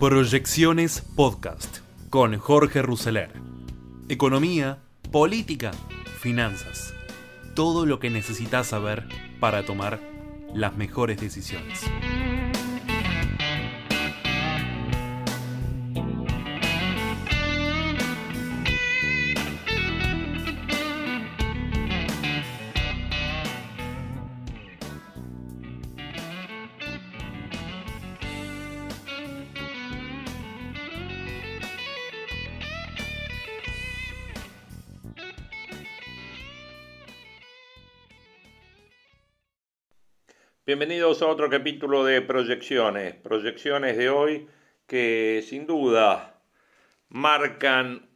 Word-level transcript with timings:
Proyecciones 0.00 1.02
Podcast 1.14 1.80
con 2.08 2.38
Jorge 2.38 2.80
Rousseler. 2.80 3.34
Economía, 4.08 4.78
política, 5.12 5.72
finanzas. 6.20 6.94
Todo 7.54 7.84
lo 7.84 8.00
que 8.00 8.08
necesitas 8.08 8.68
saber 8.68 9.06
para 9.40 9.66
tomar 9.66 10.00
las 10.54 10.74
mejores 10.74 11.20
decisiones. 11.20 11.82
Bienvenidos 40.80 41.20
a 41.20 41.26
otro 41.26 41.50
capítulo 41.50 42.06
de 42.06 42.22
Proyecciones. 42.22 43.14
Proyecciones 43.14 43.98
de 43.98 44.08
hoy 44.08 44.46
que 44.86 45.44
sin 45.46 45.66
duda 45.66 46.40
marcan 47.10 48.08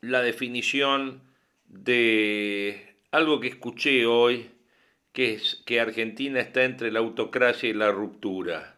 la 0.00 0.22
definición 0.22 1.22
de 1.68 2.96
algo 3.12 3.38
que 3.38 3.46
escuché 3.46 4.06
hoy, 4.06 4.50
que 5.12 5.34
es 5.34 5.62
que 5.64 5.78
Argentina 5.78 6.40
está 6.40 6.64
entre 6.64 6.90
la 6.90 6.98
autocracia 6.98 7.68
y 7.68 7.74
la 7.74 7.92
ruptura. 7.92 8.76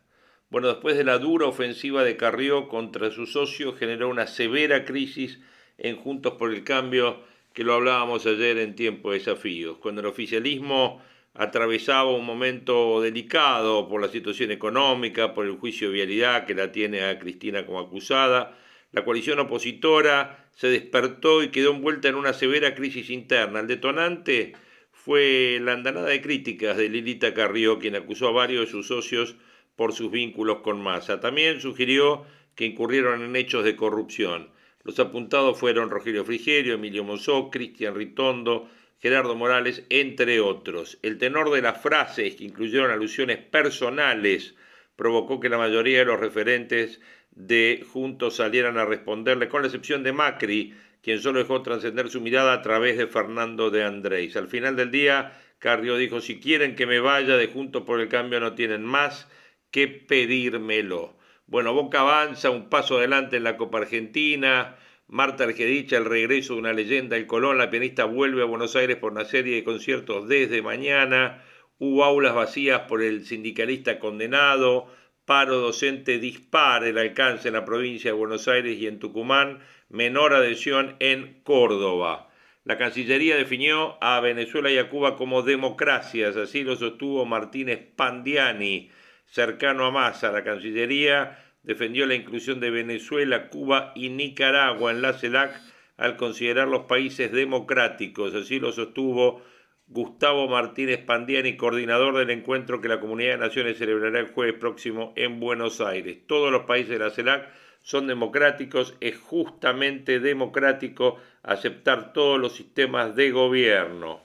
Bueno, 0.50 0.68
después 0.68 0.94
de 0.98 1.04
la 1.04 1.16
dura 1.16 1.46
ofensiva 1.46 2.04
de 2.04 2.18
Carrió 2.18 2.68
contra 2.68 3.10
su 3.10 3.24
socio, 3.24 3.72
generó 3.72 4.10
una 4.10 4.26
severa 4.26 4.84
crisis 4.84 5.40
en 5.78 5.96
Juntos 5.96 6.34
por 6.34 6.52
el 6.52 6.64
Cambio, 6.64 7.22
que 7.54 7.64
lo 7.64 7.72
hablábamos 7.72 8.26
ayer 8.26 8.58
en 8.58 8.76
tiempo 8.76 9.10
de 9.10 9.20
desafíos, 9.20 9.78
cuando 9.78 10.02
el 10.02 10.06
oficialismo 10.06 11.00
atravesaba 11.34 12.10
un 12.14 12.24
momento 12.24 13.00
delicado 13.02 13.88
por 13.88 14.00
la 14.00 14.08
situación 14.08 14.52
económica, 14.52 15.34
por 15.34 15.46
el 15.46 15.56
juicio 15.56 15.88
de 15.88 15.94
vialidad 15.94 16.46
que 16.46 16.54
la 16.54 16.70
tiene 16.70 17.04
a 17.04 17.18
Cristina 17.18 17.66
como 17.66 17.80
acusada. 17.80 18.56
La 18.92 19.04
coalición 19.04 19.40
opositora 19.40 20.48
se 20.52 20.68
despertó 20.68 21.42
y 21.42 21.48
quedó 21.48 21.72
envuelta 21.72 22.08
en 22.08 22.14
una 22.14 22.32
severa 22.32 22.74
crisis 22.76 23.10
interna. 23.10 23.60
El 23.60 23.66
detonante 23.66 24.52
fue 24.92 25.58
la 25.60 25.72
andanada 25.72 26.08
de 26.08 26.22
críticas 26.22 26.76
de 26.76 26.88
Lilita 26.88 27.34
Carrió, 27.34 27.80
quien 27.80 27.96
acusó 27.96 28.28
a 28.28 28.32
varios 28.32 28.66
de 28.66 28.70
sus 28.70 28.86
socios 28.86 29.34
por 29.74 29.92
sus 29.92 30.12
vínculos 30.12 30.58
con 30.60 30.80
Massa. 30.80 31.18
También 31.18 31.60
sugirió 31.60 32.24
que 32.54 32.66
incurrieron 32.66 33.22
en 33.22 33.34
hechos 33.34 33.64
de 33.64 33.74
corrupción. 33.74 34.50
Los 34.84 35.00
apuntados 35.00 35.58
fueron 35.58 35.90
Rogelio 35.90 36.24
Frigerio, 36.24 36.74
Emilio 36.74 37.02
Monzó, 37.02 37.50
Cristian 37.50 37.94
Ritondo, 37.94 38.68
Gerardo 39.00 39.34
Morales, 39.34 39.84
entre 39.90 40.40
otros. 40.40 40.98
El 41.02 41.18
tenor 41.18 41.50
de 41.50 41.62
las 41.62 41.80
frases, 41.80 42.36
que 42.36 42.44
incluyeron 42.44 42.90
alusiones 42.90 43.38
personales, 43.38 44.54
provocó 44.96 45.40
que 45.40 45.48
la 45.48 45.58
mayoría 45.58 45.98
de 45.98 46.04
los 46.04 46.20
referentes 46.20 47.00
de 47.30 47.84
Juntos 47.92 48.36
salieran 48.36 48.78
a 48.78 48.84
responderle, 48.84 49.48
con 49.48 49.62
la 49.62 49.68
excepción 49.68 50.02
de 50.02 50.12
Macri, 50.12 50.74
quien 51.02 51.20
solo 51.20 51.40
dejó 51.40 51.62
trascender 51.62 52.08
su 52.08 52.20
mirada 52.20 52.54
a 52.54 52.62
través 52.62 52.96
de 52.96 53.06
Fernando 53.06 53.70
de 53.70 53.84
Andrés. 53.84 54.36
Al 54.36 54.48
final 54.48 54.76
del 54.76 54.90
día, 54.90 55.38
Carrió 55.58 55.96
dijo, 55.96 56.20
si 56.20 56.40
quieren 56.40 56.76
que 56.76 56.86
me 56.86 57.00
vaya 57.00 57.36
de 57.36 57.48
Juntos 57.48 57.82
por 57.82 58.00
el 58.00 58.08
Cambio 58.08 58.40
no 58.40 58.54
tienen 58.54 58.84
más 58.84 59.28
que 59.70 59.88
pedírmelo. 59.88 61.16
Bueno, 61.46 61.74
Boca 61.74 62.00
avanza 62.00 62.50
un 62.50 62.70
paso 62.70 62.96
adelante 62.96 63.36
en 63.36 63.44
la 63.44 63.56
Copa 63.56 63.78
Argentina, 63.78 64.76
Marta 65.06 65.44
Argedicha, 65.44 65.98
el 65.98 66.06
regreso 66.06 66.54
de 66.54 66.60
una 66.60 66.72
leyenda, 66.72 67.16
el 67.16 67.26
Colón, 67.26 67.58
la 67.58 67.68
pianista 67.70 68.06
vuelve 68.06 68.42
a 68.42 68.46
Buenos 68.46 68.74
Aires 68.74 68.96
por 68.96 69.12
una 69.12 69.26
serie 69.26 69.56
de 69.56 69.64
conciertos 69.64 70.28
desde 70.28 70.62
mañana, 70.62 71.44
hubo 71.78 72.04
aulas 72.04 72.34
vacías 72.34 72.80
por 72.88 73.02
el 73.02 73.26
sindicalista 73.26 73.98
condenado, 73.98 74.86
paro 75.26 75.58
docente 75.58 76.18
dispara 76.18 76.88
el 76.88 76.96
alcance 76.96 77.48
en 77.48 77.54
la 77.54 77.66
provincia 77.66 78.10
de 78.10 78.16
Buenos 78.16 78.48
Aires 78.48 78.78
y 78.78 78.86
en 78.86 78.98
Tucumán, 78.98 79.60
menor 79.90 80.32
adhesión 80.32 80.96
en 81.00 81.42
Córdoba. 81.42 82.30
La 82.64 82.78
Cancillería 82.78 83.36
definió 83.36 83.98
a 84.02 84.20
Venezuela 84.20 84.70
y 84.70 84.78
a 84.78 84.88
Cuba 84.88 85.16
como 85.16 85.42
democracias, 85.42 86.34
así 86.36 86.64
lo 86.64 86.76
sostuvo 86.76 87.26
Martínez 87.26 87.78
Pandiani, 87.94 88.90
cercano 89.26 89.84
a 89.84 89.90
Massa. 89.90 90.32
La 90.32 90.44
Cancillería 90.44 91.43
defendió 91.64 92.06
la 92.06 92.14
inclusión 92.14 92.60
de 92.60 92.70
Venezuela, 92.70 93.48
Cuba 93.48 93.92
y 93.94 94.10
Nicaragua 94.10 94.92
en 94.92 95.02
la 95.02 95.14
CELAC 95.14 95.60
al 95.96 96.16
considerar 96.16 96.68
los 96.68 96.84
países 96.84 97.32
democráticos. 97.32 98.34
Así 98.34 98.60
lo 98.60 98.72
sostuvo 98.72 99.42
Gustavo 99.86 100.48
Martínez 100.48 101.04
Pandiani, 101.04 101.56
coordinador 101.56 102.16
del 102.16 102.30
encuentro 102.30 102.80
que 102.80 102.88
la 102.88 103.00
Comunidad 103.00 103.32
de 103.32 103.38
Naciones 103.38 103.78
celebrará 103.78 104.20
el 104.20 104.28
jueves 104.32 104.54
próximo 104.54 105.12
en 105.16 105.40
Buenos 105.40 105.80
Aires. 105.80 106.18
Todos 106.26 106.50
los 106.50 106.64
países 106.64 106.90
de 106.90 106.98
la 106.98 107.10
CELAC 107.10 107.48
son 107.82 108.06
democráticos, 108.06 108.96
es 109.00 109.18
justamente 109.18 110.20
democrático 110.20 111.18
aceptar 111.42 112.14
todos 112.14 112.40
los 112.40 112.56
sistemas 112.56 113.14
de 113.14 113.30
gobierno. 113.30 114.22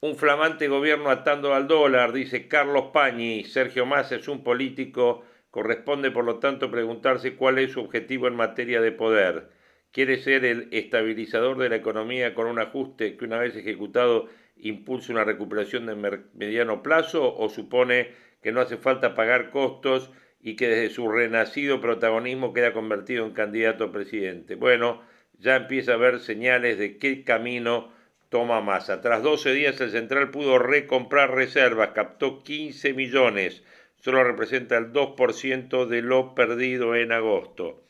Un 0.00 0.16
flamante 0.16 0.68
gobierno 0.68 1.10
atando 1.10 1.54
al 1.54 1.66
dólar, 1.66 2.12
dice 2.12 2.46
Carlos 2.46 2.86
Pañi. 2.92 3.44
Sergio 3.44 3.84
Massa 3.86 4.16
es 4.16 4.28
un 4.28 4.42
político 4.42 5.24
Corresponde, 5.50 6.10
por 6.12 6.24
lo 6.24 6.38
tanto, 6.38 6.70
preguntarse 6.70 7.34
cuál 7.34 7.58
es 7.58 7.72
su 7.72 7.80
objetivo 7.80 8.28
en 8.28 8.36
materia 8.36 8.80
de 8.80 8.92
poder. 8.92 9.48
¿Quiere 9.90 10.18
ser 10.18 10.44
el 10.44 10.68
estabilizador 10.70 11.58
de 11.58 11.68
la 11.68 11.76
economía 11.76 12.34
con 12.34 12.46
un 12.46 12.60
ajuste 12.60 13.16
que 13.16 13.24
una 13.24 13.38
vez 13.38 13.56
ejecutado 13.56 14.28
impulse 14.56 15.10
una 15.10 15.24
recuperación 15.24 15.86
de 15.86 16.20
mediano 16.34 16.82
plazo 16.82 17.34
o 17.36 17.48
supone 17.48 18.12
que 18.42 18.52
no 18.52 18.60
hace 18.60 18.76
falta 18.76 19.14
pagar 19.16 19.50
costos 19.50 20.12
y 20.40 20.54
que 20.54 20.68
desde 20.68 20.94
su 20.94 21.10
renacido 21.10 21.80
protagonismo 21.80 22.52
queda 22.52 22.72
convertido 22.72 23.26
en 23.26 23.32
candidato 23.32 23.84
a 23.84 23.92
presidente? 23.92 24.54
Bueno, 24.54 25.02
ya 25.40 25.56
empieza 25.56 25.92
a 25.92 25.94
haber 25.96 26.20
señales 26.20 26.78
de 26.78 26.98
qué 26.98 27.24
camino 27.24 27.92
toma 28.28 28.60
Massa. 28.60 29.00
Tras 29.00 29.24
12 29.24 29.52
días 29.52 29.80
el 29.80 29.90
central 29.90 30.30
pudo 30.30 30.60
recomprar 30.60 31.34
reservas, 31.34 31.88
captó 31.88 32.44
15 32.44 32.92
millones 32.92 33.64
solo 34.00 34.24
representa 34.24 34.76
el 34.76 34.92
2% 34.92 35.86
de 35.86 36.02
lo 36.02 36.34
perdido 36.34 36.96
en 36.96 37.12
agosto. 37.12 37.84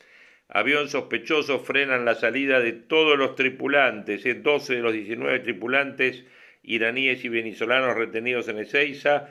Avión 0.47 0.89
sospechoso 0.89 1.59
frenan 1.59 2.05
la 2.05 2.15
salida 2.15 2.59
de 2.59 2.73
todos 2.73 3.17
los 3.17 3.35
tripulantes, 3.35 4.23
12 4.23 4.75
de 4.75 4.81
los 4.81 4.93
19 4.93 5.39
tripulantes 5.39 6.25
iraníes 6.63 7.23
y 7.25 7.29
venezolanos 7.29 7.95
retenidos 7.95 8.47
en 8.47 8.59
Ezeiza, 8.59 9.29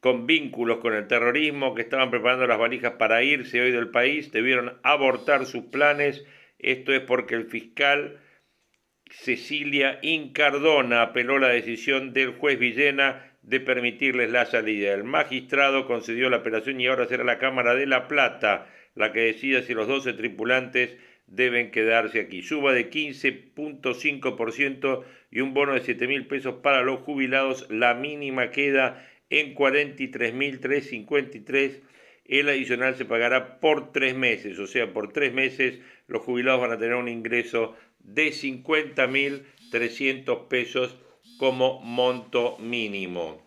con 0.00 0.26
vínculos 0.26 0.78
con 0.78 0.94
el 0.94 1.06
terrorismo, 1.06 1.74
que 1.74 1.82
estaban 1.82 2.10
preparando 2.10 2.46
las 2.46 2.58
valijas 2.58 2.92
para 2.92 3.22
irse 3.22 3.60
hoy 3.60 3.72
del 3.72 3.88
país, 3.88 4.30
debieron 4.30 4.78
abortar 4.82 5.46
sus 5.46 5.64
planes. 5.64 6.24
Esto 6.58 6.92
es 6.92 7.00
porque 7.00 7.34
el 7.34 7.46
fiscal 7.46 8.20
Cecilia 9.10 9.98
Incardona 10.02 11.02
apeló 11.02 11.38
la 11.38 11.48
decisión 11.48 12.12
del 12.12 12.32
juez 12.32 12.58
Villena 12.58 13.35
de 13.46 13.60
permitirles 13.60 14.30
la 14.30 14.44
salida. 14.44 14.92
El 14.92 15.04
magistrado 15.04 15.86
concedió 15.86 16.28
la 16.28 16.36
apelación 16.38 16.80
y 16.80 16.88
ahora 16.88 17.06
será 17.06 17.22
la 17.24 17.38
Cámara 17.38 17.74
de 17.74 17.86
La 17.86 18.08
Plata 18.08 18.66
la 18.96 19.12
que 19.12 19.20
decida 19.20 19.62
si 19.62 19.72
los 19.72 19.86
12 19.86 20.14
tripulantes 20.14 20.96
deben 21.28 21.70
quedarse 21.70 22.18
aquí. 22.18 22.42
Suba 22.42 22.72
de 22.72 22.90
15.5% 22.90 25.04
y 25.30 25.38
un 25.40 25.54
bono 25.54 25.74
de 25.74 25.80
7 25.80 26.08
mil 26.08 26.26
pesos 26.26 26.56
para 26.62 26.82
los 26.82 26.98
jubilados. 27.00 27.70
La 27.70 27.94
mínima 27.94 28.50
queda 28.50 29.08
en 29.30 29.54
43.353. 29.54 31.82
El 32.24 32.48
adicional 32.48 32.96
se 32.96 33.04
pagará 33.04 33.60
por 33.60 33.92
tres 33.92 34.16
meses, 34.16 34.58
o 34.58 34.66
sea, 34.66 34.92
por 34.92 35.12
tres 35.12 35.32
meses 35.32 35.78
los 36.08 36.22
jubilados 36.22 36.62
van 36.62 36.72
a 36.72 36.78
tener 36.78 36.96
un 36.96 37.08
ingreso 37.08 37.76
de 38.00 38.30
50.300 38.30 40.48
pesos 40.48 40.98
como 41.38 41.80
monto 41.80 42.56
mínimo. 42.58 43.44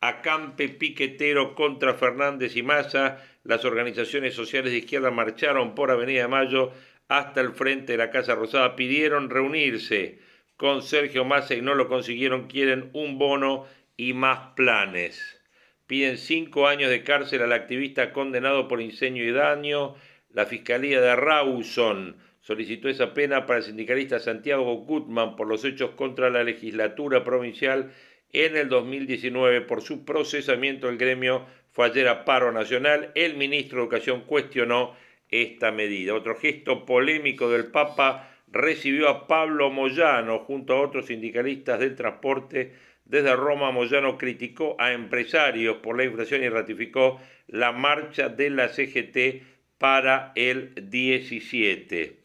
Acampe 0.00 0.68
piquetero 0.68 1.54
contra 1.54 1.94
Fernández 1.94 2.56
y 2.56 2.62
Massa, 2.62 3.22
las 3.42 3.64
organizaciones 3.64 4.34
sociales 4.34 4.72
de 4.72 4.78
izquierda 4.78 5.10
marcharon 5.10 5.74
por 5.74 5.90
Avenida 5.90 6.22
de 6.22 6.28
Mayo 6.28 6.72
hasta 7.08 7.40
el 7.40 7.52
frente 7.52 7.92
de 7.92 7.98
la 7.98 8.10
Casa 8.10 8.34
Rosada, 8.34 8.76
pidieron 8.76 9.30
reunirse 9.30 10.18
con 10.56 10.82
Sergio 10.82 11.24
Massa 11.24 11.54
y 11.54 11.62
no 11.62 11.74
lo 11.74 11.88
consiguieron, 11.88 12.48
quieren 12.48 12.90
un 12.92 13.18
bono 13.18 13.66
y 13.96 14.12
más 14.12 14.54
planes. 14.54 15.40
Piden 15.86 16.16
cinco 16.18 16.66
años 16.66 16.90
de 16.90 17.02
cárcel 17.02 17.42
al 17.42 17.52
activista 17.52 18.12
condenado 18.12 18.68
por 18.68 18.80
incendio 18.80 19.28
y 19.28 19.32
daño. 19.32 19.94
La 20.30 20.46
Fiscalía 20.46 21.00
de 21.00 21.14
Rawson 21.14 22.16
solicitó 22.44 22.90
esa 22.90 23.14
pena 23.14 23.46
para 23.46 23.60
el 23.60 23.64
sindicalista 23.64 24.20
Santiago 24.20 24.76
Gutman 24.76 25.34
por 25.34 25.48
los 25.48 25.64
hechos 25.64 25.92
contra 25.92 26.28
la 26.28 26.44
legislatura 26.44 27.24
provincial 27.24 27.90
en 28.34 28.56
el 28.58 28.68
2019 28.68 29.62
por 29.62 29.80
su 29.80 30.04
procesamiento. 30.04 30.90
El 30.90 30.98
gremio 30.98 31.46
fue 31.70 31.86
ayer 31.86 32.06
a 32.06 32.26
paro 32.26 32.52
nacional. 32.52 33.12
El 33.14 33.38
ministro 33.38 33.78
de 33.78 33.84
Educación 33.84 34.24
cuestionó 34.26 34.94
esta 35.30 35.72
medida. 35.72 36.12
Otro 36.12 36.36
gesto 36.36 36.84
polémico 36.84 37.48
del 37.48 37.70
Papa 37.70 38.30
recibió 38.48 39.08
a 39.08 39.26
Pablo 39.26 39.70
Moyano 39.70 40.40
junto 40.40 40.74
a 40.74 40.82
otros 40.82 41.06
sindicalistas 41.06 41.80
del 41.80 41.96
transporte. 41.96 42.74
Desde 43.06 43.34
Roma, 43.34 43.70
Moyano 43.70 44.18
criticó 44.18 44.76
a 44.78 44.92
empresarios 44.92 45.78
por 45.78 45.96
la 45.96 46.04
inflación 46.04 46.42
y 46.42 46.50
ratificó 46.50 47.18
la 47.46 47.72
marcha 47.72 48.28
de 48.28 48.50
la 48.50 48.68
CGT 48.68 49.42
para 49.78 50.32
el 50.36 50.74
17. 50.90 52.23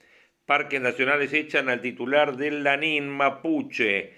Parques 0.50 0.81
Nacionales 0.81 1.31
echan 1.31 1.69
al 1.69 1.80
titular 1.80 2.36
del 2.36 2.63
Lanín 2.63 3.07
Mapuche. 3.07 4.13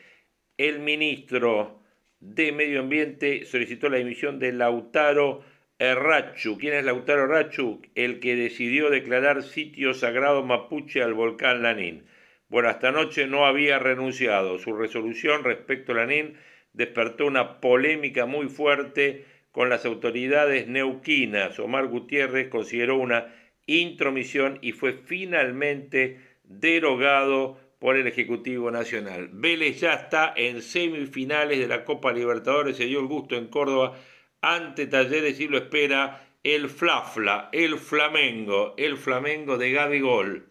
El 0.55 0.79
ministro 0.79 1.81
de 2.21 2.53
Medio 2.53 2.79
Ambiente 2.79 3.43
solicitó 3.43 3.89
la 3.89 3.97
dimisión 3.97 4.39
de 4.39 4.53
Lautaro 4.53 5.43
Rachu. 5.77 6.57
¿Quién 6.57 6.75
es 6.75 6.85
Lautaro 6.85 7.27
Rachu? 7.27 7.81
El 7.95 8.21
que 8.21 8.37
decidió 8.37 8.89
declarar 8.89 9.43
sitio 9.43 9.93
sagrado 9.93 10.41
mapuche 10.41 11.03
al 11.03 11.13
volcán 11.13 11.63
Lanín. 11.63 12.05
Bueno, 12.47 12.69
hasta 12.69 12.87
anoche 12.87 13.27
no 13.27 13.45
había 13.45 13.77
renunciado. 13.77 14.57
Su 14.57 14.73
resolución 14.73 15.43
respecto 15.43 15.91
a 15.91 15.95
Lanín 15.95 16.37
despertó 16.71 17.25
una 17.25 17.59
polémica 17.59 18.25
muy 18.25 18.47
fuerte 18.47 19.25
con 19.51 19.67
las 19.67 19.83
autoridades 19.83 20.65
neuquinas. 20.69 21.59
Omar 21.59 21.87
Gutiérrez 21.87 22.47
consideró 22.47 22.95
una 22.95 23.35
intromisión 23.65 24.59
y 24.61 24.71
fue 24.71 24.93
finalmente 24.93 26.19
derogado 26.43 27.59
por 27.79 27.97
el 27.97 28.07
Ejecutivo 28.07 28.69
Nacional. 28.69 29.29
Vélez 29.31 29.79
ya 29.79 29.93
está 29.93 30.33
en 30.35 30.61
semifinales 30.61 31.59
de 31.59 31.67
la 31.67 31.83
Copa 31.83 32.13
Libertadores, 32.13 32.77
se 32.77 32.85
dio 32.85 32.99
el 32.99 33.07
gusto 33.07 33.35
en 33.35 33.47
Córdoba 33.47 33.97
ante 34.41 34.87
Talleres 34.87 35.39
y 35.39 35.47
lo 35.47 35.57
espera 35.57 36.27
el 36.43 36.69
Flafla, 36.69 37.49
el 37.51 37.77
Flamengo, 37.77 38.73
el 38.77 38.97
Flamengo 38.97 39.57
de 39.57 39.99
Gol. 39.99 40.47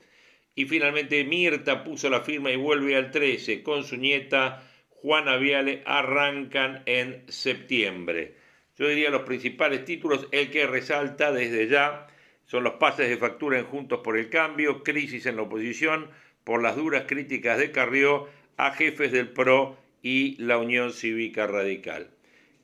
Y 0.54 0.64
finalmente 0.66 1.24
Mirta 1.24 1.84
puso 1.84 2.10
la 2.10 2.20
firma 2.20 2.50
y 2.50 2.56
vuelve 2.56 2.96
al 2.96 3.10
13 3.10 3.62
con 3.62 3.84
su 3.84 3.96
nieta 3.96 4.62
Juana 4.88 5.36
Viale, 5.36 5.82
arrancan 5.86 6.82
en 6.86 7.24
septiembre. 7.28 8.34
Yo 8.76 8.88
diría 8.88 9.10
los 9.10 9.22
principales 9.22 9.84
títulos, 9.84 10.28
el 10.30 10.50
que 10.50 10.66
resalta 10.66 11.32
desde 11.32 11.68
ya 11.68 12.06
son 12.50 12.64
los 12.64 12.74
pases 12.74 13.08
de 13.08 13.16
factura 13.16 13.60
en 13.60 13.64
Juntos 13.64 14.00
por 14.02 14.18
el 14.18 14.28
Cambio, 14.28 14.82
crisis 14.82 15.24
en 15.26 15.36
la 15.36 15.42
oposición 15.42 16.08
por 16.42 16.60
las 16.60 16.74
duras 16.74 17.04
críticas 17.06 17.58
de 17.58 17.70
Carrió 17.70 18.26
a 18.56 18.72
jefes 18.72 19.12
del 19.12 19.28
PRO 19.28 19.76
y 20.02 20.34
la 20.42 20.58
Unión 20.58 20.92
Cívica 20.92 21.46
Radical. 21.46 22.10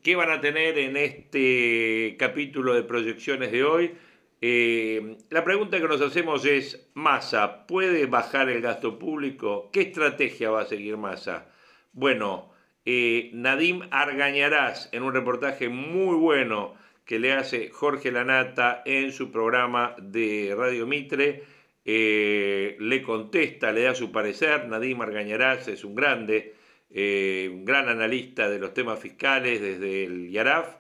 ¿Qué 0.03 0.17
van 0.17 0.33
a 0.33 0.41
tener 0.41 0.77
en 0.77 0.97
este 0.97 2.17
capítulo 2.19 2.75
de 2.75 2.83
proyecciones 2.83 3.53
de 3.53 3.63
hoy? 3.63 3.93
Eh, 4.41 5.19
la 5.31 5.45
pregunta 5.45 5.81
que 5.81 5.87
nos 5.87 6.01
hacemos 6.01 6.45
es, 6.47 6.91
¿Massa 6.95 7.65
puede 7.69 8.07
bajar 8.07 8.49
el 8.49 8.63
gasto 8.63 8.99
público? 8.99 9.71
¿Qué 9.73 9.83
estrategia 9.83 10.51
va 10.51 10.63
a 10.63 10.67
seguir 10.67 10.97
Massa? 10.97 11.47
Bueno, 11.93 12.51
eh, 12.85 13.31
Nadim 13.35 13.83
Argañarás, 13.93 14.89
en 14.91 15.05
un 15.05 15.15
reportaje 15.15 15.69
muy 15.69 16.17
bueno 16.17 16.75
que 17.07 17.19
le 17.19 17.33
hace 17.33 17.71
Jorge 17.71 18.13
Lanata 18.13 18.83
en 18.85 19.13
su 19.13 19.31
programa 19.31 19.97
de 19.99 20.55
Radio 20.55 20.87
Mitre, 20.87 21.45
eh, 21.87 22.77
le 22.79 23.03
contesta, 23.03 23.73
le 23.73 23.85
da 23.85 23.95
su 23.95 24.13
parecer. 24.13 24.69
Nadim 24.69 25.01
Argañarás 25.01 25.69
es 25.69 25.85
un 25.85 25.95
grande 25.95 26.57
eh, 26.91 27.51
un 27.53 27.65
gran 27.65 27.89
analista 27.89 28.49
de 28.49 28.59
los 28.59 28.73
temas 28.73 29.01
fiscales 29.01 29.61
desde 29.61 30.05
el 30.05 30.31
YARAF, 30.31 30.77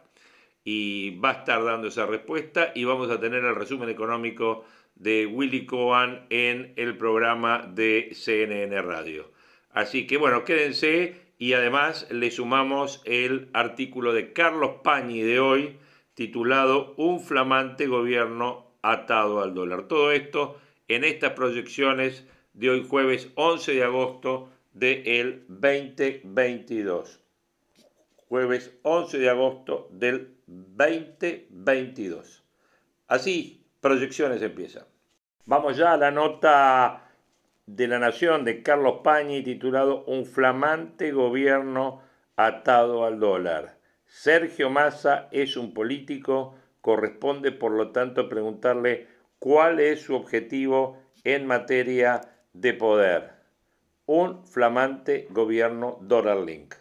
y 0.65 1.19
va 1.19 1.31
a 1.31 1.33
estar 1.35 1.63
dando 1.63 1.89
esa 1.89 2.07
respuesta 2.07 2.73
y 2.75 2.85
vamos 2.85 3.11
a 3.11 3.21
tener 3.21 3.45
el 3.45 3.55
resumen 3.55 3.89
económico 3.89 4.65
de 4.95 5.27
Willy 5.27 5.67
Cohen 5.67 6.27
en 6.31 6.73
el 6.77 6.97
programa 6.97 7.71
de 7.73 8.11
CNN 8.15 8.81
Radio. 8.83 9.31
Así 9.71 10.07
que 10.07 10.17
bueno, 10.17 10.45
quédense 10.45 11.15
y 11.39 11.53
además 11.53 12.09
le 12.11 12.31
sumamos 12.31 13.03
el 13.05 13.49
artículo 13.53 14.13
de 14.13 14.33
Carlos 14.33 14.77
Pañi 14.83 15.21
de 15.21 15.39
hoy 15.39 15.77
titulado 16.17 16.95
Un 16.97 17.21
flamante 17.21 17.87
gobierno 17.87 18.73
atado 18.81 19.43
al 19.43 19.53
dólar. 19.55 19.87
Todo 19.87 20.11
esto 20.13 20.59
en 20.89 21.05
estas 21.05 21.33
proyecciones 21.33 22.27
de 22.55 22.71
hoy 22.71 22.87
jueves 22.89 23.31
11 23.35 23.75
de 23.75 23.85
agosto 23.85 24.49
del 24.73 25.45
2022. 25.49 27.21
Jueves 28.29 28.75
11 28.83 29.19
de 29.19 29.29
agosto 29.29 29.89
del 29.93 30.35
2022. 30.47 32.45
Así, 33.09 33.67
proyecciones 33.81 34.41
empiezan. 34.41 34.85
Vamos 35.45 35.77
ya 35.77 35.93
a 35.93 35.99
la 35.99 36.11
nota 36.11 37.11
de 37.67 37.89
la 37.89 37.99
Nación 37.99 38.43
de 38.45 38.63
Carlos 38.63 39.01
Pañi 39.05 39.43
titulado 39.45 40.05
Un 40.07 40.25
flamante 40.25 41.13
gobierno 41.13 42.01
atado 42.37 43.05
al 43.05 43.21
dólar. 43.21 43.76
Sergio 44.07 44.71
Massa 44.71 45.29
es 45.31 45.57
un 45.57 45.75
político, 45.75 46.55
corresponde 46.81 47.53
por 47.53 47.73
lo 47.73 47.93
tanto 47.93 48.29
preguntarle 48.29 49.09
cuál 49.39 49.81
es 49.81 50.03
su 50.03 50.15
objetivo 50.15 51.03
en 51.25 51.47
materia 51.47 52.21
de 52.53 52.73
poder 52.75 53.37
un 54.07 54.47
flamante 54.47 55.27
gobierno 55.31 55.99
Dollar 56.01 56.39
Link. 56.39 56.75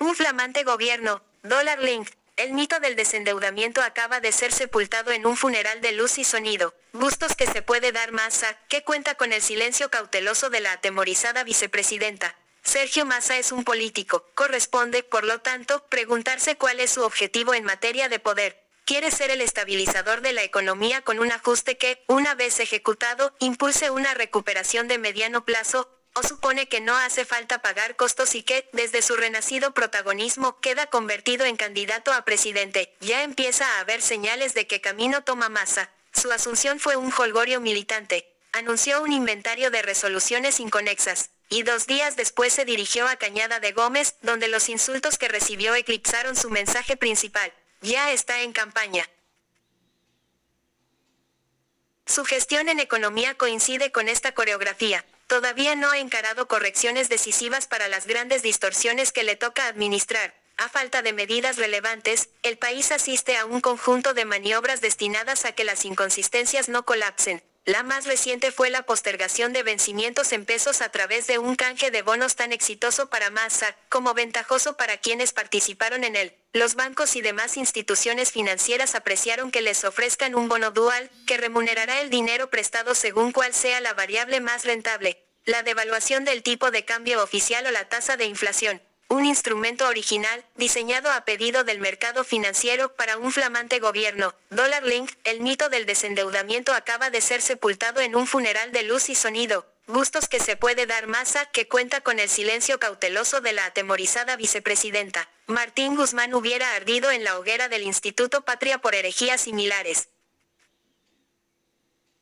Un 0.00 0.14
flamante 0.14 0.64
gobierno, 0.64 1.22
Dollar 1.42 1.78
Link. 1.82 2.19
El 2.40 2.54
mito 2.54 2.80
del 2.80 2.96
desendeudamiento 2.96 3.82
acaba 3.82 4.20
de 4.20 4.32
ser 4.32 4.50
sepultado 4.50 5.12
en 5.12 5.26
un 5.26 5.36
funeral 5.36 5.82
de 5.82 5.92
luz 5.92 6.16
y 6.16 6.24
sonido. 6.24 6.74
Gustos 6.94 7.36
que 7.36 7.46
se 7.46 7.60
puede 7.60 7.92
dar 7.92 8.12
masa, 8.12 8.56
que 8.68 8.82
cuenta 8.82 9.14
con 9.14 9.34
el 9.34 9.42
silencio 9.42 9.90
cauteloso 9.90 10.48
de 10.48 10.60
la 10.60 10.72
atemorizada 10.72 11.44
vicepresidenta. 11.44 12.34
Sergio 12.62 13.04
Massa 13.04 13.36
es 13.36 13.52
un 13.52 13.62
político, 13.62 14.24
corresponde, 14.34 15.02
por 15.02 15.24
lo 15.24 15.42
tanto, 15.42 15.84
preguntarse 15.88 16.56
cuál 16.56 16.80
es 16.80 16.92
su 16.92 17.02
objetivo 17.02 17.52
en 17.52 17.64
materia 17.64 18.08
de 18.08 18.20
poder. 18.20 18.64
Quiere 18.86 19.10
ser 19.10 19.30
el 19.30 19.42
estabilizador 19.42 20.22
de 20.22 20.32
la 20.32 20.42
economía 20.42 21.02
con 21.02 21.18
un 21.18 21.30
ajuste 21.32 21.76
que, 21.76 22.02
una 22.08 22.34
vez 22.34 22.58
ejecutado, 22.58 23.34
impulse 23.38 23.90
una 23.90 24.14
recuperación 24.14 24.88
de 24.88 24.96
mediano 24.96 25.44
plazo, 25.44 25.90
o 26.14 26.22
supone 26.22 26.68
que 26.68 26.80
no 26.80 26.96
hace 26.96 27.24
falta 27.24 27.62
pagar 27.62 27.96
costos 27.96 28.34
y 28.34 28.42
que, 28.42 28.68
desde 28.72 29.02
su 29.02 29.16
renacido 29.16 29.72
protagonismo, 29.72 30.60
queda 30.60 30.86
convertido 30.86 31.44
en 31.44 31.56
candidato 31.56 32.12
a 32.12 32.24
presidente. 32.24 32.94
Ya 33.00 33.22
empieza 33.22 33.66
a 33.66 33.80
haber 33.80 34.02
señales 34.02 34.54
de 34.54 34.66
que 34.66 34.80
camino 34.80 35.22
toma 35.22 35.48
Massa. 35.48 35.90
Su 36.12 36.32
asunción 36.32 36.80
fue 36.80 36.96
un 36.96 37.12
holgorio 37.16 37.60
militante. 37.60 38.26
Anunció 38.52 39.02
un 39.02 39.12
inventario 39.12 39.70
de 39.70 39.82
resoluciones 39.82 40.58
inconexas 40.58 41.30
y 41.48 41.62
dos 41.64 41.86
días 41.86 42.16
después 42.16 42.52
se 42.52 42.64
dirigió 42.64 43.08
a 43.08 43.16
Cañada 43.16 43.60
de 43.60 43.72
Gómez, 43.72 44.16
donde 44.22 44.48
los 44.48 44.68
insultos 44.68 45.18
que 45.18 45.28
recibió 45.28 45.74
eclipsaron 45.74 46.36
su 46.36 46.50
mensaje 46.50 46.96
principal. 46.96 47.52
Ya 47.80 48.12
está 48.12 48.42
en 48.42 48.52
campaña. 48.52 49.08
Su 52.06 52.24
gestión 52.24 52.68
en 52.68 52.80
economía 52.80 53.34
coincide 53.34 53.92
con 53.92 54.08
esta 54.08 54.32
coreografía. 54.32 55.04
Todavía 55.30 55.76
no 55.76 55.88
ha 55.92 55.98
encarado 55.98 56.48
correcciones 56.48 57.08
decisivas 57.08 57.68
para 57.68 57.86
las 57.86 58.08
grandes 58.08 58.42
distorsiones 58.42 59.12
que 59.12 59.22
le 59.22 59.36
toca 59.36 59.68
administrar. 59.68 60.34
A 60.56 60.68
falta 60.68 61.02
de 61.02 61.12
medidas 61.12 61.56
relevantes, 61.56 62.30
el 62.42 62.58
país 62.58 62.90
asiste 62.90 63.36
a 63.36 63.44
un 63.44 63.60
conjunto 63.60 64.12
de 64.12 64.24
maniobras 64.24 64.80
destinadas 64.80 65.44
a 65.44 65.52
que 65.52 65.62
las 65.62 65.84
inconsistencias 65.84 66.68
no 66.68 66.84
colapsen. 66.84 67.44
La 67.66 67.82
más 67.82 68.06
reciente 68.06 68.52
fue 68.52 68.70
la 68.70 68.82
postergación 68.82 69.52
de 69.52 69.62
vencimientos 69.62 70.32
en 70.32 70.46
pesos 70.46 70.80
a 70.80 70.88
través 70.88 71.26
de 71.26 71.38
un 71.38 71.56
canje 71.56 71.90
de 71.90 72.00
bonos 72.00 72.34
tan 72.34 72.52
exitoso 72.52 73.10
para 73.10 73.30
Massa, 73.30 73.76
como 73.90 74.14
ventajoso 74.14 74.78
para 74.78 74.96
quienes 74.96 75.32
participaron 75.32 76.02
en 76.04 76.16
él. 76.16 76.34
Los 76.54 76.74
bancos 76.74 77.16
y 77.16 77.20
demás 77.20 77.58
instituciones 77.58 78.32
financieras 78.32 78.94
apreciaron 78.94 79.50
que 79.50 79.60
les 79.60 79.84
ofrezcan 79.84 80.34
un 80.34 80.48
bono 80.48 80.70
dual, 80.70 81.10
que 81.26 81.36
remunerará 81.36 82.00
el 82.00 82.08
dinero 82.08 82.48
prestado 82.48 82.94
según 82.94 83.30
cuál 83.30 83.52
sea 83.52 83.80
la 83.80 83.92
variable 83.92 84.40
más 84.40 84.64
rentable, 84.64 85.22
la 85.44 85.62
devaluación 85.62 86.24
del 86.24 86.42
tipo 86.42 86.70
de 86.70 86.86
cambio 86.86 87.22
oficial 87.22 87.66
o 87.66 87.70
la 87.70 87.88
tasa 87.88 88.16
de 88.16 88.24
inflación 88.24 88.80
un 89.10 89.26
instrumento 89.26 89.88
original, 89.88 90.44
diseñado 90.54 91.10
a 91.10 91.24
pedido 91.24 91.64
del 91.64 91.80
mercado 91.80 92.22
financiero 92.22 92.94
para 92.94 93.18
un 93.18 93.32
flamante 93.32 93.80
gobierno. 93.80 94.36
Dollar 94.50 94.84
Link, 94.84 95.10
el 95.24 95.40
mito 95.40 95.68
del 95.68 95.84
desendeudamiento 95.84 96.72
acaba 96.72 97.10
de 97.10 97.20
ser 97.20 97.42
sepultado 97.42 98.00
en 98.00 98.14
un 98.14 98.28
funeral 98.28 98.70
de 98.70 98.84
luz 98.84 99.08
y 99.08 99.16
sonido. 99.16 99.66
Gustos 99.88 100.28
que 100.28 100.38
se 100.38 100.56
puede 100.56 100.86
dar 100.86 101.08
Massa, 101.08 101.44
que 101.46 101.66
cuenta 101.66 102.00
con 102.02 102.20
el 102.20 102.28
silencio 102.28 102.78
cauteloso 102.78 103.40
de 103.40 103.52
la 103.52 103.66
atemorizada 103.66 104.36
vicepresidenta. 104.36 105.28
Martín 105.46 105.96
Guzmán 105.96 106.32
hubiera 106.32 106.76
ardido 106.76 107.10
en 107.10 107.24
la 107.24 107.36
hoguera 107.36 107.68
del 107.68 107.82
Instituto 107.82 108.42
Patria 108.42 108.78
por 108.78 108.94
herejías 108.94 109.40
similares. 109.40 110.08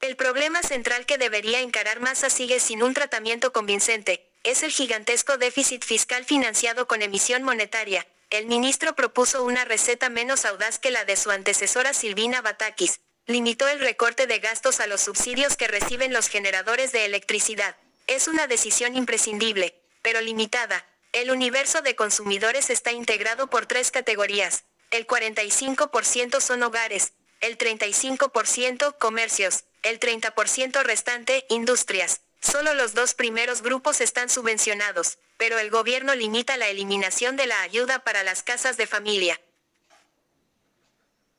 El 0.01 0.17
problema 0.17 0.63
central 0.63 1.05
que 1.05 1.19
debería 1.19 1.61
encarar 1.61 2.01
Massa 2.01 2.31
sigue 2.31 2.61
sin 2.61 2.83
un 2.83 2.95
tratamiento 2.95 3.53
convincente. 3.53 4.28
Es 4.45 4.63
el 4.63 4.71
gigantesco 4.71 5.37
déficit 5.37 5.85
fiscal 5.85 6.25
financiado 6.25 6.87
con 6.87 7.03
emisión 7.03 7.43
monetaria. 7.43 8.07
El 8.31 8.47
ministro 8.47 8.95
propuso 8.95 9.43
una 9.43 9.65
receta 9.65 10.09
menos 10.09 10.45
audaz 10.45 10.79
que 10.79 10.91
la 10.91 11.05
de 11.05 11.17
su 11.17 11.31
antecesora 11.31 11.95
Silvina 11.95 12.43
Batakis, 12.43 13.01
limitó 13.27 13.69
el 13.69 13.81
recorte 13.81 14.27
de 14.27 14.39
gastos 14.39 14.81
a 14.81 14.87
los 14.87 15.03
subsidios 15.03 15.57
que 15.57 15.69
reciben 15.69 16.13
los 16.13 16.29
generadores 16.29 16.93
de 16.93 17.05
electricidad. 17.05 17.77
Es 18.07 18.27
una 18.27 18.47
decisión 18.47 18.97
imprescindible, 18.97 19.75
pero 20.03 20.21
limitada. 20.23 20.87
El 21.13 21.31
universo 21.31 21.83
de 21.83 21.95
consumidores 21.95 22.71
está 22.71 22.91
integrado 22.93 23.49
por 23.49 23.67
tres 23.67 23.91
categorías. 23.91 24.65
El 24.91 25.07
45% 25.07 26.41
son 26.41 26.63
hogares, 26.63 27.13
el 27.41 27.59
35% 27.59 28.97
comercios, 28.99 29.65
el 29.83 30.01
30% 30.01 30.83
restante 30.83 31.45
industrias. 31.51 32.23
Solo 32.41 32.75
los 32.75 32.95
dos 32.95 33.15
primeros 33.15 33.63
grupos 33.63 34.01
están 34.01 34.31
subvencionados, 34.31 35.19
pero 35.37 35.59
el 35.59 35.71
gobierno 35.71 36.15
limita 36.15 36.57
la 36.57 36.69
eliminación 36.69 37.37
de 37.37 37.47
la 37.47 37.61
ayuda 37.63 38.01
para 38.05 38.23
las 38.23 38.43
casas 38.43 38.77
de 38.77 38.87
familia. 38.87 39.41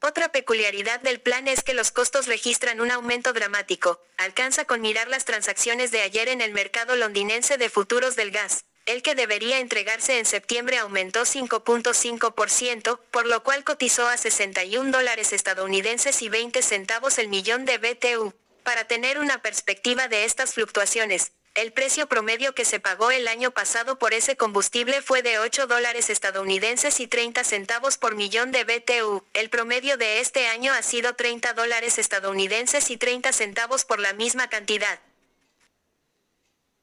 Otra 0.02 0.32
peculiaridad 0.32 1.02
del 1.02 1.20
plan 1.20 1.48
es 1.50 1.62
que 1.62 1.74
los 1.74 1.92
costos 1.92 2.28
registran 2.28 2.80
un 2.80 2.90
aumento 2.90 3.34
dramático. 3.34 4.02
Alcanza 4.18 4.64
con 4.64 4.80
mirar 4.80 5.10
las 5.10 5.26
transacciones 5.26 5.92
de 5.92 6.02
ayer 6.02 6.30
en 6.30 6.40
el 6.40 6.54
mercado 6.54 6.96
londinense 6.96 7.58
de 7.58 7.70
futuros 7.70 8.16
del 8.16 8.32
gas. 8.32 8.64
El 8.86 9.04
que 9.04 9.14
debería 9.14 9.60
entregarse 9.60 10.18
en 10.18 10.26
septiembre 10.26 10.78
aumentó 10.78 11.22
5.5%, 11.22 13.00
por 13.12 13.26
lo 13.26 13.44
cual 13.44 13.66
cotizó 13.66 14.08
a 14.08 14.18
61 14.18 14.92
dólares 14.92 15.34
estadounidenses 15.34 16.22
y 16.22 16.30
20 16.30 16.62
centavos 16.62 17.20
el 17.20 17.28
millón 17.28 17.66
de 17.66 17.78
BTU. 17.78 18.34
Para 18.70 18.86
tener 18.86 19.18
una 19.18 19.42
perspectiva 19.42 20.08
de 20.10 20.26
estas 20.26 20.54
fluctuaciones, 20.54 21.32
el 21.56 21.74
precio 21.74 22.06
promedio 22.06 22.54
que 22.54 22.66
se 22.66 22.80
pagó 22.80 23.10
el 23.10 23.28
año 23.28 23.50
pasado 23.50 23.98
por 23.98 24.14
ese 24.14 24.38
combustible 24.38 25.02
fue 25.02 25.24
de 25.24 25.40
8 25.40 25.66
dólares 25.66 26.12
estadounidenses 26.12 27.00
y 27.00 27.08
30 27.08 27.44
centavos 27.44 27.98
por 27.98 28.14
millón 28.14 28.52
de 28.52 28.66
BTU. 28.66 29.26
El 29.34 29.50
promedio 29.50 29.98
de 29.98 30.20
este 30.20 30.46
año 30.46 30.72
ha 30.72 30.84
sido 30.84 31.16
30 31.16 31.54
dólares 31.54 31.98
estadounidenses 31.98 32.92
y 32.92 32.98
30 32.98 33.34
centavos 33.34 33.86
por 33.86 34.00
la 34.00 34.14
misma 34.14 34.52
cantidad. 34.52 35.00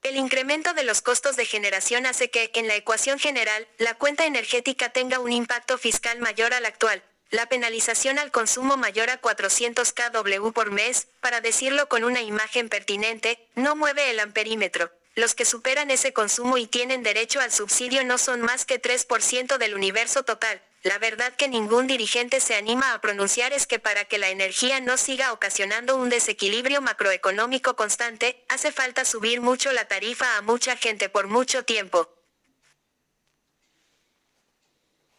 El 0.02 0.16
incremento 0.16 0.74
de 0.74 0.82
los 0.82 1.02
costos 1.02 1.36
de 1.36 1.44
generación 1.46 2.04
hace 2.04 2.30
que, 2.30 2.50
en 2.54 2.66
la 2.66 2.74
ecuación 2.74 3.20
general, 3.20 3.68
la 3.78 3.94
cuenta 3.94 4.26
energética 4.26 4.88
tenga 4.88 5.20
un 5.20 5.30
impacto 5.30 5.78
fiscal 5.78 6.18
mayor 6.18 6.52
al 6.52 6.66
actual. 6.66 7.00
La 7.30 7.48
penalización 7.48 8.18
al 8.18 8.30
consumo 8.30 8.76
mayor 8.76 9.10
a 9.10 9.18
400 9.18 9.92
kW 9.92 10.50
por 10.52 10.70
mes, 10.70 11.08
para 11.20 11.40
decirlo 11.40 11.88
con 11.88 12.04
una 12.04 12.22
imagen 12.22 12.68
pertinente, 12.68 13.48
no 13.56 13.74
mueve 13.74 14.10
el 14.10 14.20
amperímetro. 14.20 14.92
Los 15.16 15.34
que 15.34 15.44
superan 15.44 15.90
ese 15.90 16.12
consumo 16.12 16.56
y 16.58 16.66
tienen 16.66 17.02
derecho 17.02 17.40
al 17.40 17.50
subsidio 17.50 18.04
no 18.04 18.18
son 18.18 18.42
más 18.42 18.64
que 18.64 18.80
3% 18.80 19.56
del 19.56 19.74
universo 19.74 20.22
total. 20.22 20.62
La 20.82 20.98
verdad 20.98 21.32
que 21.34 21.48
ningún 21.48 21.88
dirigente 21.88 22.38
se 22.38 22.54
anima 22.54 22.92
a 22.92 23.00
pronunciar 23.00 23.52
es 23.52 23.66
que 23.66 23.80
para 23.80 24.04
que 24.04 24.18
la 24.18 24.28
energía 24.28 24.78
no 24.78 24.96
siga 24.96 25.32
ocasionando 25.32 25.96
un 25.96 26.10
desequilibrio 26.10 26.80
macroeconómico 26.80 27.74
constante, 27.74 28.44
hace 28.48 28.70
falta 28.70 29.04
subir 29.04 29.40
mucho 29.40 29.72
la 29.72 29.88
tarifa 29.88 30.36
a 30.36 30.42
mucha 30.42 30.76
gente 30.76 31.08
por 31.08 31.26
mucho 31.26 31.64
tiempo. 31.64 32.08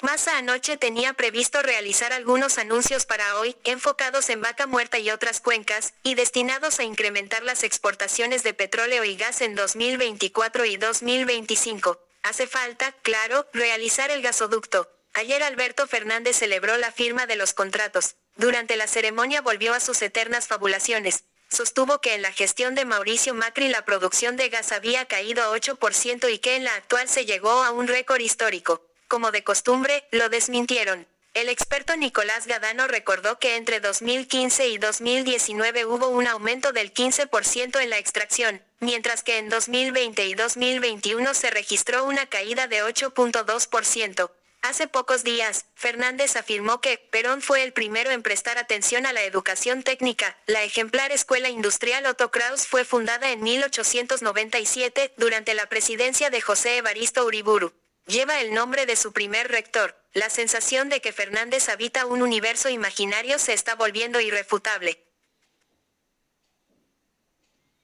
Massa 0.02 0.38
anoche 0.38 0.78
tenía 0.78 1.14
previsto 1.14 1.64
realizar 1.64 2.14
algunos 2.14 2.60
anuncios 2.60 3.08
para 3.08 3.40
hoy, 3.40 3.56
enfocados 3.64 4.30
en 4.30 4.42
Vaca 4.42 4.68
Muerta 4.68 5.00
y 5.00 5.10
otras 5.10 5.42
cuencas, 5.42 5.96
y 6.04 6.14
destinados 6.14 6.80
a 6.80 6.84
incrementar 6.84 7.42
las 7.42 7.64
exportaciones 7.64 8.44
de 8.44 8.54
petróleo 8.54 9.04
y 9.04 9.16
gas 9.16 9.42
en 9.42 9.56
2024 9.56 10.66
y 10.66 10.78
2025. 10.78 12.00
Hace 12.22 12.46
falta, 12.46 12.92
claro, 13.02 13.48
realizar 13.54 14.12
el 14.12 14.22
gasoducto. 14.22 14.88
Ayer 15.16 15.42
Alberto 15.42 15.88
Fernández 15.88 16.36
celebró 16.38 16.78
la 16.78 16.92
firma 16.92 17.26
de 17.26 17.36
los 17.36 17.56
contratos. 17.56 18.18
Durante 18.36 18.78
la 18.78 18.86
ceremonia 18.86 19.42
volvió 19.42 19.74
a 19.74 19.80
sus 19.80 20.00
eternas 20.04 20.46
fabulaciones. 20.46 21.24
Sostuvo 21.50 22.02
que 22.02 22.14
en 22.14 22.22
la 22.22 22.32
gestión 22.32 22.76
de 22.76 22.86
Mauricio 22.86 23.34
Macri 23.34 23.68
la 23.68 23.84
producción 23.84 24.38
de 24.38 24.50
gas 24.50 24.74
había 24.74 25.06
caído 25.06 25.44
a 25.44 25.58
8% 25.58 26.32
y 26.32 26.38
que 26.38 26.56
en 26.56 26.66
la 26.66 26.76
actual 26.76 27.10
se 27.10 27.26
llegó 27.26 27.64
a 27.64 27.72
un 27.72 27.88
récord 27.88 28.20
histórico. 28.20 28.87
Como 29.08 29.32
de 29.32 29.44
costumbre, 29.44 30.06
lo 30.12 30.28
desmintieron. 30.30 31.08
El 31.34 31.50
experto 31.50 31.96
Nicolás 31.96 32.48
Gadano 32.48 32.88
recordó 32.88 33.40
que 33.40 33.56
entre 33.56 33.80
2015 33.80 34.68
y 34.68 34.78
2019 34.80 35.86
hubo 35.86 36.08
un 36.08 36.28
aumento 36.28 36.74
del 36.74 36.94
15% 36.94 37.80
en 37.80 37.90
la 37.90 38.00
extracción, 38.00 38.62
mientras 38.80 39.24
que 39.24 39.38
en 39.38 39.48
2020 39.48 40.26
y 40.26 40.34
2021 40.34 41.34
se 41.36 41.52
registró 41.52 42.06
una 42.06 42.26
caída 42.26 42.68
de 42.68 42.84
8.2%. 42.84 44.32
Hace 44.64 44.88
pocos 44.88 45.24
días, 45.24 45.68
Fernández 45.76 46.36
afirmó 46.36 46.82
que 46.82 46.98
Perón 46.98 47.42
fue 47.42 47.64
el 47.64 47.72
primero 47.72 48.10
en 48.10 48.24
prestar 48.24 48.58
atención 48.58 49.06
a 49.06 49.14
la 49.14 49.22
educación 49.24 49.84
técnica. 49.84 50.36
La 50.48 50.64
ejemplar 50.64 51.12
Escuela 51.12 51.50
Industrial 51.50 52.06
Otto 52.08 52.32
Kraus 52.32 52.66
fue 52.66 52.84
fundada 52.84 53.32
en 53.32 53.44
1897 53.44 55.14
durante 55.16 55.54
la 55.54 55.70
presidencia 55.70 56.30
de 56.30 56.42
José 56.42 56.78
Evaristo 56.78 57.24
Uriburu 57.24 57.72
lleva 58.08 58.42
el 58.42 58.54
nombre 58.54 58.86
de 58.86 58.96
su 58.96 59.12
primer 59.14 59.50
rector. 59.50 59.96
La 60.14 60.30
sensación 60.30 60.90
de 60.90 61.02
que 61.02 61.14
Fernández 61.14 61.70
habita 61.70 62.06
un 62.06 62.22
universo 62.22 62.70
imaginario 62.70 63.38
se 63.38 63.54
está 63.54 63.76
volviendo 63.76 64.20
irrefutable. 64.20 65.04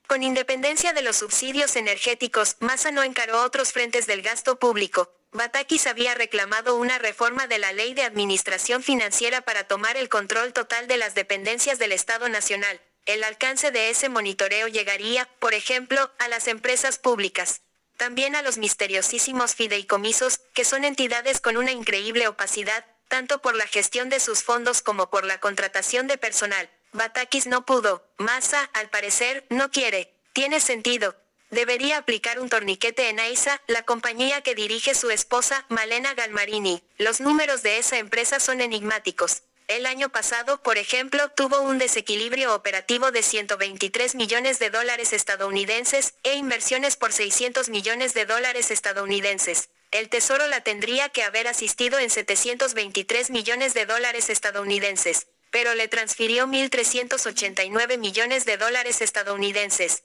Con 0.06 0.22
independencia 0.22 0.92
de 0.92 1.02
los 1.02 1.16
subsidios 1.16 1.76
energéticos, 1.76 2.56
Massa 2.60 2.90
no 2.90 3.02
encaró 3.02 3.42
otros 3.42 3.72
frentes 3.72 4.06
del 4.06 4.22
gasto 4.22 4.58
público. 4.58 5.14
Batakis 5.32 5.86
había 5.86 6.14
reclamado 6.14 6.76
una 6.76 6.98
reforma 6.98 7.46
de 7.46 7.58
la 7.58 7.72
ley 7.72 7.94
de 7.94 8.02
administración 8.02 8.82
financiera 8.82 9.40
para 9.40 9.64
tomar 9.64 9.96
el 9.96 10.08
control 10.08 10.52
total 10.52 10.86
de 10.86 10.96
las 10.96 11.14
dependencias 11.14 11.78
del 11.78 11.92
Estado 11.92 12.28
Nacional. 12.28 12.80
El 13.06 13.24
alcance 13.24 13.70
de 13.70 13.90
ese 13.90 14.08
monitoreo 14.08 14.68
llegaría, 14.68 15.28
por 15.38 15.54
ejemplo, 15.54 16.10
a 16.18 16.28
las 16.28 16.48
empresas 16.48 16.98
públicas. 16.98 17.62
También 17.96 18.34
a 18.36 18.42
los 18.42 18.58
misteriosísimos 18.58 19.54
fideicomisos, 19.54 20.38
que 20.52 20.64
son 20.64 20.84
entidades 20.84 21.40
con 21.40 21.56
una 21.56 21.72
increíble 21.72 22.28
opacidad, 22.28 22.84
tanto 23.08 23.40
por 23.40 23.54
la 23.54 23.66
gestión 23.66 24.08
de 24.08 24.20
sus 24.20 24.42
fondos 24.42 24.82
como 24.82 25.10
por 25.10 25.24
la 25.24 25.38
contratación 25.38 26.06
de 26.06 26.18
personal. 26.18 26.68
Batakis 26.92 27.46
no 27.46 27.64
pudo, 27.64 28.06
Massa, 28.18 28.70
al 28.72 28.88
parecer, 28.88 29.44
no 29.50 29.70
quiere. 29.70 30.12
Tiene 30.32 30.60
sentido. 30.60 31.16
Debería 31.50 31.98
aplicar 31.98 32.40
un 32.40 32.48
torniquete 32.48 33.08
en 33.08 33.20
AISA, 33.20 33.60
la 33.68 33.84
compañía 33.84 34.40
que 34.40 34.56
dirige 34.56 34.94
su 34.94 35.10
esposa, 35.10 35.66
Malena 35.68 36.14
Galmarini. 36.14 36.82
Los 36.98 37.20
números 37.20 37.62
de 37.62 37.78
esa 37.78 37.98
empresa 37.98 38.40
son 38.40 38.60
enigmáticos. 38.60 39.42
El 39.66 39.86
año 39.86 40.10
pasado, 40.10 40.62
por 40.62 40.76
ejemplo, 40.76 41.30
tuvo 41.30 41.60
un 41.62 41.78
desequilibrio 41.78 42.54
operativo 42.54 43.10
de 43.12 43.22
123 43.22 44.14
millones 44.14 44.58
de 44.58 44.68
dólares 44.68 45.14
estadounidenses 45.14 46.14
e 46.22 46.34
inversiones 46.34 46.96
por 46.96 47.14
600 47.14 47.70
millones 47.70 48.12
de 48.12 48.26
dólares 48.26 48.70
estadounidenses. 48.70 49.70
El 49.90 50.10
Tesoro 50.10 50.46
la 50.48 50.60
tendría 50.60 51.08
que 51.08 51.22
haber 51.22 51.48
asistido 51.48 51.98
en 51.98 52.10
723 52.10 53.30
millones 53.30 53.72
de 53.72 53.86
dólares 53.86 54.28
estadounidenses, 54.28 55.28
pero 55.50 55.74
le 55.74 55.88
transfirió 55.88 56.46
1.389 56.46 57.96
millones 57.96 58.44
de 58.44 58.58
dólares 58.58 59.00
estadounidenses. 59.00 60.02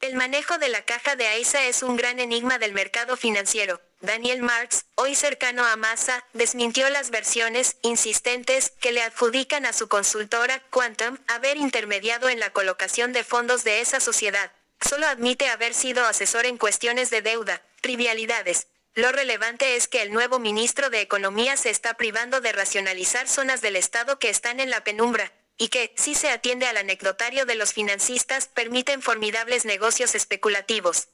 El 0.00 0.16
manejo 0.16 0.58
de 0.58 0.68
la 0.68 0.84
caja 0.84 1.16
de 1.16 1.28
AISA 1.28 1.64
es 1.64 1.82
un 1.82 1.96
gran 1.96 2.20
enigma 2.20 2.58
del 2.58 2.72
mercado 2.72 3.16
financiero. 3.16 3.80
Daniel 4.00 4.40
Marx, 4.40 4.86
hoy 4.94 5.14
cercano 5.14 5.62
a 5.66 5.76
Massa, 5.76 6.24
desmintió 6.32 6.88
las 6.88 7.10
versiones 7.10 7.76
insistentes 7.82 8.72
que 8.80 8.92
le 8.92 9.02
adjudican 9.02 9.66
a 9.66 9.74
su 9.74 9.88
consultora 9.88 10.60
Quantum 10.70 11.18
haber 11.26 11.58
intermediado 11.58 12.30
en 12.30 12.40
la 12.40 12.50
colocación 12.50 13.12
de 13.12 13.24
fondos 13.24 13.62
de 13.62 13.82
esa 13.82 14.00
sociedad. 14.00 14.52
Solo 14.80 15.06
admite 15.06 15.48
haber 15.48 15.74
sido 15.74 16.06
asesor 16.06 16.46
en 16.46 16.56
cuestiones 16.56 17.10
de 17.10 17.20
deuda, 17.20 17.60
trivialidades. 17.82 18.68
Lo 18.94 19.12
relevante 19.12 19.76
es 19.76 19.86
que 19.86 20.00
el 20.00 20.14
nuevo 20.14 20.38
ministro 20.38 20.88
de 20.88 21.02
Economía 21.02 21.58
se 21.58 21.68
está 21.68 21.92
privando 21.94 22.40
de 22.40 22.52
racionalizar 22.52 23.28
zonas 23.28 23.60
del 23.60 23.76
Estado 23.76 24.18
que 24.18 24.30
están 24.30 24.60
en 24.60 24.70
la 24.70 24.82
penumbra, 24.82 25.30
y 25.58 25.68
que, 25.68 25.92
si 25.98 26.14
se 26.14 26.30
atiende 26.30 26.66
al 26.66 26.78
anecdotario 26.78 27.44
de 27.44 27.54
los 27.54 27.74
financistas, 27.74 28.48
permiten 28.48 29.02
formidables 29.02 29.66
negocios 29.66 30.14
especulativos. 30.14 31.08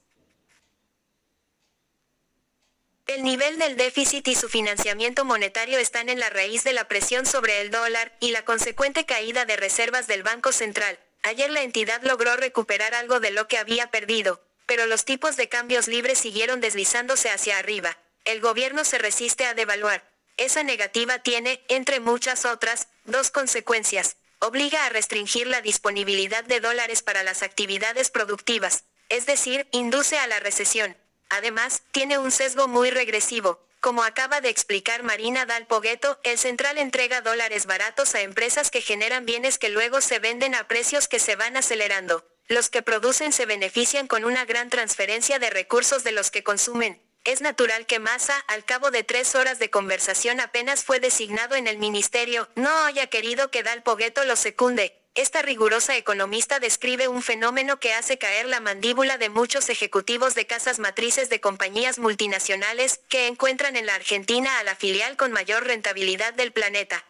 El 3.07 3.23
nivel 3.23 3.57
del 3.59 3.77
déficit 3.77 4.27
y 4.27 4.35
su 4.35 4.49
financiamiento 4.49 5.25
monetario 5.25 5.79
están 5.79 6.09
en 6.09 6.19
la 6.19 6.29
raíz 6.29 6.65
de 6.65 6.73
la 6.73 6.89
presión 6.89 7.25
sobre 7.25 7.61
el 7.61 7.71
dólar 7.71 8.13
y 8.19 8.33
la 8.33 8.45
consecuente 8.45 9.07
caída 9.07 9.45
de 9.45 9.57
reservas 9.57 10.09
del 10.09 10.25
Banco 10.25 10.51
Central. 10.51 10.99
Ayer 11.23 11.49
la 11.51 11.63
entidad 11.63 12.03
logró 12.03 12.37
recuperar 12.37 12.95
algo 12.95 13.21
de 13.21 13.31
lo 13.31 13.47
que 13.47 13.59
había 13.59 13.93
perdido, 13.93 14.43
pero 14.67 14.87
los 14.87 15.05
tipos 15.05 15.37
de 15.37 15.49
cambios 15.49 15.87
libres 15.87 16.19
siguieron 16.19 16.61
deslizándose 16.61 17.31
hacia 17.31 17.59
arriba. 17.59 17.97
El 18.25 18.41
gobierno 18.41 18.85
se 18.85 18.99
resiste 18.99 19.47
a 19.47 19.55
devaluar. 19.55 20.03
Esa 20.37 20.65
negativa 20.65 21.21
tiene, 21.21 21.65
entre 21.69 22.01
muchas 22.01 22.45
otras, 22.45 22.89
dos 23.05 23.31
consecuencias. 23.31 24.17
Obliga 24.41 24.85
a 24.85 24.89
restringir 24.89 25.47
la 25.47 25.61
disponibilidad 25.61 26.43
de 26.43 26.59
dólares 26.59 27.03
para 27.03 27.23
las 27.23 27.45
actividades 27.45 28.11
productivas, 28.11 28.83
es 29.09 29.27
decir, 29.27 29.69
induce 29.71 30.19
a 30.19 30.27
la 30.27 30.41
recesión. 30.41 30.97
Además, 31.28 31.83
tiene 31.92 32.18
un 32.18 32.30
sesgo 32.30 32.68
muy 32.68 32.90
regresivo. 32.90 33.61
Como 33.80 34.02
acaba 34.02 34.40
de 34.40 34.49
explicar 34.49 35.02
Marina 35.02 35.47
Dal 35.47 35.66
Pogueto, 35.66 36.18
el 36.25 36.38
central 36.38 36.78
entrega 36.78 37.21
dólares 37.21 37.66
baratos 37.66 38.14
a 38.14 38.21
empresas 38.23 38.71
que 38.71 38.80
generan 38.80 39.26
bienes 39.26 39.59
que 39.59 39.68
luego 39.68 40.00
se 40.00 40.18
venden 40.18 40.54
a 40.54 40.66
precios 40.66 41.09
que 41.09 41.18
se 41.18 41.37
van 41.37 41.56
acelerando. 41.56 42.25
Los 42.49 42.68
que 42.68 42.83
producen 42.83 43.33
se 43.33 43.47
benefician 43.47 44.06
con 44.06 44.25
una 44.25 44.45
gran 44.45 44.71
transferencia 44.71 45.38
de 45.38 45.50
recursos 45.50 46.04
de 46.04 46.12
los 46.12 46.30
que 46.30 46.42
consumen. 46.42 47.00
Es 47.25 47.40
natural 47.40 47.87
que 47.87 47.99
Massa, 47.99 48.38
al 48.47 48.64
cabo 48.64 48.92
de 48.92 49.02
tres 49.02 49.35
horas 49.35 49.59
de 49.59 49.68
conversación 49.68 50.38
apenas 50.38 50.85
fue 50.85 51.00
designado 51.00 51.56
en 51.56 51.66
el 51.66 51.76
ministerio, 51.78 52.49
no 52.54 52.71
haya 52.85 53.09
querido 53.09 53.50
que 53.50 53.64
Dal 53.64 53.83
Pogueto 53.83 54.25
lo 54.25 54.37
secunde. 54.37 54.97
Esta 55.17 55.41
rigurosa 55.41 55.97
economista 55.97 56.61
describe 56.61 57.09
un 57.09 57.23
fenómeno 57.23 57.81
que 57.81 57.95
hace 57.95 58.19
caer 58.19 58.45
la 58.45 58.61
mandíbula 58.61 59.17
de 59.17 59.31
muchos 59.31 59.71
ejecutivos 59.71 60.35
de 60.35 60.47
casas 60.47 60.79
matrices 60.79 61.31
de 61.31 61.41
compañías 61.41 61.99
multinacionales 61.99 63.01
que 63.09 63.27
encuentran 63.27 63.77
en 63.77 63.87
la 63.87 63.95
Argentina 63.95 64.59
a 64.59 64.63
la 64.63 64.77
filial 64.77 65.17
con 65.17 65.33
mayor 65.33 65.65
rentabilidad 65.65 66.35
del 66.35 66.53
planeta. 66.53 67.03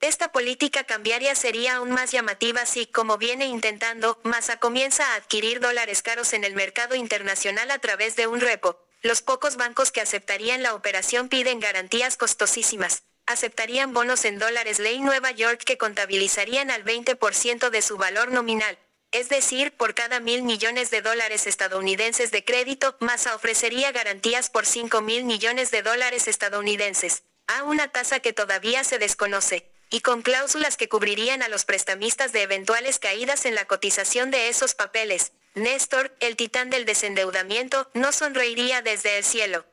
Esta 0.00 0.30
política 0.30 0.84
cambiaria 0.84 1.34
sería 1.34 1.74
aún 1.74 1.90
más 1.90 2.12
llamativa 2.12 2.66
si, 2.66 2.86
como 2.86 3.18
viene 3.18 3.46
intentando, 3.46 4.20
Massa 4.22 4.58
comienza 4.58 5.04
a 5.04 5.16
adquirir 5.16 5.58
dólares 5.58 6.02
caros 6.02 6.34
en 6.34 6.44
el 6.44 6.54
mercado 6.54 6.94
internacional 6.94 7.68
a 7.72 7.80
través 7.80 8.14
de 8.14 8.28
un 8.28 8.40
repo. 8.40 8.78
Los 9.02 9.22
pocos 9.22 9.56
bancos 9.56 9.90
que 9.90 10.00
aceptarían 10.00 10.62
la 10.62 10.74
operación 10.74 11.28
piden 11.28 11.58
garantías 11.58 12.16
costosísimas. 12.16 13.02
Aceptarían 13.30 13.92
bonos 13.92 14.24
en 14.24 14.40
dólares 14.40 14.80
ley 14.80 14.98
Nueva 14.98 15.30
York 15.30 15.62
que 15.64 15.78
contabilizarían 15.78 16.68
al 16.68 16.84
20% 16.84 17.70
de 17.70 17.80
su 17.80 17.96
valor 17.96 18.32
nominal. 18.32 18.76
Es 19.12 19.28
decir, 19.28 19.70
por 19.70 19.94
cada 19.94 20.18
mil 20.18 20.42
millones 20.42 20.90
de 20.90 21.00
dólares 21.00 21.46
estadounidenses 21.46 22.32
de 22.32 22.44
crédito, 22.44 22.96
Massa 22.98 23.36
ofrecería 23.36 23.92
garantías 23.92 24.50
por 24.50 24.66
5 24.66 25.00
mil 25.02 25.22
millones 25.22 25.70
de 25.70 25.82
dólares 25.82 26.26
estadounidenses, 26.26 27.22
a 27.46 27.62
una 27.62 27.86
tasa 27.86 28.18
que 28.18 28.32
todavía 28.32 28.82
se 28.82 28.98
desconoce 28.98 29.70
y 29.90 30.00
con 30.00 30.22
cláusulas 30.22 30.76
que 30.76 30.88
cubrirían 30.88 31.44
a 31.44 31.48
los 31.48 31.64
prestamistas 31.64 32.32
de 32.32 32.42
eventuales 32.42 32.98
caídas 32.98 33.46
en 33.46 33.54
la 33.54 33.64
cotización 33.64 34.32
de 34.32 34.48
esos 34.48 34.74
papeles. 34.74 35.34
Néstor, 35.54 36.12
el 36.18 36.34
titán 36.34 36.68
del 36.68 36.84
desendeudamiento, 36.84 37.88
no 37.94 38.10
sonreiría 38.10 38.82
desde 38.82 39.18
el 39.18 39.24
cielo. 39.24 39.64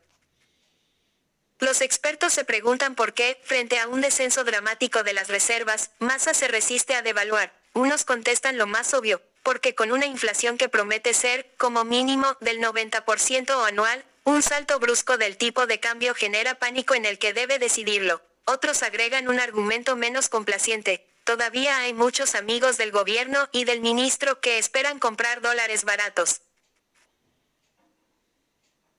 Los 1.59 1.81
expertos 1.81 2.33
se 2.33 2.45
preguntan 2.45 2.93
por 2.93 3.13
qué, 3.13 3.39
frente 3.43 3.79
a 3.79 3.87
un 3.87 4.01
descenso 4.01 4.43
dramático 4.43 5.03
de 5.03 5.13
las 5.13 5.27
reservas, 5.27 5.89
Massa 5.97 6.35
se 6.35 6.47
resiste 6.47 6.93
a 6.93 7.01
devaluar. 7.01 7.51
Unos 7.73 8.05
contestan 8.05 8.57
lo 8.57 8.67
más 8.67 8.93
obvio, 8.93 9.21
porque 9.41 9.73
con 9.73 9.91
una 9.91 10.05
inflación 10.05 10.57
que 10.57 10.69
promete 10.69 11.13
ser, 11.15 11.49
como 11.57 11.83
mínimo, 11.83 12.37
del 12.41 12.59
90% 12.59 13.67
anual, 13.67 14.05
un 14.23 14.43
salto 14.43 14.77
brusco 14.77 15.17
del 15.17 15.37
tipo 15.37 15.65
de 15.65 15.79
cambio 15.79 16.13
genera 16.13 16.55
pánico 16.55 16.93
en 16.93 17.05
el 17.05 17.17
que 17.17 17.33
debe 17.33 17.57
decidirlo. 17.57 18.21
Otros 18.45 18.83
agregan 18.83 19.27
un 19.27 19.39
argumento 19.39 19.95
menos 19.95 20.29
complaciente. 20.29 21.07
Todavía 21.23 21.77
hay 21.79 21.93
muchos 21.93 22.35
amigos 22.35 22.77
del 22.77 22.91
gobierno 22.91 23.49
y 23.51 23.65
del 23.65 23.81
ministro 23.81 24.39
que 24.41 24.57
esperan 24.59 24.99
comprar 24.99 25.41
dólares 25.41 25.85
baratos. 25.85 26.41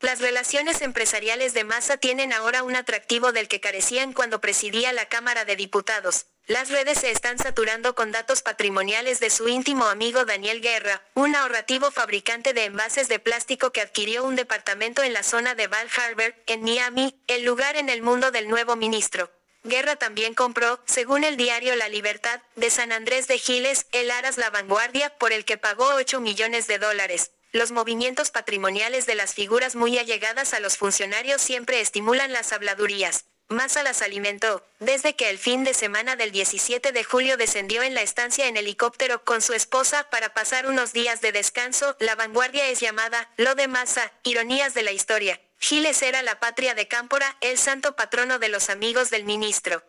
Las 0.01 0.21
relaciones 0.21 0.81
empresariales 0.81 1.55
de 1.55 1.65
Massa 1.65 1.97
tienen 1.97 2.33
ahora 2.33 2.63
un 2.63 2.77
atractivo 2.77 3.33
del 3.33 3.49
que 3.49 3.61
carecían 3.61 4.13
cuando 4.13 4.41
presidía 4.41 4.93
la 4.93 5.07
Cámara 5.07 5.45
de 5.45 5.57
Diputados. 5.57 6.27
Las 6.47 6.71
redes 6.71 7.01
se 7.01 7.11
están 7.11 7.37
saturando 7.37 7.97
con 7.97 8.13
datos 8.13 8.43
patrimoniales 8.43 9.19
de 9.19 9.29
su 9.29 9.49
íntimo 9.49 9.87
amigo 9.87 10.25
Daniel 10.25 10.61
Guerra, 10.61 11.03
un 11.15 11.35
ahorrativo 11.35 11.91
fabricante 11.91 12.53
de 12.53 12.67
envases 12.67 13.09
de 13.09 13.19
plástico 13.19 13.73
que 13.73 13.81
adquirió 13.81 14.23
un 14.23 14.37
departamento 14.37 15.03
en 15.03 15.13
la 15.13 15.25
zona 15.25 15.57
de 15.57 15.67
Val 15.67 15.89
Harbor, 15.97 16.33
en 16.47 16.63
Miami, 16.63 17.21
el 17.27 17.45
lugar 17.45 17.77
en 17.77 17.89
el 17.89 18.01
mundo 18.01 18.31
del 18.31 18.49
nuevo 18.49 18.77
ministro. 18.77 19.33
Guerra 19.65 19.97
también 19.97 20.35
compró, 20.35 20.81
según 20.87 21.25
el 21.25 21.37
diario 21.37 21.75
La 21.75 21.89
Libertad, 21.89 22.41
de 22.55 22.71
San 22.71 22.93
Andrés 22.93 23.27
de 23.27 23.39
Giles, 23.39 23.87
el 23.91 24.13
Aras 24.13 24.39
La 24.39 24.51
Vanguardia, 24.51 25.11
por 25.19 25.33
el 25.33 25.45
que 25.45 25.59
pagó 25.59 25.87
8 25.97 26.21
millones 26.21 26.69
de 26.69 26.79
dólares. 26.79 27.33
Los 27.53 27.71
movimientos 27.71 28.31
patrimoniales 28.31 29.07
de 29.07 29.15
las 29.15 29.35
figuras 29.35 29.75
muy 29.75 29.99
allegadas 29.99 30.53
a 30.53 30.61
los 30.61 30.77
funcionarios 30.77 31.41
siempre 31.41 31.81
estimulan 31.81 32.33
las 32.33 32.53
habladurías. 32.53 33.25
Massa 33.49 33.83
las 33.83 34.03
alimentó, 34.03 34.63
desde 34.79 35.17
que 35.17 35.31
el 35.31 35.39
fin 35.39 35.65
de 35.65 35.73
semana 35.73 36.17
del 36.17 36.33
17 36.33 36.93
de 36.93 37.05
julio 37.05 37.39
descendió 37.39 37.83
en 37.83 37.95
la 37.95 38.03
estancia 38.03 38.47
en 38.47 38.59
helicóptero 38.59 39.25
con 39.25 39.41
su 39.41 39.55
esposa 39.55 40.11
para 40.11 40.35
pasar 40.35 40.67
unos 40.67 40.93
días 40.93 41.23
de 41.23 41.33
descanso, 41.33 41.97
la 41.99 42.15
vanguardia 42.15 42.69
es 42.69 42.81
llamada, 42.81 43.33
lo 43.39 43.55
de 43.55 43.67
Massa, 43.67 44.13
ironías 44.23 44.75
de 44.75 44.83
la 44.83 44.93
historia. 44.93 45.41
Giles 45.59 46.03
era 46.03 46.21
la 46.21 46.39
patria 46.41 46.75
de 46.75 46.89
Cámpora, 46.89 47.39
el 47.41 47.57
santo 47.57 47.97
patrono 47.97 48.39
de 48.39 48.51
los 48.51 48.69
amigos 48.69 49.09
del 49.09 49.25
ministro. 49.25 49.83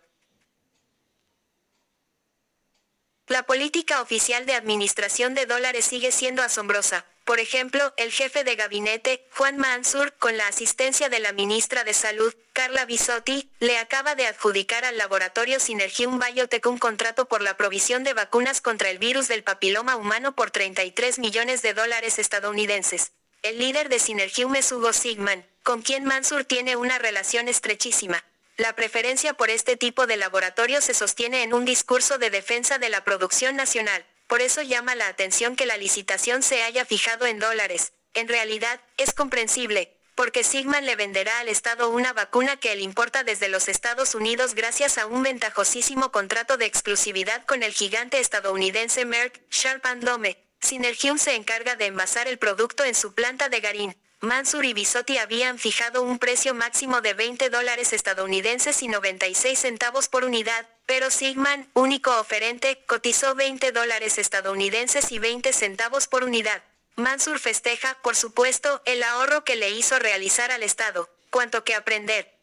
La 3.28 3.44
política 3.44 4.02
oficial 4.02 4.46
de 4.46 4.56
administración 4.56 5.36
de 5.36 5.46
dólares 5.46 5.84
sigue 5.84 6.14
siendo 6.14 6.42
asombrosa. 6.42 7.06
Por 7.30 7.40
ejemplo, 7.40 7.94
el 7.98 8.12
jefe 8.12 8.44
de 8.44 8.56
gabinete, 8.56 9.24
Juan 9.36 9.56
Mansur, 9.58 10.14
con 10.14 10.36
la 10.36 10.48
asistencia 10.48 11.10
de 11.10 11.20
la 11.20 11.32
ministra 11.32 11.84
de 11.84 11.94
Salud, 11.94 12.34
Carla 12.54 12.86
Bisotti, 12.86 13.52
le 13.60 13.78
acaba 13.78 14.16
de 14.16 14.26
adjudicar 14.26 14.84
al 14.84 14.98
laboratorio 14.98 15.60
Synergium 15.60 16.20
Biotech 16.20 16.66
un 16.66 16.80
contrato 16.80 17.26
por 17.26 17.44
la 17.44 17.56
provisión 17.56 18.04
de 18.04 18.16
vacunas 18.16 18.62
contra 18.62 18.90
el 18.90 18.98
virus 18.98 19.28
del 19.28 19.44
papiloma 19.44 19.96
humano 19.96 20.34
por 20.34 20.50
33 20.50 21.20
millones 21.20 21.62
de 21.62 21.76
dólares 21.76 22.18
estadounidenses. 22.18 23.12
El 23.44 23.60
líder 23.60 23.90
de 23.90 24.00
Synergium 24.00 24.56
es 24.56 24.72
Hugo 24.72 24.92
Sigman, 24.92 25.46
con 25.62 25.84
quien 25.84 26.06
Mansur 26.06 26.46
tiene 26.46 26.78
una 26.78 26.98
relación 26.98 27.48
estrechísima. 27.48 28.24
La 28.58 28.74
preferencia 28.74 29.36
por 29.36 29.52
este 29.52 29.78
tipo 29.78 30.08
de 30.08 30.18
laboratorio 30.18 30.82
se 30.82 30.96
sostiene 30.96 31.44
en 31.44 31.54
un 31.54 31.64
discurso 31.64 32.18
de 32.18 32.32
defensa 32.32 32.80
de 32.80 32.90
la 32.90 33.04
producción 33.04 33.56
nacional. 33.56 34.04
Por 34.30 34.44
eso 34.44 34.62
llama 34.62 34.94
la 34.94 35.08
atención 35.08 35.56
que 35.56 35.66
la 35.66 35.76
licitación 35.76 36.44
se 36.44 36.62
haya 36.62 36.86
fijado 36.86 37.26
en 37.26 37.40
dólares. 37.40 37.94
En 38.14 38.28
realidad, 38.28 38.80
es 38.98 39.12
comprensible, 39.12 39.98
porque 40.14 40.44
Sigman 40.44 40.86
le 40.86 40.96
venderá 40.96 41.40
al 41.40 41.50
Estado 41.50 41.90
una 41.90 42.14
vacuna 42.14 42.56
que 42.56 42.72
él 42.72 42.82
importa 42.82 43.24
desde 43.24 43.50
los 43.50 43.68
Estados 43.68 44.14
Unidos 44.14 44.54
gracias 44.54 45.00
a 45.00 45.08
un 45.08 45.24
ventajosísimo 45.24 46.12
contrato 46.12 46.58
de 46.58 46.68
exclusividad 46.68 47.44
con 47.48 47.64
el 47.64 47.74
gigante 47.74 48.20
estadounidense 48.20 49.04
Merck, 49.04 49.42
Sharp 49.50 49.84
Dome. 50.02 50.38
Synergium 50.62 51.18
se 51.18 51.34
encarga 51.34 51.76
de 51.76 51.88
envasar 51.88 52.28
el 52.28 52.38
producto 52.38 52.84
en 52.84 52.94
su 52.94 53.16
planta 53.16 53.50
de 53.50 53.62
Garín. 53.62 53.98
Mansur 54.22 54.66
y 54.66 54.74
Bisotti 54.74 55.18
habían 55.18 55.60
fijado 55.60 56.02
un 56.02 56.20
precio 56.20 56.54
máximo 56.54 57.00
de 57.00 57.14
20 57.14 57.50
dólares 57.50 57.94
estadounidenses 57.94 58.84
y 58.84 58.90
96 58.90 59.58
centavos 59.58 60.10
por 60.10 60.26
unidad, 60.26 60.68
pero 60.86 61.10
Sigman, 61.10 61.70
único 61.74 62.20
oferente, 62.20 62.84
cotizó 62.86 63.34
20 63.34 63.72
dólares 63.72 64.18
estadounidenses 64.18 65.14
y 65.14 65.20
20 65.20 65.54
centavos 65.54 66.08
por 66.08 66.26
unidad. 66.26 66.62
Mansur 66.98 67.40
festeja, 67.40 67.98
por 68.02 68.18
supuesto, 68.18 68.82
el 68.84 69.04
ahorro 69.04 69.46
que 69.46 69.56
le 69.56 69.70
hizo 69.70 69.98
realizar 70.00 70.52
al 70.52 70.64
Estado, 70.64 71.10
cuanto 71.30 71.64
que 71.64 71.74
aprender. 71.74 72.39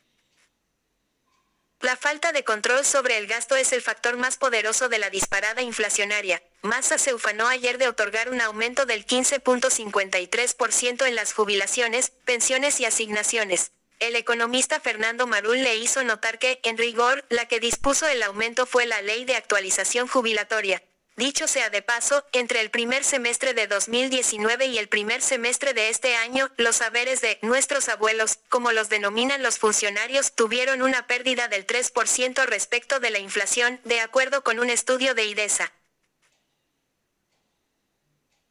La 1.82 1.94
falta 1.94 2.32
de 2.32 2.42
control 2.42 2.86
sobre 2.86 3.18
el 3.18 3.26
gasto 3.26 3.54
es 3.54 3.70
el 3.72 3.82
factor 3.82 4.16
más 4.16 4.38
poderoso 4.38 4.88
de 4.88 4.98
la 4.98 5.10
disparada 5.10 5.60
inflacionaria. 5.60 6.42
Massa 6.62 6.96
se 6.96 7.12
ufanó 7.12 7.48
ayer 7.48 7.76
de 7.76 7.86
otorgar 7.86 8.30
un 8.30 8.40
aumento 8.40 8.86
del 8.86 9.06
15.53% 9.06 11.06
en 11.06 11.14
las 11.14 11.34
jubilaciones, 11.34 12.12
pensiones 12.24 12.80
y 12.80 12.86
asignaciones. 12.86 13.72
El 13.98 14.16
economista 14.16 14.80
Fernando 14.80 15.26
Marul 15.26 15.62
le 15.62 15.76
hizo 15.76 16.02
notar 16.02 16.38
que, 16.38 16.60
en 16.64 16.78
rigor, 16.78 17.24
la 17.28 17.46
que 17.46 17.60
dispuso 17.60 18.06
el 18.06 18.22
aumento 18.22 18.66
fue 18.66 18.86
la 18.86 19.02
ley 19.02 19.26
de 19.26 19.36
actualización 19.36 20.08
jubilatoria. 20.08 20.82
Dicho 21.16 21.48
sea 21.48 21.70
de 21.70 21.80
paso, 21.80 22.26
entre 22.32 22.60
el 22.60 22.70
primer 22.70 23.02
semestre 23.02 23.54
de 23.54 23.66
2019 23.66 24.66
y 24.66 24.76
el 24.76 24.88
primer 24.88 25.22
semestre 25.22 25.72
de 25.72 25.88
este 25.88 26.14
año, 26.14 26.50
los 26.58 26.76
saberes 26.76 27.22
de 27.22 27.38
nuestros 27.40 27.88
abuelos, 27.88 28.38
como 28.50 28.70
los 28.72 28.90
denominan 28.90 29.42
los 29.42 29.58
funcionarios, 29.58 30.34
tuvieron 30.34 30.82
una 30.82 31.06
pérdida 31.06 31.48
del 31.48 31.66
3% 31.66 32.44
respecto 32.44 33.00
de 33.00 33.08
la 33.08 33.18
inflación, 33.18 33.80
de 33.84 34.00
acuerdo 34.00 34.44
con 34.44 34.58
un 34.58 34.68
estudio 34.68 35.14
de 35.14 35.24
IDESA. 35.24 35.72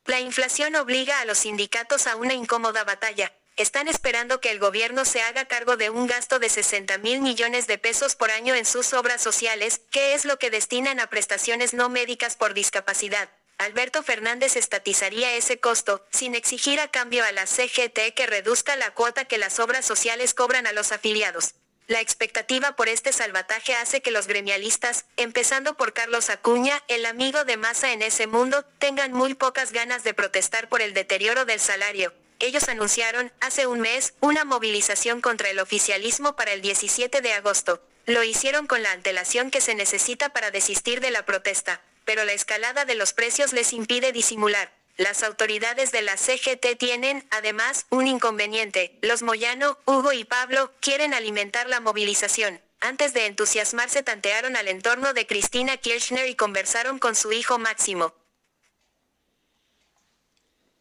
La 0.06 0.19
inflación 0.19 0.75
obliga 0.75 1.19
a 1.19 1.25
los 1.25 1.39
sindicatos 1.39 2.08
a 2.08 2.15
una 2.15 2.34
incómoda 2.34 2.84
batalla. 2.84 3.32
Están 3.56 3.88
esperando 3.88 4.41
que 4.41 4.52
el 4.52 4.60
gobierno 4.60 5.06
se 5.06 5.22
haga 5.22 5.46
cargo 5.46 5.78
de 5.78 5.89
un 5.89 6.08
gasto 6.08 6.39
de 6.39 6.50
60 6.50 6.98
mil 6.98 7.22
millones 7.22 7.68
de 7.68 7.78
pesos 7.78 8.15
por 8.15 8.32
año 8.32 8.54
en 8.56 8.65
sus 8.65 8.94
obras 8.94 9.22
sociales, 9.22 9.82
que 9.91 10.13
es 10.13 10.26
lo 10.26 10.38
que 10.38 10.50
destinan 10.50 11.00
a 11.00 11.08
prestaciones 11.08 11.74
no 11.74 11.89
médicas 11.89 12.36
por 12.36 12.54
discapacidad. 12.54 13.30
Alberto 13.58 14.04
Fernández 14.04 14.58
estatizaría 14.58 15.34
ese 15.36 15.60
costo, 15.60 16.06
sin 16.12 16.36
exigir 16.36 16.82
a 16.82 16.89
cambio 16.89 17.24
a 17.24 17.32
la 17.32 17.46
CGT 17.46 18.13
que 18.13 18.28
reduzca 18.28 18.76
la 18.76 18.94
cuota 18.94 19.26
que 19.26 19.38
las 19.38 19.60
obras 19.60 19.86
sociales 19.86 20.34
cobran 20.34 20.68
a 20.68 20.74
los 20.74 20.91
afiliados. 20.91 21.56
La 21.88 22.02
expectativa 22.02 22.76
por 22.76 22.89
este 22.89 23.13
salvataje 23.13 23.76
hace 23.76 24.02
que 24.02 24.12
los 24.12 24.28
gremialistas, 24.28 25.06
empezando 25.18 25.78
por 25.78 25.94
Carlos 25.94 26.30
Acuña, 26.30 26.82
el 26.88 27.06
amigo 27.06 27.46
de 27.46 27.58
Massa 27.58 27.94
en 27.94 28.02
ese 28.02 28.28
mundo, 28.28 28.65
tengan 28.80 29.13
muy 29.13 29.36
pocas 29.36 29.72
ganas 29.72 30.04
de 30.04 30.13
protestar 30.13 30.68
por 30.68 30.82
el 30.82 30.94
deterioro 30.94 31.46
del 31.46 31.60
salario. 31.60 32.12
Ellos 32.39 32.67
anunciaron, 32.67 33.32
hace 33.39 33.67
un 33.67 33.80
mes, 33.80 34.13
una 34.19 34.45
movilización 34.45 35.21
contra 35.21 35.50
el 35.50 35.60
oficialismo 35.60 36.36
para 36.36 36.54
el 36.54 36.62
17 36.62 37.21
de 37.21 37.34
agosto. 37.34 37.82
Lo 38.06 38.24
hicieron 38.24 38.67
con 38.67 38.84
la 38.84 38.91
antelación 38.91 39.52
que 39.52 39.62
se 39.62 39.76
necesita 39.76 40.30
para 40.30 40.52
desistir 40.52 41.02
de 41.02 41.12
la 41.12 41.26
protesta, 41.26 41.82
pero 42.04 42.24
la 42.24 42.34
escalada 42.34 42.86
de 42.86 42.95
los 42.95 43.13
precios 43.13 43.54
les 43.54 43.74
impide 43.74 44.12
disimular. 44.12 44.71
Las 44.98 45.24
autoridades 45.24 45.91
de 45.91 46.02
la 46.02 46.15
CGT 46.15 46.78
tienen, 46.78 47.28
además, 47.30 47.86
un 47.89 48.08
inconveniente. 48.08 48.98
Los 49.02 49.24
Moyano, 49.24 49.78
Hugo 49.86 50.13
y 50.13 50.24
Pablo 50.24 50.71
quieren 50.80 51.13
alimentar 51.13 51.67
la 51.67 51.82
movilización. 51.82 52.62
Antes 52.80 53.13
de 53.13 53.26
entusiasmarse 53.26 54.04
tantearon 54.04 54.56
al 54.56 54.67
entorno 54.67 55.13
de 55.13 55.26
Cristina 55.26 55.76
Kirchner 55.78 56.30
y 56.30 56.36
conversaron 56.36 57.00
con 57.00 57.15
su 57.15 57.34
hijo 57.34 57.58
Máximo. 57.58 58.13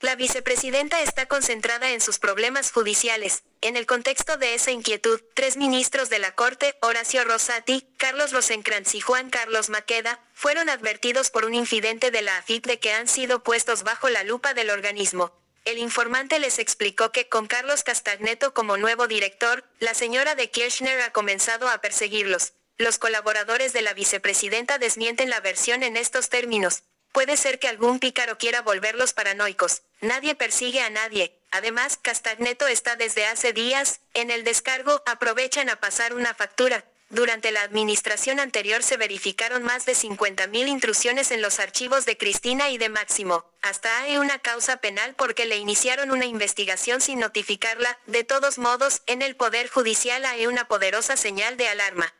La 0.04 0.16
vicepresidenta 0.16 1.00
está 1.00 1.24
concentrada 1.24 1.92
en 1.92 2.02
sus 2.02 2.18
problemas 2.18 2.70
judiciales. 2.70 3.42
En 3.62 3.74
el 3.74 3.86
contexto 3.86 4.36
de 4.36 4.52
esa 4.52 4.70
inquietud, 4.70 5.18
tres 5.32 5.56
ministros 5.56 6.10
de 6.10 6.18
la 6.18 6.34
Corte, 6.34 6.76
Horacio 6.82 7.24
Rosati, 7.24 7.86
Carlos 7.96 8.30
Rosenkrantz 8.30 8.94
y 8.94 9.00
Juan 9.00 9.30
Carlos 9.30 9.70
Maqueda, 9.70 10.20
fueron 10.34 10.68
advertidos 10.68 11.30
por 11.30 11.46
un 11.46 11.54
infidente 11.54 12.10
de 12.10 12.20
la 12.20 12.36
AFIP 12.36 12.66
de 12.66 12.78
que 12.78 12.92
han 12.92 13.08
sido 13.08 13.42
puestos 13.42 13.82
bajo 13.82 14.10
la 14.10 14.24
lupa 14.24 14.52
del 14.52 14.68
organismo. 14.68 15.32
El 15.64 15.78
informante 15.78 16.38
les 16.38 16.58
explicó 16.58 17.10
que 17.10 17.30
con 17.30 17.46
Carlos 17.46 17.82
Castagneto 17.82 18.52
como 18.52 18.76
nuevo 18.76 19.08
director, 19.08 19.64
la 19.78 19.94
señora 19.94 20.34
de 20.34 20.50
Kirchner 20.50 21.00
ha 21.00 21.12
comenzado 21.12 21.70
a 21.70 21.80
perseguirlos. 21.80 22.52
Los 22.76 22.98
colaboradores 22.98 23.72
de 23.72 23.80
la 23.80 23.94
vicepresidenta 23.94 24.76
desmienten 24.76 25.30
la 25.30 25.40
versión 25.40 25.82
en 25.82 25.96
estos 25.96 26.28
términos. 26.28 26.82
Puede 27.14 27.36
ser 27.36 27.60
que 27.60 27.68
algún 27.68 28.00
pícaro 28.00 28.38
quiera 28.38 28.60
volverlos 28.60 29.12
paranoicos. 29.12 29.82
Nadie 30.04 30.34
persigue 30.34 30.82
a 30.82 30.90
nadie. 30.90 31.34
Además, 31.50 31.98
Castagneto 32.00 32.66
está 32.66 32.94
desde 32.94 33.24
hace 33.24 33.54
días, 33.54 34.00
en 34.12 34.30
el 34.30 34.44
descargo, 34.44 35.02
aprovechan 35.06 35.70
a 35.70 35.76
pasar 35.76 36.12
una 36.12 36.34
factura. 36.34 36.84
Durante 37.08 37.52
la 37.52 37.62
administración 37.62 38.38
anterior 38.38 38.82
se 38.82 38.98
verificaron 38.98 39.62
más 39.62 39.86
de 39.86 39.94
50.000 39.94 40.68
intrusiones 40.68 41.30
en 41.30 41.40
los 41.40 41.58
archivos 41.58 42.04
de 42.04 42.18
Cristina 42.18 42.68
y 42.68 42.76
de 42.76 42.90
Máximo. 42.90 43.46
Hasta 43.62 44.02
hay 44.02 44.18
una 44.18 44.38
causa 44.38 44.76
penal 44.76 45.14
porque 45.14 45.46
le 45.46 45.56
iniciaron 45.56 46.10
una 46.10 46.26
investigación 46.26 47.00
sin 47.00 47.20
notificarla. 47.20 47.98
De 48.04 48.24
todos 48.24 48.58
modos, 48.58 49.00
en 49.06 49.22
el 49.22 49.36
Poder 49.36 49.70
Judicial 49.70 50.26
hay 50.26 50.46
una 50.46 50.68
poderosa 50.68 51.16
señal 51.16 51.56
de 51.56 51.68
alarma. 51.68 52.12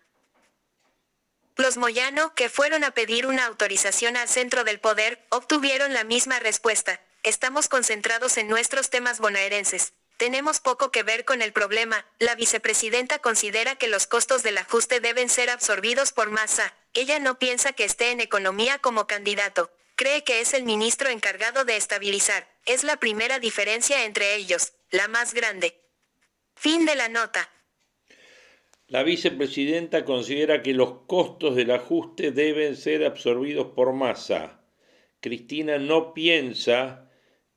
Los 1.56 1.76
Moyano, 1.76 2.34
que 2.34 2.48
fueron 2.48 2.82
a 2.82 2.92
pedir 2.92 3.26
una 3.26 3.44
autorización 3.44 4.16
al 4.16 4.28
centro 4.28 4.64
del 4.64 4.80
poder, 4.80 5.22
obtuvieron 5.28 5.92
la 5.92 6.02
misma 6.02 6.40
respuesta. 6.40 6.98
Estamos 7.24 7.68
concentrados 7.68 8.36
en 8.36 8.48
nuestros 8.48 8.90
temas 8.90 9.18
bonaerenses. 9.18 9.94
Tenemos 10.18 10.60
poco 10.60 10.90
que 10.90 11.02
ver 11.02 11.24
con 11.24 11.40
el 11.40 11.54
problema. 11.54 12.04
La 12.18 12.34
vicepresidenta 12.34 13.18
considera 13.18 13.76
que 13.76 13.88
los 13.88 14.06
costos 14.06 14.42
del 14.42 14.58
ajuste 14.58 15.00
deben 15.00 15.30
ser 15.30 15.48
absorbidos 15.48 16.12
por 16.12 16.30
masa. 16.30 16.74
Ella 16.92 17.18
no 17.20 17.38
piensa 17.38 17.72
que 17.72 17.84
esté 17.84 18.10
en 18.10 18.20
economía 18.20 18.78
como 18.78 19.06
candidato. 19.06 19.70
Cree 19.96 20.22
que 20.22 20.42
es 20.42 20.52
el 20.52 20.64
ministro 20.64 21.08
encargado 21.08 21.64
de 21.64 21.78
estabilizar. 21.78 22.46
Es 22.66 22.84
la 22.84 22.98
primera 22.98 23.38
diferencia 23.38 24.04
entre 24.04 24.34
ellos, 24.34 24.74
la 24.90 25.08
más 25.08 25.32
grande. 25.32 25.80
Fin 26.54 26.84
de 26.84 26.94
la 26.94 27.08
nota. 27.08 27.48
La 28.86 29.02
vicepresidenta 29.02 30.04
considera 30.04 30.62
que 30.62 30.74
los 30.74 31.06
costos 31.06 31.56
del 31.56 31.70
ajuste 31.70 32.32
deben 32.32 32.76
ser 32.76 33.02
absorbidos 33.02 33.68
por 33.68 33.94
masa. 33.94 34.60
Cristina 35.20 35.78
no 35.78 36.12
piensa 36.12 37.04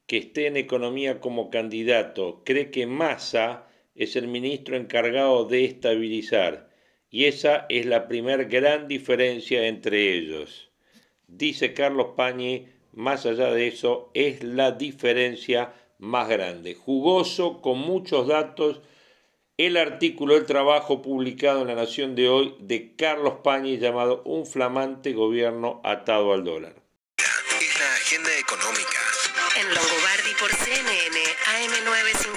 que 0.07 0.17
esté 0.17 0.47
en 0.47 0.57
economía 0.57 1.19
como 1.19 1.49
candidato, 1.49 2.41
cree 2.45 2.71
que 2.71 2.87
Massa 2.87 3.67
es 3.93 4.15
el 4.15 4.27
ministro 4.27 4.77
encargado 4.77 5.45
de 5.45 5.65
estabilizar, 5.65 6.69
y 7.09 7.25
esa 7.25 7.65
es 7.69 7.85
la 7.85 8.07
primer 8.07 8.45
gran 8.45 8.87
diferencia 8.87 9.67
entre 9.67 10.13
ellos. 10.13 10.71
Dice 11.27 11.73
Carlos 11.73 12.09
Pañi, 12.15 12.67
más 12.93 13.25
allá 13.25 13.51
de 13.51 13.67
eso, 13.67 14.09
es 14.13 14.43
la 14.43 14.71
diferencia 14.71 15.73
más 15.99 16.29
grande. 16.29 16.73
Jugoso, 16.73 17.61
con 17.61 17.79
muchos 17.79 18.27
datos, 18.27 18.81
el 19.57 19.75
artículo 19.75 20.37
el 20.37 20.45
trabajo 20.45 21.01
publicado 21.01 21.61
en 21.61 21.67
La 21.67 21.75
Nación 21.75 22.15
de 22.15 22.29
hoy 22.29 22.55
de 22.59 22.95
Carlos 22.95 23.39
Pañi 23.43 23.77
llamado 23.77 24.21
Un 24.23 24.45
flamante 24.45 25.13
gobierno 25.13 25.81
atado 25.83 26.31
al 26.31 26.43
dólar. 26.43 26.75
Es 27.17 27.79
la 27.79 27.93
agenda 27.95 28.29
económica. 28.39 29.06
En 29.59 29.73
Longobardi 29.73 30.35
por 30.35 30.51
CNN 30.55 31.17
AM950. 31.55 32.36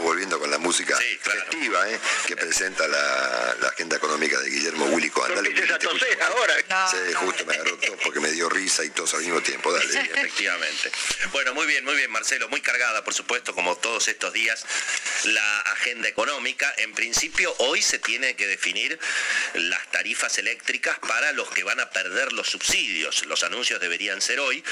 Volviendo 0.00 0.38
con 0.38 0.50
la 0.50 0.58
música 0.58 0.96
festiva 0.96 1.90
¿eh? 1.90 1.98
que 2.26 2.36
presenta 2.36 2.86
la, 2.88 3.56
agenda 3.68 3.96
económica 3.96 4.38
de 4.40 4.50
Guillermo 4.50 4.86
Willy 4.86 5.10
Cohen. 5.10 5.32
ahora. 5.32 6.88
sí, 6.90 6.96
justo 7.14 7.44
me 7.46 7.54
agarró 7.54 7.76
todo 7.78 7.96
porque 8.04 8.20
me 8.20 8.30
dio 8.30 8.48
risa 8.48 8.84
y 8.84 8.90
tos 8.90 9.14
al 9.14 9.20
mismo 9.20 9.40
tiempo. 9.40 9.72
Dale. 9.72 10.00
efectivamente. 10.00 10.90
Bueno, 11.32 11.54
muy 11.54 11.66
bien, 11.66 11.84
muy 11.84 11.96
bien, 11.96 12.10
Marcelo. 12.10 12.48
Muy 12.48 12.60
cargada, 12.60 13.02
por 13.04 13.14
supuesto, 13.14 13.54
como 13.54 13.76
todos 13.76 14.08
estos 14.08 14.32
días, 14.32 14.64
la 15.24 15.60
agenda 15.60 16.08
económica. 16.08 16.72
En 16.78 16.92
principio, 16.94 17.54
hoy 17.58 17.82
se 17.82 17.98
tiene 17.98 18.36
que 18.36 18.46
definir 18.46 18.98
las 19.54 19.90
tarifas 19.90 20.38
eléctricas 20.38 20.98
para 21.00 21.32
los 21.32 21.48
que 21.50 21.64
van 21.64 21.80
a 21.80 21.90
perder 21.90 22.32
los 22.32 22.48
subsidios. 22.48 23.24
Los 23.26 23.44
anuncios 23.44 23.80
deberían 23.80 24.20
ser 24.20 24.40
hoy. 24.40 24.62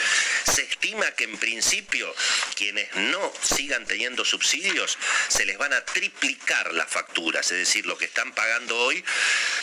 Se 0.44 0.62
estima 0.62 1.10
que 1.12 1.24
en 1.24 1.38
principio 1.38 2.14
quienes 2.56 2.94
no 2.94 3.32
sigan 3.42 3.86
teniendo 3.86 4.24
subsidios 4.24 4.98
se 5.28 5.44
les 5.44 5.58
van 5.58 5.72
a 5.72 5.84
triplicar 5.84 6.72
las 6.74 6.88
facturas, 6.88 7.50
es 7.52 7.58
decir, 7.58 7.86
lo 7.86 7.96
que 7.96 8.06
están 8.06 8.32
pagando 8.34 8.76
hoy 8.76 9.04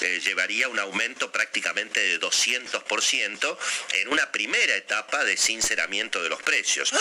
eh, 0.02 0.22
llevaría 0.24 0.68
un 0.68 0.80
aumento 0.80 1.32
prácticamente 1.32 2.00
de 2.00 2.20
200% 2.20 3.58
en 3.94 4.08
una 4.10 4.32
primera 4.32 4.76
etapa 4.76 5.24
de 5.24 5.38
sinceramiento 5.38 6.24
de 6.24 6.30
los 6.30 6.42
precios. 6.42 6.94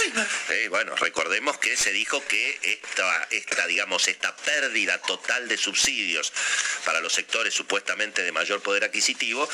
Eh, 0.51 0.69
bueno, 0.69 0.95
recordemos 0.97 1.59
que 1.59 1.77
se 1.77 1.93
dijo 1.93 2.25
que 2.27 2.59
esta, 2.63 3.29
esta, 3.31 3.67
digamos, 3.67 4.09
esta 4.09 4.35
pérdida 4.37 4.99
total 4.99 5.49
de 5.49 5.57
subsidios 5.57 6.33
para 6.85 7.01
los 7.01 7.13
sectores 7.13 7.55
supuestamente 7.55 8.08
de 8.15 8.33
mayor 8.33 8.61
poder 8.61 8.85
adquisitivo 8.85 9.49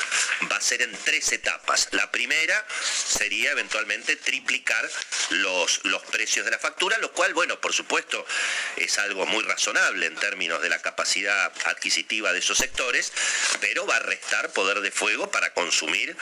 va 0.51 0.57
a 0.57 0.61
ser 0.61 0.81
en 0.81 0.91
tres 1.03 1.31
etapas. 1.31 1.89
La 1.91 2.11
primera 2.11 2.65
sería 3.07 3.51
eventualmente 3.51 4.15
triplicar 4.15 4.89
los, 5.29 5.83
los 5.83 6.01
precios 6.03 6.45
de 6.45 6.51
la 6.51 6.59
factura, 6.59 6.97
lo 6.99 7.11
cual, 7.11 7.33
bueno, 7.33 7.59
por 7.59 7.73
supuesto, 7.73 8.25
es 8.77 8.97
algo 8.99 9.25
muy 9.25 9.43
razonable 9.43 10.05
en 10.05 10.15
términos 10.15 10.61
de 10.61 10.69
la 10.69 10.81
capacidad 10.81 11.51
adquisitiva 11.65 12.33
de 12.33 12.39
esos 12.39 12.57
sectores, 12.57 13.11
pero 13.59 13.85
va 13.85 13.97
a 13.97 13.99
restar 13.99 14.51
poder 14.51 14.81
de 14.81 14.91
fuego 14.91 15.29
para 15.29 15.53
consumir 15.53 16.15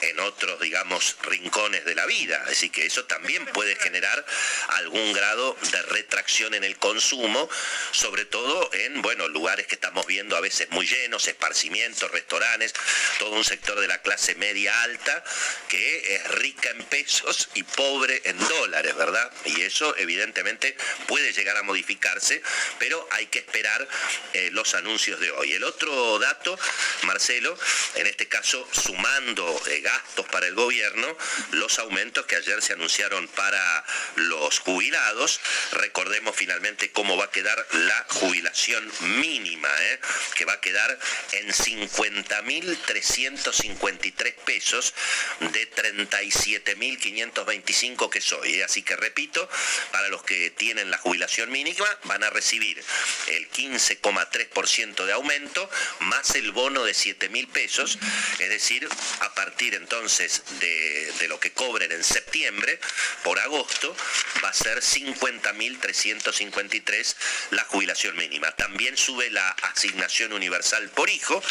en 0.00 0.20
otros, 0.20 0.60
digamos, 0.60 1.16
rincones 1.22 1.84
de 1.84 1.94
la 1.94 2.06
vida. 2.06 2.44
Así 2.48 2.70
que 2.70 2.86
eso 2.86 3.04
también 3.04 3.44
puede 3.46 3.76
generar 3.76 4.24
algún 4.68 5.12
grado 5.12 5.56
de 5.72 5.82
retracción 5.82 6.54
en 6.54 6.64
el 6.64 6.76
consumo, 6.78 7.48
sobre 7.92 8.24
todo 8.24 8.70
en, 8.72 9.02
bueno, 9.02 9.28
lugares 9.28 9.66
que 9.66 9.74
estamos 9.74 10.06
viendo 10.06 10.36
a 10.36 10.40
veces 10.40 10.70
muy 10.70 10.86
llenos, 10.86 11.26
esparcimientos, 11.28 11.73
restaurantes, 12.12 12.72
todo 13.18 13.30
un 13.30 13.44
sector 13.44 13.78
de 13.80 13.88
la 13.88 14.00
clase 14.00 14.34
media 14.36 14.82
alta 14.82 15.24
que 15.68 16.14
es 16.14 16.28
rica 16.36 16.70
en 16.70 16.84
pesos 16.84 17.48
y 17.54 17.62
pobre 17.62 18.22
en 18.24 18.38
dólares, 18.38 18.94
¿verdad? 18.96 19.30
Y 19.44 19.62
eso 19.62 19.96
evidentemente 19.96 20.76
puede 21.06 21.32
llegar 21.32 21.56
a 21.56 21.62
modificarse, 21.62 22.42
pero 22.78 23.06
hay 23.10 23.26
que 23.26 23.40
esperar 23.40 23.86
eh, 24.34 24.50
los 24.52 24.74
anuncios 24.74 25.18
de 25.20 25.30
hoy. 25.32 25.52
El 25.52 25.64
otro 25.64 26.18
dato, 26.18 26.58
Marcelo, 27.02 27.58
en 27.96 28.06
este 28.06 28.28
caso 28.28 28.66
sumando 28.72 29.60
eh, 29.66 29.80
gastos 29.80 30.26
para 30.26 30.46
el 30.46 30.54
gobierno, 30.54 31.16
los 31.52 31.78
aumentos 31.78 32.26
que 32.26 32.36
ayer 32.36 32.62
se 32.62 32.74
anunciaron 32.74 33.26
para 33.28 33.84
los 34.16 34.60
jubilados, 34.60 35.40
recordemos 35.72 36.36
finalmente 36.36 36.92
cómo 36.92 37.16
va 37.16 37.24
a 37.24 37.30
quedar 37.30 37.66
la 37.72 38.06
jubilación 38.10 38.90
mínima, 39.20 39.70
¿eh? 39.80 40.00
que 40.34 40.44
va 40.44 40.54
a 40.54 40.60
quedar 40.60 40.98
en 41.32 41.52
50.353 41.64 44.34
pesos 44.44 44.92
de 45.40 45.70
37.525 45.70 48.10
que 48.10 48.20
soy. 48.20 48.60
Así 48.62 48.82
que 48.82 48.96
repito, 48.96 49.48
para 49.92 50.08
los 50.08 50.22
que 50.22 50.50
tienen 50.50 50.90
la 50.90 50.98
jubilación 50.98 51.50
mínima 51.50 51.86
van 52.04 52.22
a 52.24 52.30
recibir 52.30 52.82
el 53.28 53.48
15,3% 53.50 55.04
de 55.06 55.12
aumento 55.12 55.70
más 56.00 56.34
el 56.34 56.50
bono 56.52 56.84
de 56.84 56.92
7 56.94 57.28
mil 57.30 57.48
pesos, 57.48 57.98
es 58.38 58.48
decir, 58.48 58.88
a 59.20 59.34
partir 59.34 59.74
entonces 59.74 60.42
de, 60.60 61.12
de 61.18 61.28
lo 61.28 61.38
que 61.40 61.52
cobren 61.52 61.92
en 61.92 62.04
septiembre, 62.04 62.78
por 63.22 63.38
agosto, 63.38 63.94
va 64.42 64.48
a 64.50 64.54
ser 64.54 64.80
50.353 64.80 67.16
la 67.50 67.64
jubilación 67.64 68.16
mínima. 68.16 68.50
También 68.52 68.96
sube 68.96 69.28
la 69.30 69.50
asignación 69.50 70.32
universal 70.32 70.88
por 70.90 71.10
hijo, 71.10 71.42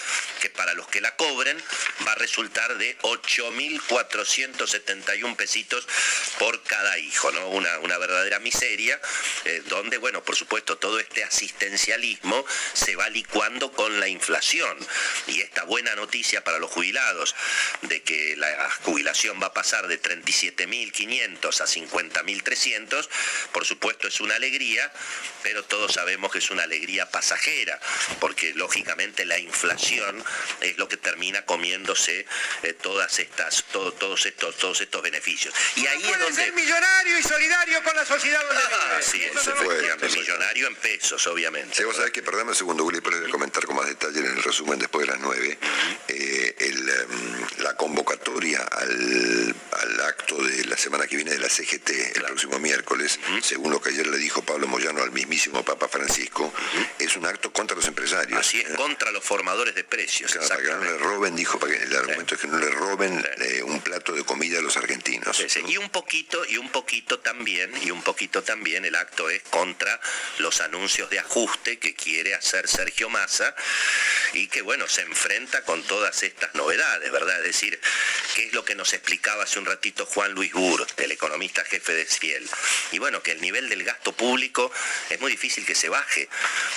que 0.41 0.49
para 0.49 0.73
los 0.73 0.87
que 0.87 0.99
la 0.99 1.15
cobren 1.15 1.57
va 2.05 2.11
a 2.11 2.15
resultar 2.15 2.77
de 2.77 2.97
8.471 2.99 5.37
pesitos 5.37 5.87
por 6.37 6.61
cada 6.63 6.97
hijo, 6.97 7.31
¿no? 7.31 7.47
Una, 7.49 7.79
una 7.79 7.97
verdadera 7.97 8.39
miseria, 8.39 8.99
eh, 9.45 9.63
donde, 9.67 9.97
bueno, 9.97 10.21
por 10.23 10.35
supuesto, 10.35 10.77
todo 10.77 10.99
este 10.99 11.23
asistencialismo 11.23 12.45
se 12.73 12.97
va 12.97 13.07
licuando 13.09 13.71
con 13.71 13.99
la 13.99 14.07
inflación. 14.09 14.77
Y 15.27 15.41
esta 15.41 15.63
buena 15.63 15.95
noticia 15.95 16.43
para 16.43 16.59
los 16.59 16.69
jubilados 16.71 17.35
de 17.83 18.01
que 18.01 18.35
la 18.35 18.69
jubilación 18.83 19.41
va 19.41 19.47
a 19.47 19.53
pasar 19.53 19.87
de 19.87 20.01
37.500 20.01 21.61
a 21.61 21.65
50.300, 21.65 23.07
por 23.51 23.65
supuesto 23.65 24.09
es 24.09 24.19
una 24.19 24.35
alegría, 24.35 24.91
pero 25.41 25.63
todos 25.63 25.93
sabemos 25.93 26.29
que 26.31 26.39
es 26.39 26.51
una 26.51 26.63
alegría 26.63 27.09
pasajera, 27.09 27.79
porque 28.19 28.53
lógicamente 28.55 29.25
la 29.25 29.39
inflación 29.39 29.82
es 30.61 30.77
lo 30.77 30.87
que 30.87 30.97
termina 30.97 31.45
comiéndose 31.45 32.25
eh, 32.63 32.73
todas 32.73 33.19
estas, 33.19 33.63
todos 33.71 34.25
estos, 34.25 34.57
todos 34.57 34.81
estos 34.81 35.01
beneficios. 35.01 35.53
Y 35.75 35.85
ahí 35.87 36.03
es 36.03 36.19
donde 36.19 36.33
ser 36.33 36.53
millonario 36.53 37.19
y 37.19 37.23
solidario 37.23 37.83
con 37.83 37.95
la 37.95 38.05
sociedad. 38.05 38.41
Ah, 38.51 38.99
sí, 39.01 39.21
efectivamente, 39.23 40.09
millonario 40.09 40.67
en 40.67 40.75
pesos, 40.75 41.25
obviamente. 41.27 41.75
Sí, 41.75 41.83
vos 41.83 41.95
sabés 41.95 42.11
que, 42.11 42.21
perdón 42.21 42.49
un 42.49 42.55
segundo, 42.55 42.83
Willy, 42.85 43.01
pero 43.01 43.19
voy 43.19 43.27
a 43.29 43.31
comentar 43.31 43.65
con 43.65 43.75
más 43.75 43.87
detalle 43.87 44.19
en 44.19 44.25
el 44.25 44.43
resumen 44.43 44.79
después 44.79 45.05
de 45.05 45.13
las 45.13 45.21
nueve. 45.21 45.57
Eh, 46.07 46.55
el, 46.59 46.89
em, 46.89 47.47
la 47.59 47.75
convocatoria 47.75 48.61
al, 48.63 49.55
al 49.71 50.01
acto 50.01 50.41
de 50.43 50.65
la 50.65 50.77
semana 50.77 51.07
que 51.07 51.15
viene 51.15 51.31
de 51.31 51.39
la 51.39 51.49
CGT, 51.49 51.89
el 52.15 52.23
próximo 52.23 52.59
miércoles, 52.59 53.19
según 53.41 53.71
lo 53.71 53.81
que 53.81 53.89
ayer 53.89 54.07
le 54.07 54.17
dijo 54.17 54.41
Pablo 54.43 54.67
Moyano 54.67 55.03
al 55.03 55.11
mismísimo 55.11 55.63
Papa 55.63 55.87
Francisco, 55.87 56.53
es 56.99 57.15
un 57.15 57.25
acto 57.25 57.51
contra 57.51 57.75
los 57.75 57.87
empresarios. 57.87 58.39
Así 58.39 58.59
es, 58.59 58.69
contra 58.75 59.11
los 59.11 59.23
formadores 59.23 59.72
de 59.73 59.83
precios. 59.83 60.31
Claro, 60.31 60.47
para 60.47 60.61
que 60.61 60.69
no 60.69 60.81
le 60.81 60.97
roben, 60.97 61.35
dijo, 61.35 61.59
para 61.59 61.73
que 61.73 61.83
el 61.83 61.95
argumento 61.95 62.35
es 62.35 62.41
que 62.41 62.47
no 62.47 62.57
le 62.57 62.69
roben 62.69 63.25
eh, 63.39 63.63
un 63.63 63.81
plato 63.81 64.13
de 64.13 64.23
comida 64.23 64.59
a 64.59 64.61
los 64.61 64.77
argentinos. 64.77 65.35
Sí, 65.35 65.49
sí, 65.49 65.61
Y 65.67 65.77
un 65.77 65.89
poquito, 65.89 66.43
y 66.45 66.57
un 66.57 66.69
poquito 66.69 67.19
también, 67.19 67.71
y 67.83 67.91
un 67.91 68.01
poquito 68.01 68.43
también 68.43 68.85
el 68.85 68.95
acto 68.95 69.29
es 69.29 69.41
contra 69.43 69.99
los 70.39 70.61
anuncios 70.61 71.09
de 71.09 71.19
ajuste 71.19 71.79
que 71.79 71.93
quiere 71.93 72.35
hacer 72.35 72.67
Sergio 72.67 73.09
Massa 73.09 73.55
y 74.33 74.47
que 74.47 74.61
bueno, 74.61 74.87
se 74.87 75.01
enfrenta 75.01 75.63
con 75.63 75.83
todas 75.83 76.23
estas 76.23 76.53
novedades, 76.55 77.11
¿verdad? 77.11 77.37
Es 77.39 77.45
decir, 77.45 77.79
¿qué 78.35 78.47
es 78.47 78.53
lo 78.53 78.65
que 78.65 78.75
nos 78.75 78.93
explicaba 78.93 79.43
hace 79.43 79.59
un 79.59 79.65
ratito 79.65 80.05
Juan 80.05 80.33
Luis 80.33 80.53
Bur, 80.53 80.85
el 80.97 81.11
economista 81.11 81.63
jefe 81.63 81.93
de 81.93 82.05
Ciel? 82.05 82.47
Y 82.91 82.99
bueno, 82.99 83.21
que 83.21 83.31
el 83.31 83.41
nivel 83.41 83.69
del 83.69 83.83
gasto 83.83 84.13
público 84.13 84.71
es 85.09 85.19
muy 85.19 85.31
difícil 85.31 85.65
que 85.65 85.75
se 85.75 85.89
baje, 85.89 86.29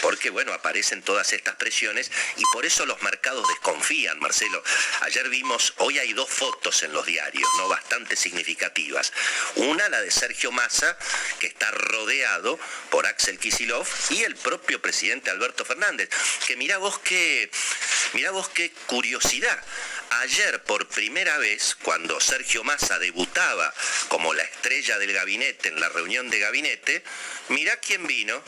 porque 0.02 0.30
bueno, 0.30 0.52
aparecen 0.52 1.02
todas 1.02 1.32
estas 1.32 1.56
presiones 1.56 2.10
y 2.36 2.42
por 2.52 2.64
eso 2.64 2.85
los 2.86 3.02
mercados 3.02 3.46
desconfían, 3.48 4.18
Marcelo. 4.20 4.62
Ayer 5.02 5.28
vimos, 5.28 5.74
hoy 5.78 5.98
hay 5.98 6.12
dos 6.12 6.30
fotos 6.30 6.82
en 6.82 6.92
los 6.92 7.04
diarios, 7.06 7.48
¿no? 7.58 7.68
Bastante 7.68 8.16
significativas. 8.16 9.12
Una, 9.56 9.88
la 9.88 10.00
de 10.00 10.10
Sergio 10.10 10.52
Massa, 10.52 10.96
que 11.38 11.46
está 11.46 11.70
rodeado 11.70 12.58
por 12.90 13.06
Axel 13.06 13.38
Kisilov 13.38 13.86
y 14.10 14.22
el 14.22 14.36
propio 14.36 14.80
presidente 14.80 15.30
Alberto 15.30 15.64
Fernández. 15.64 16.08
Que 16.46 16.56
mira 16.56 16.78
vos 16.78 16.98
qué, 17.00 17.50
mira 18.12 18.30
vos 18.30 18.48
qué 18.48 18.70
curiosidad. 18.86 19.62
Ayer 20.10 20.62
por 20.62 20.86
primera 20.86 21.36
vez, 21.38 21.76
cuando 21.82 22.20
Sergio 22.20 22.62
Massa 22.62 22.98
debutaba 22.98 23.74
como 24.08 24.32
la 24.34 24.44
estrella 24.44 24.98
del 24.98 25.12
gabinete 25.12 25.68
en 25.68 25.80
la 25.80 25.88
reunión 25.88 26.30
de 26.30 26.38
gabinete, 26.38 27.02
mira 27.48 27.76
quién 27.78 28.06
vino. 28.06 28.42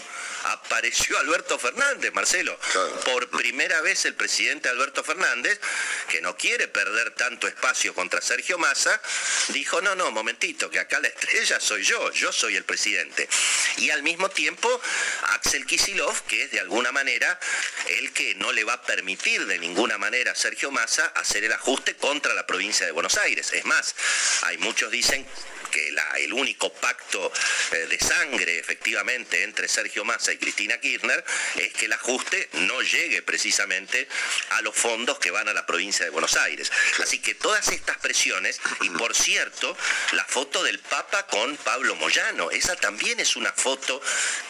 Apareció 0.44 1.18
Alberto 1.18 1.58
Fernández, 1.58 2.12
Marcelo. 2.14 2.58
Claro. 2.72 3.00
Por 3.00 3.28
primera 3.30 3.80
vez 3.80 4.04
el 4.04 4.14
presidente 4.14 4.27
Alberto 4.68 5.02
Fernández, 5.02 5.58
que 6.08 6.20
no 6.20 6.36
quiere 6.36 6.68
perder 6.68 7.14
tanto 7.14 7.48
espacio 7.48 7.94
contra 7.94 8.20
Sergio 8.20 8.58
Massa, 8.58 9.00
dijo, 9.48 9.80
no, 9.80 9.94
no, 9.94 10.10
momentito, 10.10 10.70
que 10.70 10.78
acá 10.78 11.00
la 11.00 11.08
estrella 11.08 11.58
soy 11.60 11.82
yo, 11.82 12.12
yo 12.12 12.32
soy 12.32 12.56
el 12.56 12.64
presidente. 12.64 13.28
Y 13.78 13.90
al 13.90 14.02
mismo 14.02 14.28
tiempo, 14.28 14.68
Axel 15.28 15.66
Kisilov, 15.66 16.22
que 16.26 16.44
es 16.44 16.50
de 16.50 16.60
alguna 16.60 16.92
manera 16.92 17.38
el 17.88 18.12
que 18.12 18.34
no 18.36 18.52
le 18.52 18.64
va 18.64 18.74
a 18.74 18.82
permitir 18.82 19.46
de 19.46 19.58
ninguna 19.58 19.98
manera 19.98 20.32
a 20.32 20.34
Sergio 20.34 20.70
Massa 20.70 21.06
hacer 21.16 21.44
el 21.44 21.52
ajuste 21.52 21.96
contra 21.96 22.34
la 22.34 22.46
provincia 22.46 22.86
de 22.86 22.92
Buenos 22.92 23.16
Aires. 23.16 23.52
Es 23.52 23.64
más, 23.64 23.94
hay 24.42 24.58
muchos 24.58 24.90
dicen 24.90 25.26
que 25.70 25.94
el 26.18 26.32
único 26.32 26.72
pacto 26.72 27.32
eh, 27.72 27.86
de 27.88 27.98
sangre 27.98 28.58
efectivamente 28.58 29.42
entre 29.42 29.68
Sergio 29.68 30.04
Massa 30.04 30.32
y 30.32 30.38
Cristina 30.38 30.78
Kirchner 30.78 31.24
es 31.56 31.72
que 31.74 31.86
el 31.86 31.92
ajuste 31.92 32.48
no 32.52 32.80
llegue 32.82 33.22
precisamente 33.22 34.08
a 34.50 34.62
los 34.62 34.74
fondos 34.74 35.18
que 35.18 35.30
van 35.30 35.48
a 35.48 35.52
la 35.52 35.66
provincia 35.66 36.04
de 36.04 36.10
Buenos 36.10 36.36
Aires. 36.36 36.70
Así 37.02 37.18
que 37.20 37.34
todas 37.34 37.68
estas 37.68 37.96
presiones, 37.98 38.60
y 38.82 38.90
por 38.90 39.14
cierto, 39.14 39.76
la 40.12 40.24
foto 40.24 40.62
del 40.62 40.78
Papa 40.78 41.26
con 41.26 41.56
Pablo 41.58 41.94
Moyano, 41.96 42.50
esa 42.50 42.76
también 42.76 43.20
es 43.20 43.36
una 43.36 43.52
foto 43.52 44.00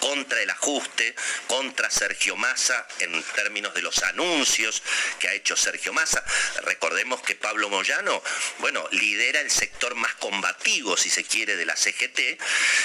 contra 0.01 0.41
el 0.43 0.51
ajuste, 0.51 1.15
contra 1.47 1.91
Sergio 1.91 2.37
Massa 2.37 2.87
en 3.01 3.23
términos 3.35 3.75
de 3.75 3.83
los 3.83 4.03
anuncios 4.03 4.83
que 5.19 5.29
ha 5.29 5.35
hecho 5.35 5.57
Sergio 5.57 5.93
Massa. 5.93 6.25
Recordemos 6.65 7.23
que 7.23 7.35
Pablo 7.35 7.69
Moyano, 7.69 8.23
bueno, 8.59 8.87
lidera 8.93 9.41
el 9.41 9.51
sector 9.51 9.95
más 9.95 10.15
combativo, 10.17 10.97
si 10.97 11.11
se 11.11 11.25
quiere, 11.25 11.57
de 11.57 11.67
la 11.67 11.77
CGT, 11.77 12.39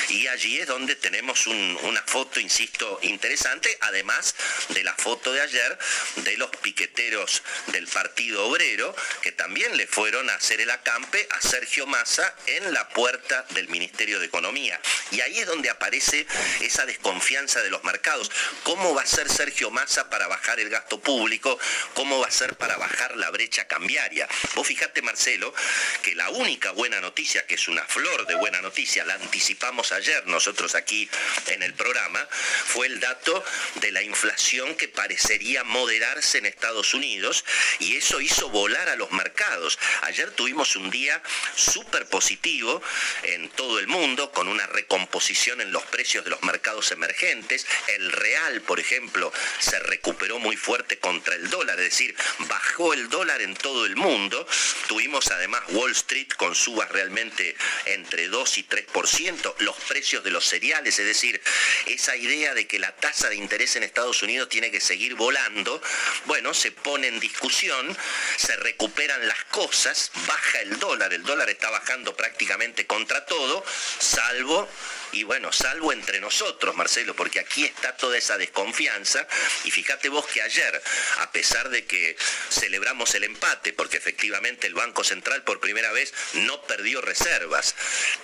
y 0.09 0.27
allí 0.27 0.59
es 0.59 0.67
donde 0.67 0.95
tenemos 0.95 1.47
un- 1.47 1.77
una 1.83 2.01
foto, 2.03 2.39
insisto, 2.39 2.99
interesante, 3.03 3.77
además 3.81 4.35
de 4.69 4.83
la 4.83 4.93
foto 4.95 5.31
de 5.33 5.41
ayer 5.41 5.77
de 6.17 6.37
los 6.37 6.49
piqueteros 6.73 7.43
del 7.67 7.87
Partido 7.87 8.47
Obrero, 8.47 8.95
que 9.21 9.31
también 9.31 9.77
le 9.77 9.85
fueron 9.85 10.27
a 10.29 10.35
hacer 10.35 10.59
el 10.59 10.71
acampe 10.71 11.27
a 11.29 11.39
Sergio 11.39 11.85
Massa 11.85 12.35
en 12.47 12.73
la 12.73 12.89
puerta 12.89 13.45
del 13.51 13.69
Ministerio 13.69 14.19
de 14.19 14.25
Economía. 14.25 14.79
Y 15.11 15.21
ahí 15.21 15.39
es 15.39 15.45
donde 15.45 15.69
aparece 15.69 16.25
esa 16.61 16.85
desconfianza 16.87 17.61
de 17.61 17.69
los 17.69 17.83
mercados. 17.83 18.31
¿Cómo 18.63 18.95
va 18.95 19.03
a 19.03 19.05
ser 19.05 19.29
Sergio 19.29 19.69
Massa 19.69 20.09
para 20.09 20.27
bajar 20.27 20.59
el 20.59 20.69
gasto 20.69 20.99
público? 20.99 21.59
¿Cómo 21.93 22.19
va 22.19 22.27
a 22.27 22.31
ser 22.31 22.55
para 22.55 22.75
bajar 22.77 23.17
la 23.17 23.29
brecha 23.29 23.67
cambiaria? 23.67 24.27
Vos 24.55 24.65
fijate, 24.65 25.03
Marcelo, 25.03 25.53
que 26.01 26.15
la 26.15 26.29
única 26.31 26.71
buena 26.71 26.99
noticia, 27.01 27.45
que 27.45 27.53
es 27.53 27.67
una 27.67 27.83
flor 27.85 28.25
de 28.25 28.33
buena 28.35 28.61
noticia, 28.61 29.05
la 29.05 29.13
anticipamos 29.13 29.91
ayer 29.91 30.25
nosotros 30.25 30.73
aquí 30.73 31.07
en 31.47 31.61
el 31.61 31.75
programa, 31.75 32.27
fue 32.65 32.87
el 32.87 32.99
dato 32.99 33.43
de 33.75 33.91
la 33.91 34.01
inflación 34.01 34.73
que 34.75 34.87
parecería 34.87 35.63
moderarse 35.63 36.39
en 36.39 36.47
Estados 36.47 36.62
Unidos 36.93 37.43
y 37.79 37.97
eso 37.97 38.21
hizo 38.21 38.49
volar 38.49 38.89
a 38.89 38.95
los 38.95 39.11
mercados. 39.11 39.77
Ayer 40.01 40.31
tuvimos 40.31 40.75
un 40.75 40.89
día 40.89 41.21
súper 41.55 42.07
positivo 42.07 42.81
en 43.23 43.49
todo 43.49 43.79
el 43.79 43.87
mundo, 43.87 44.31
con 44.31 44.47
una 44.47 44.65
recomposición 44.67 45.61
en 45.61 45.71
los 45.71 45.83
precios 45.83 46.23
de 46.23 46.31
los 46.31 46.41
mercados 46.43 46.91
emergentes. 46.91 47.67
El 47.87 48.11
real, 48.11 48.61
por 48.61 48.79
ejemplo, 48.79 49.31
se 49.59 49.77
recuperó 49.79 50.39
muy 50.39 50.55
fuerte 50.55 50.97
contra 50.99 51.35
el 51.35 51.49
dólar, 51.49 51.79
es 51.79 51.91
decir, 51.91 52.15
bajó 52.39 52.93
el 52.93 53.09
dólar 53.09 53.41
en 53.41 53.55
todo 53.55 53.85
el 53.85 53.95
mundo. 53.95 54.47
Tuvimos 54.87 55.29
además 55.31 55.61
Wall 55.69 55.91
Street 55.91 56.29
con 56.37 56.55
subas 56.55 56.89
realmente 56.89 57.55
entre 57.85 58.29
2 58.29 58.57
y 58.57 58.63
3%, 58.63 59.55
los 59.59 59.75
precios 59.87 60.23
de 60.23 60.31
los 60.31 60.45
cereales, 60.45 60.97
es 60.97 61.05
decir, 61.05 61.41
esa 61.85 62.15
idea 62.15 62.53
de 62.53 62.63
de 62.63 62.67
que 62.67 62.79
la 62.79 62.91
tasa 62.95 63.29
de 63.29 63.35
interés 63.35 63.75
en 63.75 63.83
Estados 63.83 64.23
Unidos 64.23 64.49
tiene 64.49 64.71
que 64.71 64.79
seguir 64.79 65.15
volando, 65.15 65.81
bueno, 66.25 66.42
se 66.51 66.71
pone 66.71 67.07
en 67.07 67.19
discusión, 67.19 67.95
se 68.37 68.55
recuperan 68.55 69.27
las 69.27 69.43
cosas, 69.45 70.11
baja 70.27 70.61
el 70.61 70.79
dólar, 70.79 71.13
el 71.13 71.21
dólar 71.21 71.49
está 71.51 71.69
bajando 71.69 72.15
prácticamente 72.15 72.87
contra 72.87 73.25
todo, 73.25 73.63
salvo 73.99 74.67
y 75.13 75.23
bueno, 75.23 75.53
salvo 75.53 75.93
entre 75.93 76.19
nosotros, 76.19 76.75
Marcelo, 76.75 77.15
porque 77.15 77.39
aquí 77.39 77.63
está 77.65 77.95
toda 77.95 78.17
esa 78.17 78.37
desconfianza. 78.37 79.27
Y 79.63 79.71
fíjate 79.71 80.09
vos 80.09 80.25
que 80.25 80.41
ayer, 80.41 80.81
a 81.19 81.31
pesar 81.31 81.69
de 81.69 81.85
que 81.85 82.17
celebramos 82.49 83.13
el 83.13 83.23
empate, 83.23 83.73
porque 83.73 83.97
efectivamente 83.97 84.65
el 84.65 84.73
Banco 84.73 85.03
Central 85.03 85.43
por 85.43 85.59
primera 85.59 85.91
vez 85.91 86.13
no 86.33 86.61
perdió 86.63 86.99
reservas, 87.01 87.75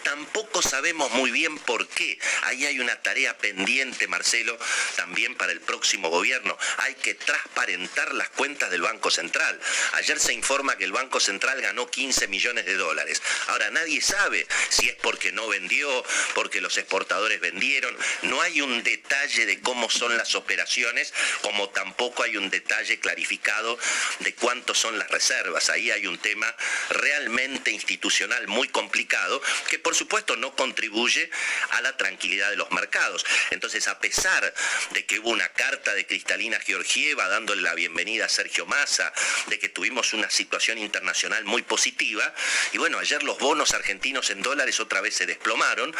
tampoco 0.04 0.64
sabemos 0.64 1.12
muy 1.12 1.30
bien 1.30 1.60
por 1.60 1.88
qué. 1.88 2.18
Ahí 2.44 2.66
hay 2.66 2.80
una 2.80 3.00
tarea 3.02 3.38
pendiente, 3.38 4.08
Marcelo, 4.08 4.58
también 4.96 5.36
para 5.36 5.52
el 5.52 5.62
próximo 5.62 6.10
gobierno. 6.10 6.58
Hay 6.78 6.96
que 6.96 7.14
transparentar 7.14 8.16
las 8.16 8.30
cuentas 8.30 8.72
del 8.72 8.82
Banco 8.82 9.12
Central. 9.12 9.60
Ayer 9.94 10.20
se 10.20 10.34
informa 10.34 10.76
que 10.76 10.86
el 10.86 10.92
Banco 10.92 11.20
Central 11.20 11.62
ganó 11.62 11.88
15 11.88 12.28
millones 12.28 12.66
de 12.66 12.76
dólares. 12.76 13.22
Ahora 13.48 13.70
nadie 13.70 14.02
sabe 14.02 14.48
si 14.70 14.90
es 14.90 14.96
porque 14.96 15.32
no 15.32 15.48
vendió, 15.48 16.04
porque 16.34 16.62
los 16.62 16.79
exportadores 16.80 17.40
vendieron, 17.40 17.96
no 18.24 18.42
hay 18.42 18.62
un 18.62 18.84
detalle 18.84 19.46
de 19.46 19.60
cómo 19.62 19.90
son 19.90 20.18
las 20.18 20.36
operaciones, 20.36 21.14
como 21.42 21.70
tampoco 21.70 22.24
hay 22.24 22.38
un 22.38 22.50
detalle 22.50 23.00
clarificado 23.00 23.78
de 24.20 24.34
cuántos 24.36 24.78
son 24.78 24.98
las 24.98 25.10
reservas. 25.10 25.70
Ahí 25.70 25.92
hay 25.92 26.08
un 26.08 26.18
tema 26.18 26.54
realmente 26.90 27.72
institucional 27.72 28.48
muy 28.48 28.68
complicado 28.68 29.42
que 29.70 29.80
por 29.80 29.96
supuesto 29.96 30.36
no 30.36 30.56
contribuye 30.56 31.30
a 31.72 31.82
la 31.82 31.96
tranquilidad 31.98 32.50
de 32.50 32.56
los 32.56 32.72
mercados. 32.72 33.26
Entonces, 33.52 33.88
a 33.88 34.00
pesar 34.00 34.54
de 34.92 35.06
que 35.06 35.20
hubo 35.20 35.30
una 35.30 35.48
carta 35.50 35.94
de 35.94 36.06
Cristalina 36.06 36.60
Georgieva 36.60 37.28
dándole 37.28 37.62
la 37.62 37.74
bienvenida 37.74 38.26
a 38.26 38.30
Sergio 38.30 38.66
Massa, 38.66 39.12
de 39.48 39.60
que 39.60 39.70
tuvimos 39.70 40.14
una 40.14 40.30
situación 40.30 40.78
internacional 40.78 41.44
muy 41.46 41.62
positiva, 41.62 42.34
y 42.74 42.78
bueno, 42.78 43.00
ayer 43.00 43.24
los 43.24 43.38
bonos 43.38 43.74
argentinos 43.74 44.30
en 44.30 44.42
dólares 44.42 44.80
otra 44.80 45.02
vez 45.02 45.16
se 45.16 45.26
desplomaron 45.26 45.96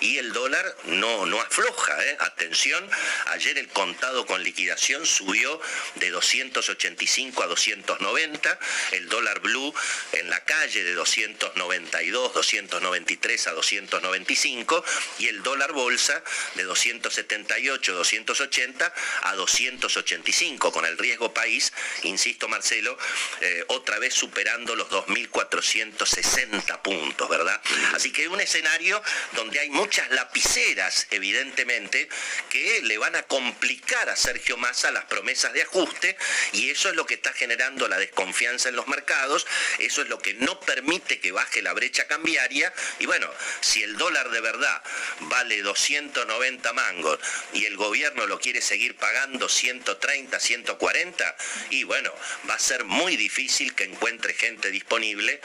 y 0.00 0.18
el 0.18 0.21
dólar 0.30 0.76
no, 0.84 1.26
no 1.26 1.40
afloja. 1.40 2.04
¿eh? 2.04 2.16
Atención, 2.20 2.88
ayer 3.28 3.58
el 3.58 3.68
contado 3.68 4.26
con 4.26 4.42
liquidación 4.42 5.06
subió 5.06 5.60
de 5.96 6.10
285 6.10 7.42
a 7.42 7.46
290, 7.46 8.58
el 8.92 9.08
dólar 9.08 9.40
blue 9.40 9.74
en 10.12 10.30
la 10.30 10.44
calle 10.44 10.84
de 10.84 10.94
292, 10.94 12.34
293 12.34 13.46
a 13.46 13.52
295 13.52 14.84
y 15.18 15.28
el 15.28 15.42
dólar 15.42 15.72
bolsa 15.72 16.22
de 16.54 16.64
278, 16.64 17.94
280 17.94 18.94
a 19.22 19.34
285 19.34 20.72
con 20.72 20.84
el 20.84 20.98
riesgo 20.98 21.32
país, 21.32 21.72
insisto 22.02 22.48
Marcelo, 22.48 22.96
eh, 23.40 23.64
otra 23.68 23.98
vez 23.98 24.14
superando 24.14 24.76
los 24.76 24.88
2.460 24.88 26.82
puntos, 26.82 27.28
¿verdad? 27.28 27.60
Así 27.94 28.12
que 28.12 28.28
un 28.28 28.40
escenario 28.40 29.02
donde 29.32 29.60
hay 29.60 29.70
lapiceras, 30.10 31.06
evidentemente, 31.10 32.08
que 32.50 32.80
le 32.82 32.98
van 32.98 33.16
a 33.16 33.22
complicar 33.22 34.08
a 34.08 34.16
Sergio 34.16 34.56
Massa 34.56 34.90
las 34.90 35.04
promesas 35.04 35.52
de 35.52 35.62
ajuste 35.62 36.16
y 36.52 36.70
eso 36.70 36.88
es 36.88 36.96
lo 36.96 37.06
que 37.06 37.14
está 37.14 37.32
generando 37.32 37.88
la 37.88 37.98
desconfianza 37.98 38.68
en 38.68 38.76
los 38.76 38.88
mercados, 38.88 39.46
eso 39.78 40.02
es 40.02 40.08
lo 40.08 40.18
que 40.18 40.34
no 40.34 40.60
permite 40.60 41.20
que 41.20 41.32
baje 41.32 41.62
la 41.62 41.72
brecha 41.72 42.06
cambiaria 42.06 42.72
y 42.98 43.06
bueno, 43.06 43.28
si 43.60 43.82
el 43.82 43.96
dólar 43.96 44.30
de 44.30 44.40
verdad 44.40 44.82
vale 45.20 45.62
290 45.62 46.72
mangos 46.72 47.18
y 47.52 47.66
el 47.66 47.76
gobierno 47.76 48.26
lo 48.26 48.38
quiere 48.40 48.60
seguir 48.60 48.96
pagando 48.96 49.48
130, 49.48 50.38
140 50.38 51.36
y 51.70 51.84
bueno, 51.84 52.12
va 52.48 52.54
a 52.54 52.58
ser 52.58 52.84
muy 52.84 53.16
difícil 53.16 53.74
que 53.74 53.84
encuentre 53.84 54.34
gente 54.34 54.70
disponible 54.70 55.40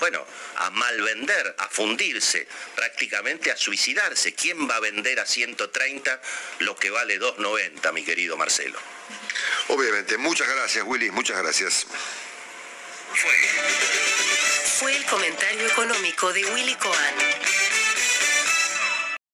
bueno, 0.00 0.26
a 0.56 0.70
mal 0.70 1.00
vender, 1.02 1.54
a 1.58 1.68
fundirse, 1.68 2.48
prácticamente 2.74 3.52
a 3.52 3.56
suicidarse. 3.56 4.34
¿Quién 4.34 4.68
va 4.68 4.76
a 4.76 4.80
vender 4.80 5.20
a 5.20 5.26
130 5.26 6.20
lo 6.60 6.74
que 6.74 6.90
vale 6.90 7.20
2,90, 7.20 7.92
mi 7.92 8.02
querido 8.02 8.36
Marcelo? 8.36 8.78
Obviamente, 9.68 10.16
muchas 10.16 10.48
gracias 10.48 10.84
Willy, 10.86 11.10
muchas 11.10 11.38
gracias. 11.38 11.86
Fue. 13.14 13.34
Fue 14.78 14.96
el 14.96 15.04
comentario 15.04 15.66
económico 15.66 16.32
de 16.32 16.44
Willy 16.46 16.74
Cohen. 16.76 17.14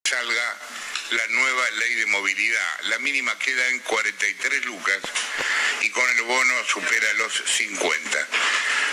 Salga 0.09 0.57
la 1.11 1.27
nueva 1.29 1.71
ley 1.71 1.95
de 1.95 2.07
movilidad. 2.07 2.81
La 2.89 2.99
mínima 2.99 3.39
queda 3.39 3.69
en 3.69 3.79
43 3.81 4.65
lucas 4.65 4.99
y 5.83 5.91
con 5.91 6.09
el 6.11 6.23
bono 6.23 6.65
supera 6.65 7.13
los 7.15 7.33
50 7.45 8.29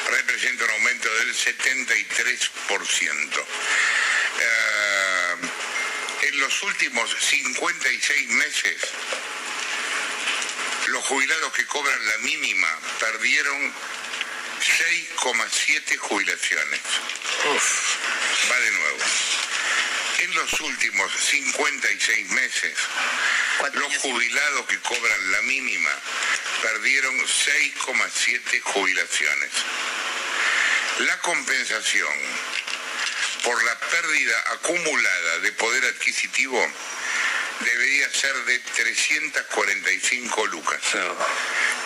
representa 0.09 0.65
un 0.65 0.71
aumento 0.71 1.13
del 1.15 1.33
73%. 1.35 3.45
Eh, 4.39 5.35
en 6.23 6.39
los 6.39 6.63
últimos 6.63 7.15
56 7.19 8.29
meses, 8.29 8.81
los 10.87 11.05
jubilados 11.05 11.53
que 11.53 11.65
cobran 11.65 12.05
la 12.05 12.17
mínima 12.19 12.79
perdieron 12.99 13.73
6,7 14.63 15.97
jubilaciones. 15.97 16.81
Va 18.51 18.59
de 18.59 18.71
nuevo. 18.71 18.97
En 20.23 20.33
los 20.35 20.61
últimos 20.61 21.11
56 21.19 22.29
meses, 22.29 22.73
los 23.73 23.97
jubilados 23.97 24.65
que 24.67 24.79
cobran 24.79 25.31
la 25.33 25.41
mínima 25.41 25.89
perdieron 26.61 27.13
6,7 27.19 28.61
jubilaciones. 28.61 29.51
La 30.99 31.19
compensación 31.19 32.13
por 33.43 33.61
la 33.65 33.77
pérdida 33.77 34.43
acumulada 34.53 35.39
de 35.39 35.51
poder 35.51 35.83
adquisitivo 35.87 36.71
debería 37.59 38.09
ser 38.09 38.33
de 38.45 38.59
345 38.59 40.45
lucas. 40.47 40.79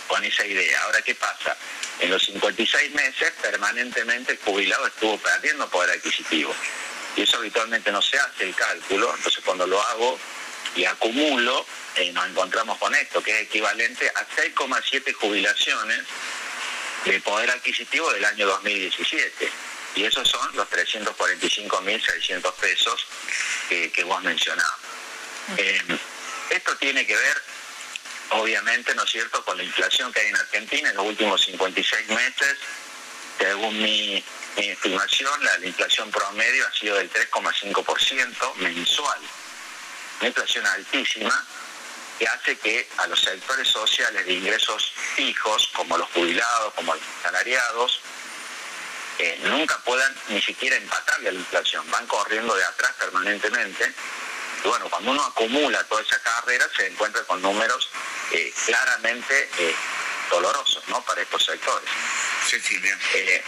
con 0.06 0.22
esa 0.22 0.44
idea. 0.44 0.78
Ahora, 0.82 1.00
¿qué 1.00 1.14
pasa? 1.14 1.56
En 2.00 2.10
los 2.10 2.22
56 2.22 2.92
meses, 2.92 3.32
permanentemente 3.40 4.32
el 4.32 4.38
jubilado 4.38 4.86
estuvo 4.86 5.16
perdiendo 5.18 5.68
poder 5.70 5.90
adquisitivo. 5.96 6.54
Y 7.16 7.22
eso 7.22 7.38
habitualmente 7.38 7.90
no 7.90 8.02
se 8.02 8.18
hace 8.18 8.44
el 8.44 8.54
cálculo, 8.54 9.12
entonces 9.16 9.42
cuando 9.44 9.66
lo 9.66 9.80
hago 9.82 10.18
y 10.76 10.84
acumulo, 10.84 11.64
eh, 11.96 12.12
nos 12.12 12.28
encontramos 12.28 12.78
con 12.78 12.94
esto, 12.94 13.22
que 13.22 13.32
es 13.32 13.42
equivalente 13.42 14.08
a 14.14 14.26
6,7 14.36 15.12
jubilaciones 15.14 16.00
de 17.04 17.20
poder 17.20 17.50
adquisitivo 17.50 18.12
del 18.12 18.24
año 18.24 18.46
2017. 18.46 19.50
Y 19.96 20.04
esos 20.04 20.28
son 20.28 20.56
los 20.56 20.68
345.600 20.70 22.52
pesos 22.54 23.06
que, 23.68 23.90
que 23.90 24.04
vos 24.04 24.22
mencionabas. 24.22 24.78
Eh, 25.56 25.98
esto 26.50 26.76
tiene 26.76 27.06
que 27.06 27.16
ver, 27.16 27.42
obviamente, 28.30 28.94
¿no 28.94 29.04
es 29.04 29.10
cierto?, 29.10 29.44
con 29.44 29.56
la 29.56 29.64
inflación 29.64 30.12
que 30.12 30.20
hay 30.20 30.28
en 30.28 30.36
Argentina 30.36 30.90
en 30.90 30.96
los 30.96 31.06
últimos 31.06 31.40
56 31.42 32.08
meses. 32.08 32.56
según 33.38 33.80
mi, 33.80 34.22
estimación, 34.56 35.44
la, 35.44 35.66
inflación 35.66 36.10
promedio 36.10 36.66
ha 36.66 36.72
sido 36.72 36.96
del 36.96 37.10
3,5% 37.10 38.54
mensual. 38.56 39.20
Una 40.20 40.28
inflación 40.28 40.66
altísima 40.66 41.46
que 42.20 42.28
hace 42.28 42.58
que 42.58 42.86
a 42.98 43.06
los 43.06 43.18
sectores 43.18 43.66
sociales 43.66 44.26
de 44.26 44.34
ingresos 44.34 44.92
fijos, 45.16 45.70
como 45.72 45.96
los 45.96 46.06
jubilados, 46.10 46.74
como 46.74 46.94
los 46.94 47.02
salariados, 47.22 47.98
eh, 49.18 49.40
nunca 49.44 49.78
puedan 49.78 50.14
ni 50.28 50.42
siquiera 50.42 50.76
empatarle 50.76 51.30
a 51.30 51.32
la 51.32 51.38
inflación, 51.38 51.90
van 51.90 52.06
corriendo 52.06 52.54
de 52.54 52.62
atrás 52.62 52.92
permanentemente. 52.98 53.94
Y 54.62 54.68
bueno, 54.68 54.90
cuando 54.90 55.12
uno 55.12 55.24
acumula 55.24 55.82
toda 55.84 56.02
esa 56.02 56.20
carrera 56.20 56.68
se 56.76 56.88
encuentra 56.88 57.22
con 57.24 57.40
números 57.40 57.88
eh, 58.32 58.52
claramente 58.66 59.48
eh, 59.58 59.74
dolorosos 60.30 60.86
¿no? 60.88 61.00
para 61.00 61.22
estos 61.22 61.42
sectores. 61.42 61.88
Cecilia. 62.50 62.98
Eh, 63.14 63.42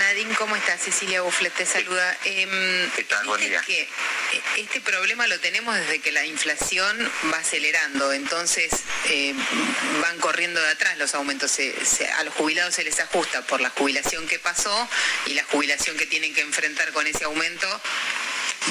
Nadine, 0.00 0.34
¿cómo 0.34 0.56
estás? 0.56 0.82
Cecilia 0.82 1.20
Buflet 1.22 1.54
te 1.54 1.64
saluda. 1.64 2.16
Em, 2.24 2.90
¿Qué 2.90 3.04
tal? 3.04 3.24
Buen 3.26 3.40
día. 3.40 3.60
Que 3.60 3.88
este 4.56 4.80
problema 4.80 5.28
lo 5.28 5.38
tenemos 5.38 5.76
desde 5.76 6.00
que 6.00 6.10
la 6.10 6.26
inflación 6.26 7.12
va 7.32 7.38
acelerando, 7.38 8.12
entonces 8.12 8.70
van 10.02 10.18
corriendo 10.18 10.60
de 10.60 10.70
atrás 10.70 10.98
los 10.98 11.14
aumentos. 11.14 11.56
a 12.18 12.24
los 12.24 12.34
jubilados 12.34 12.74
se 12.74 12.82
les 12.82 12.98
ajusta 12.98 13.42
por 13.42 13.60
la 13.60 13.70
jubilación 13.70 14.26
que 14.26 14.40
pasó 14.40 14.88
y 15.26 15.34
la 15.34 15.44
jubilación 15.44 15.96
que 15.96 16.06
tienen 16.06 16.34
que 16.34 16.40
enfrentar 16.40 16.92
con 16.92 17.06
ese 17.06 17.24
aumento 17.24 17.80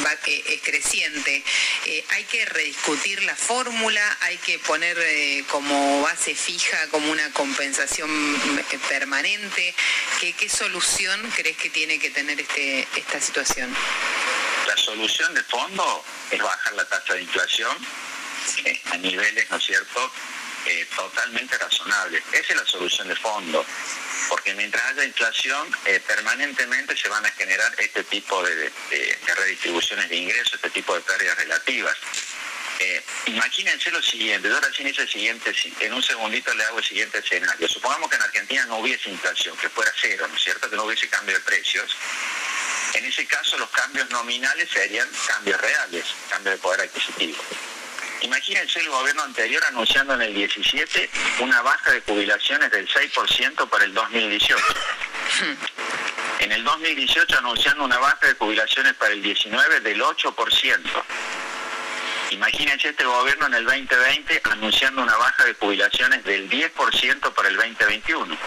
va, 0.06 0.14
es 0.26 0.62
creciente. 0.62 1.44
Eh, 1.86 2.06
hay 2.10 2.24
que 2.26 2.46
rediscutir 2.46 3.24
la 3.24 3.36
fórmula, 3.36 4.18
hay 4.22 4.38
que 4.38 4.60
poner 4.60 4.98
eh, 5.00 5.44
como 5.50 6.02
base 6.02 6.36
fija, 6.36 6.88
como 6.90 7.12
una 7.12 7.32
compensación 7.34 8.10
eh, 8.10 8.80
permanente. 8.90 9.74
¿Qué, 10.20 10.34
¿Qué, 10.34 10.50
solución 10.50 11.32
crees 11.36 11.58
que 11.58 11.70
tiene 11.70 12.00
que 12.00 12.10
tener 12.10 12.40
este, 12.40 12.88
esta 12.96 13.22
situación? 13.22 13.74
La 14.68 14.78
solución 14.78 15.34
de 15.34 15.44
fondo 15.44 16.04
es 16.32 16.42
bajar 16.42 16.74
la 16.74 16.88
tasa 16.88 17.14
de 17.14 17.22
inflación 17.22 17.78
a 18.92 18.98
niveles, 18.98 19.50
¿no 19.50 19.58
es 19.58 19.66
cierto?, 19.66 20.12
totalmente 20.95 21.57
razonables. 21.57 22.24
Esa 22.32 22.53
es 22.53 22.59
la 22.59 22.65
solución 22.65 23.07
de 23.07 23.15
fondo 23.15 23.65
porque 24.30 24.53
mientras 24.55 24.84
haya 24.91 25.05
inflación, 25.05 25.68
eh, 25.86 26.01
permanentemente 26.05 26.95
se 26.97 27.07
van 27.09 27.26
a 27.26 27.32
generar 27.32 27.74
este 27.78 28.03
tipo 28.03 28.43
de, 28.43 28.72
redistribuciones 29.36 30.09
de 30.09 30.15
ingresos, 30.15 30.55
este 30.55 30.70
tipo 30.70 30.93
de 30.95 31.01
pérdidas 31.01 31.38
relativas. 31.38 31.95
Eh, 32.80 33.03
imagínense 33.28 33.89
lo 33.89 34.01
siguiente, 34.01 34.49
yo 34.49 34.59
recién 34.59 34.88
hice 34.88 35.01
el 35.01 35.09
siguiente, 35.09 35.53
en 35.80 35.93
un 35.93 36.03
segundito 36.03 36.53
le 36.53 36.63
hago 36.63 36.80
el 36.80 36.84
siguiente 36.84 37.20
escenario. 37.20 37.68
Supongamos 37.68 38.09
que 38.09 38.18
en 38.18 38.22
Argentina 38.22 38.65
no 38.65 38.78
hubiese 38.78 39.09
inflación, 39.09 39.57
que 39.57 39.70
fuera 39.70 39.91
cero, 39.99 40.28
¿no 40.28 40.36
es 40.36 40.43
cierto? 40.43 40.70
Que 40.70 40.76
no 40.76 40.84
hubiese 40.84 41.07
cambio 41.07 41.36
de 41.36 41.41
precios. 41.41 41.95
En 42.93 43.05
ese 43.05 43.26
caso 43.26 43.57
los 43.57 43.70
cambios 43.70 44.09
nominales 44.09 44.70
serían 44.70 45.07
cambios 45.28 45.59
reales, 45.59 46.05
cambio 46.30 46.51
de 46.51 46.57
poder 46.57 46.82
adquisitivo. 46.82 47.38
Imagínense 48.22 48.80
el 48.80 48.89
gobierno 48.89 49.24
anterior 49.24 49.63
anunciando 49.65 50.15
en 50.15 50.22
el 50.22 50.34
17 50.34 51.09
una 51.39 51.61
baja 51.61 51.91
de 51.91 52.01
jubilaciones 52.01 52.72
del 52.72 52.88
6% 52.88 53.70
para 53.70 53.86
el 53.86 53.93
2018. 53.93 54.57
En 56.39 56.51
el 56.51 56.63
2018 56.63 57.38
anunciando 57.38 57.84
una 57.84 57.97
baja 57.99 58.28
de 58.28 58.34
jubilaciones 58.34 58.93
para 58.93 59.13
el 59.13 59.22
19 59.22 59.82
del 59.82 60.01
8%. 60.01 61.03
Imagínense 62.32 62.89
este 62.89 63.05
gobierno 63.05 63.45
en 63.47 63.53
el 63.53 63.65
2020 63.65 64.41
anunciando 64.51 65.01
una 65.01 65.15
baja 65.15 65.45
de 65.45 65.53
jubilaciones 65.53 66.24
del 66.24 66.49
10% 66.49 67.34
para 67.34 67.49
el 67.49 67.55
2021. 67.55 68.38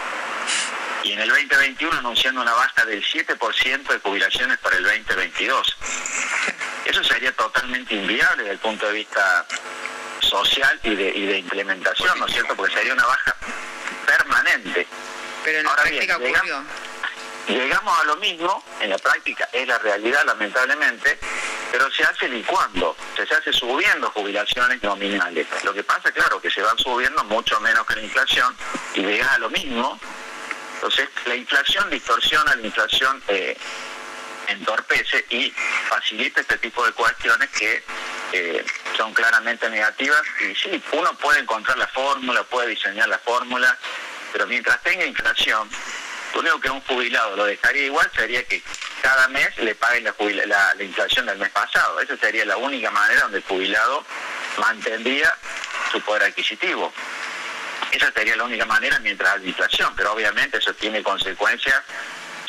Y 1.03 1.13
en 1.13 1.19
el 1.19 1.29
2021 1.29 1.97
anunciando 1.97 2.41
una 2.41 2.53
baja 2.53 2.85
del 2.85 3.03
7% 3.03 3.87
de 3.87 3.99
jubilaciones 3.99 4.57
para 4.59 4.77
el 4.77 4.83
2022. 4.83 5.77
Eso 6.85 7.03
sería 7.03 7.31
totalmente 7.33 7.93
inviable 7.93 8.43
desde 8.43 8.53
el 8.53 8.59
punto 8.59 8.87
de 8.87 8.93
vista 8.93 9.45
social 10.19 10.79
y 10.83 10.95
de, 10.95 11.37
implementación, 11.37 12.17
¿no 12.19 12.25
es 12.25 12.33
cierto? 12.33 12.55
Porque 12.55 12.73
sería 12.73 12.93
una 12.93 13.05
baja 13.05 13.35
permanente. 14.05 14.87
Pero 15.43 15.59
en 15.59 15.65
la 15.65 15.75
práctica 15.75 16.17
ocurrió. 16.17 16.63
Llegamos 17.47 17.99
a 17.99 18.03
lo 18.05 18.15
mismo, 18.17 18.63
en 18.79 18.91
la 18.91 18.97
práctica 18.97 19.49
es 19.51 19.67
la 19.67 19.77
realidad 19.79 20.23
lamentablemente, 20.25 21.19
pero 21.71 21.91
se 21.91 22.03
hace 22.03 22.29
licuando, 22.29 22.95
se 23.15 23.23
hace 23.23 23.51
subiendo 23.51 24.09
jubilaciones 24.11 24.81
nominales. 24.83 25.47
Lo 25.63 25.73
que 25.73 25.83
pasa, 25.83 26.11
claro, 26.11 26.39
que 26.39 26.51
se 26.51 26.61
van 26.61 26.77
subiendo 26.77 27.23
mucho 27.25 27.59
menos 27.59 27.85
que 27.87 27.95
la 27.95 28.03
inflación 28.03 28.55
y 28.93 29.01
llega 29.01 29.33
a 29.33 29.39
lo 29.39 29.49
mismo. 29.49 29.99
Entonces, 30.75 31.09
la 31.25 31.35
inflación 31.35 31.89
distorsiona 31.89 32.55
la 32.55 32.65
inflación 32.65 33.21
eh, 33.27 33.57
entorpece 34.51 35.25
y 35.29 35.51
facilita 35.87 36.41
este 36.41 36.57
tipo 36.57 36.85
de 36.85 36.91
cuestiones 36.93 37.49
que 37.49 37.83
eh, 38.33 38.65
son 38.97 39.13
claramente 39.13 39.69
negativas. 39.69 40.21
Y 40.39 40.55
sí, 40.55 40.83
uno 40.93 41.13
puede 41.17 41.39
encontrar 41.39 41.77
la 41.77 41.87
fórmula, 41.87 42.43
puede 42.43 42.69
diseñar 42.69 43.09
la 43.09 43.19
fórmula, 43.19 43.77
pero 44.31 44.47
mientras 44.47 44.81
tenga 44.83 45.05
inflación, 45.05 45.69
lo 46.33 46.39
único 46.39 46.59
que 46.59 46.69
un 46.69 46.81
jubilado 46.81 47.35
lo 47.35 47.45
dejaría 47.45 47.85
igual 47.85 48.09
sería 48.15 48.43
que 48.43 48.61
cada 49.01 49.27
mes 49.29 49.57
le 49.57 49.75
paguen 49.75 50.05
la, 50.05 50.73
la, 50.75 50.83
inflación 50.83 51.25
del 51.25 51.37
mes 51.37 51.49
pasado. 51.49 51.99
Esa 51.99 52.15
sería 52.17 52.45
la 52.45 52.57
única 52.57 52.91
manera 52.91 53.23
donde 53.23 53.39
el 53.39 53.43
jubilado 53.43 54.05
mantendría 54.57 55.33
su 55.91 55.99
poder 56.01 56.23
adquisitivo. 56.23 56.93
Esa 57.91 58.11
sería 58.13 58.37
la 58.37 58.45
única 58.45 58.65
manera 58.65 58.99
mientras 58.99 59.35
haya 59.35 59.45
inflación, 59.45 59.93
pero 59.97 60.13
obviamente 60.13 60.57
eso 60.57 60.73
tiene 60.73 61.03
consecuencias 61.03 61.81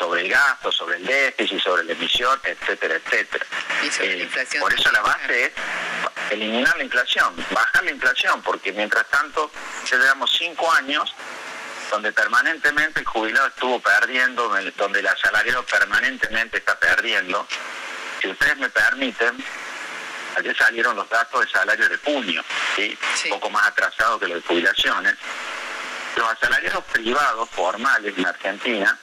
sobre 0.02 0.22
el 0.22 0.28
gasto, 0.28 0.72
sobre 0.72 0.96
el 0.96 1.06
déficit, 1.06 1.60
sobre 1.60 1.84
la 1.84 1.92
emisión, 1.92 2.40
etcétera, 2.42 2.96
etcétera. 2.96 3.46
Eh, 4.00 4.28
por 4.58 4.74
eso 4.74 4.90
la 4.90 5.00
base 5.00 5.44
es 5.44 5.52
eliminar 6.30 6.76
la 6.76 6.82
inflación, 6.82 7.32
bajar 7.52 7.84
la 7.84 7.92
inflación, 7.92 8.42
porque 8.42 8.72
mientras 8.72 9.08
tanto 9.10 9.48
ya 9.88 9.96
llevamos 9.98 10.34
cinco 10.36 10.70
años 10.72 11.14
donde 11.88 12.10
permanentemente 12.10 12.98
el 12.98 13.06
jubilado 13.06 13.46
estuvo 13.46 13.78
perdiendo, 13.78 14.52
donde 14.76 14.98
el 14.98 15.06
asalariado 15.06 15.64
permanentemente 15.66 16.56
está 16.58 16.76
perdiendo. 16.80 17.46
Si 18.20 18.28
ustedes 18.28 18.56
me 18.56 18.70
permiten, 18.70 19.36
ayer 20.36 20.56
salieron 20.56 20.96
los 20.96 21.08
datos 21.08 21.42
de 21.42 21.48
salario 21.48 21.88
de 21.88 21.96
junio, 21.98 22.42
¿sí? 22.74 22.98
un 23.26 23.30
poco 23.30 23.50
más 23.50 23.68
atrasados 23.68 24.18
que 24.18 24.26
los 24.26 24.42
de 24.42 24.48
jubilaciones. 24.48 25.14
Los 26.16 26.28
asalariados 26.28 26.84
privados 26.86 27.48
formales 27.50 28.18
en 28.18 28.26
Argentina 28.26 28.98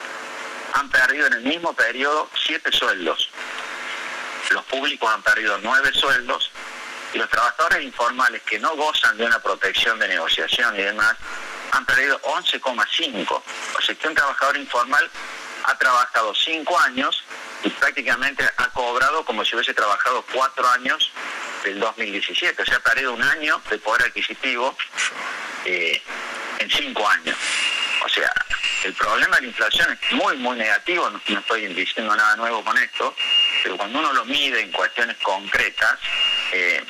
han 0.74 0.88
perdido 0.90 1.26
en 1.26 1.34
el 1.34 1.42
mismo 1.42 1.72
periodo 1.72 2.28
siete 2.44 2.70
sueldos. 2.72 3.28
Los 4.50 4.64
públicos 4.64 5.08
han 5.12 5.22
perdido 5.22 5.58
nueve 5.62 5.90
sueldos 5.92 6.50
y 7.12 7.18
los 7.18 7.28
trabajadores 7.28 7.82
informales 7.82 8.42
que 8.42 8.58
no 8.58 8.74
gozan 8.76 9.16
de 9.16 9.24
una 9.24 9.40
protección 9.40 9.98
de 9.98 10.08
negociación 10.08 10.74
y 10.76 10.82
demás 10.82 11.16
han 11.72 11.84
perdido 11.86 12.20
11,5. 12.22 13.30
O 13.30 13.80
sea 13.80 13.94
que 13.94 14.08
un 14.08 14.14
trabajador 14.14 14.56
informal 14.56 15.08
ha 15.64 15.78
trabajado 15.78 16.34
cinco 16.34 16.78
años 16.80 17.22
y 17.62 17.70
prácticamente 17.70 18.48
ha 18.56 18.68
cobrado 18.70 19.24
como 19.24 19.44
si 19.44 19.54
hubiese 19.54 19.74
trabajado 19.74 20.24
cuatro 20.32 20.68
años 20.68 21.10
del 21.64 21.78
2017. 21.78 22.62
O 22.62 22.64
sea, 22.64 22.76
ha 22.76 22.80
perdido 22.80 23.12
un 23.12 23.22
año 23.22 23.60
de 23.70 23.78
poder 23.78 24.02
adquisitivo 24.04 24.76
eh, 25.64 26.02
en 26.58 26.70
cinco 26.70 27.06
años. 27.08 27.36
O 28.04 28.08
sea, 28.08 28.32
el 28.84 28.94
problema 28.94 29.36
de 29.36 29.42
la 29.42 29.48
inflación 29.48 29.92
es 29.92 30.12
muy, 30.12 30.36
muy 30.36 30.56
negativo, 30.56 31.08
no, 31.10 31.20
estoy 31.38 31.66
diciendo 31.68 32.14
nada 32.14 32.36
nuevo 32.36 32.64
con 32.64 32.76
esto, 32.78 33.14
pero 33.62 33.76
cuando 33.76 33.98
uno 33.98 34.12
lo 34.12 34.24
mide 34.24 34.60
en 34.60 34.70
cuestiones 34.72 35.16
concretas, 35.22 35.98
eh, 36.52 36.82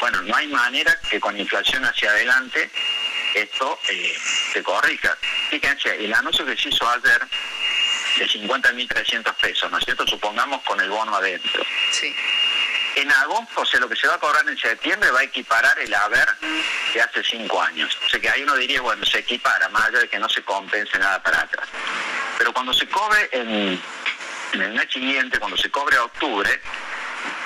bueno, 0.00 0.22
no 0.22 0.36
hay 0.36 0.48
manera 0.48 0.98
que 1.08 1.20
con 1.20 1.38
inflación 1.38 1.84
hacia 1.84 2.10
adelante 2.10 2.70
esto 3.34 3.78
eh, 3.88 4.16
se 4.52 4.62
corrija. 4.62 5.16
Fíjense, 5.50 6.04
el 6.04 6.14
anuncio 6.14 6.46
que 6.46 6.56
se 6.56 6.68
hizo 6.68 6.88
ayer 6.88 7.20
de 8.18 8.28
50.300 8.28 9.34
pesos, 9.34 9.70
¿no 9.70 9.78
es 9.78 9.84
cierto? 9.84 10.06
Supongamos 10.06 10.62
con 10.62 10.80
el 10.80 10.88
bono 10.88 11.16
adentro. 11.16 11.64
Sí. 11.90 12.14
En 12.96 13.10
agosto, 13.10 13.62
o 13.62 13.66
sea, 13.66 13.80
lo 13.80 13.88
que 13.88 13.96
se 13.96 14.06
va 14.06 14.14
a 14.14 14.18
cobrar 14.18 14.48
en 14.48 14.56
septiembre 14.56 15.10
va 15.10 15.20
a 15.20 15.24
equiparar 15.24 15.76
el 15.80 15.92
haber 15.94 16.28
de 16.92 17.02
hace 17.02 17.24
cinco 17.24 17.60
años. 17.60 17.96
O 18.06 18.08
sea 18.08 18.20
que 18.20 18.30
ahí 18.30 18.42
uno 18.42 18.54
diría, 18.54 18.80
bueno, 18.80 19.04
se 19.04 19.18
equipara, 19.18 19.68
más 19.70 19.86
allá 19.86 20.00
de 20.00 20.08
que 20.08 20.18
no 20.18 20.28
se 20.28 20.42
compense 20.42 20.98
nada 20.98 21.20
para 21.22 21.40
atrás. 21.40 21.68
Pero 22.38 22.52
cuando 22.52 22.72
se 22.72 22.86
cobre 22.88 23.28
en, 23.32 23.80
el 24.52 24.72
mes 24.72 24.86
siguiente, 24.92 25.40
cuando 25.40 25.56
se 25.56 25.70
cobre 25.70 25.96
a 25.96 26.04
octubre, 26.04 26.60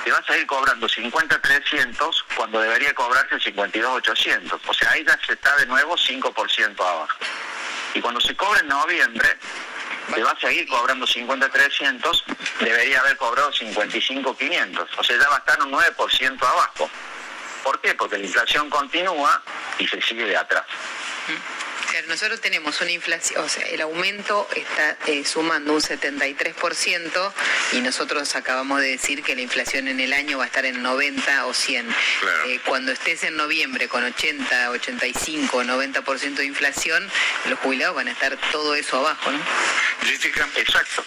te 0.05 0.11
vas 0.11 0.29
a 0.29 0.37
ir 0.37 0.47
cobrando 0.47 0.87
50.300 0.87 2.25
cuando 2.37 2.61
debería 2.61 2.95
cobrarse 2.95 3.37
52.800. 3.37 4.61
O 4.67 4.75
sea, 4.75 4.91
ahí 4.91 5.05
ya 5.05 5.19
se 5.27 5.33
está 5.33 5.57
de 5.57 5.67
nuevo 5.67 5.97
5% 5.97 6.81
abajo. 6.81 7.19
Y 7.95 8.01
cuando 8.03 8.21
se 8.21 8.37
cobre 8.37 8.61
en 8.61 8.69
noviembre, 8.69 9.39
te 10.15 10.23
va 10.23 10.31
a 10.31 10.41
seguir 10.41 10.67
cobrando 10.69 11.07
50.300, 11.07 12.25
debería 12.61 13.01
haber 13.01 13.17
cobrado 13.17 13.53
55.500. 13.53 14.87
O 14.99 15.05
sea, 15.05 15.19
ya 15.19 15.29
va 15.29 15.37
a 15.37 15.39
estar 15.39 15.63
un 15.63 15.73
9% 15.73 16.43
abajo. 16.43 16.91
¿Por 17.63 17.81
qué? 17.81 17.95
Porque 17.95 18.19
la 18.19 18.25
inflación 18.25 18.71
continúa 18.71 19.43
y 19.79 19.87
se 19.87 20.01
sigue 20.01 20.25
de 20.25 20.37
atrás. 20.37 20.65
Pero 21.99 22.11
nosotros 22.11 22.41
tenemos 22.41 22.81
una 22.81 22.93
inflación, 22.93 23.45
o 23.45 23.49
sea, 23.49 23.67
el 23.67 23.81
aumento 23.81 24.49
está 24.55 24.97
eh, 25.09 25.25
sumando 25.25 25.73
un 25.73 25.81
73% 25.81 27.33
y 27.73 27.81
nosotros 27.81 28.37
acabamos 28.37 28.81
de 28.81 28.91
decir 28.91 29.25
que 29.25 29.35
la 29.35 29.41
inflación 29.41 29.89
en 29.89 29.99
el 29.99 30.13
año 30.13 30.39
va 30.39 30.45
a 30.45 30.47
estar 30.47 30.65
en 30.65 30.81
90 30.81 31.47
o 31.47 31.53
100. 31.53 31.89
Eh, 32.47 32.61
cuando 32.65 32.93
estés 32.93 33.25
en 33.25 33.37
noviembre 33.37 33.89
con 33.89 34.05
80, 34.05 34.71
85, 34.71 35.65
90% 35.65 36.35
de 36.37 36.45
inflación, 36.45 37.05
los 37.47 37.59
jubilados 37.59 37.97
van 37.97 38.07
a 38.07 38.13
estar 38.13 38.39
todo 38.53 38.77
eso 38.77 38.99
abajo, 38.99 39.33
¿no? 39.33 39.41
Jessica, 40.05 40.49
exacto. 40.55 41.05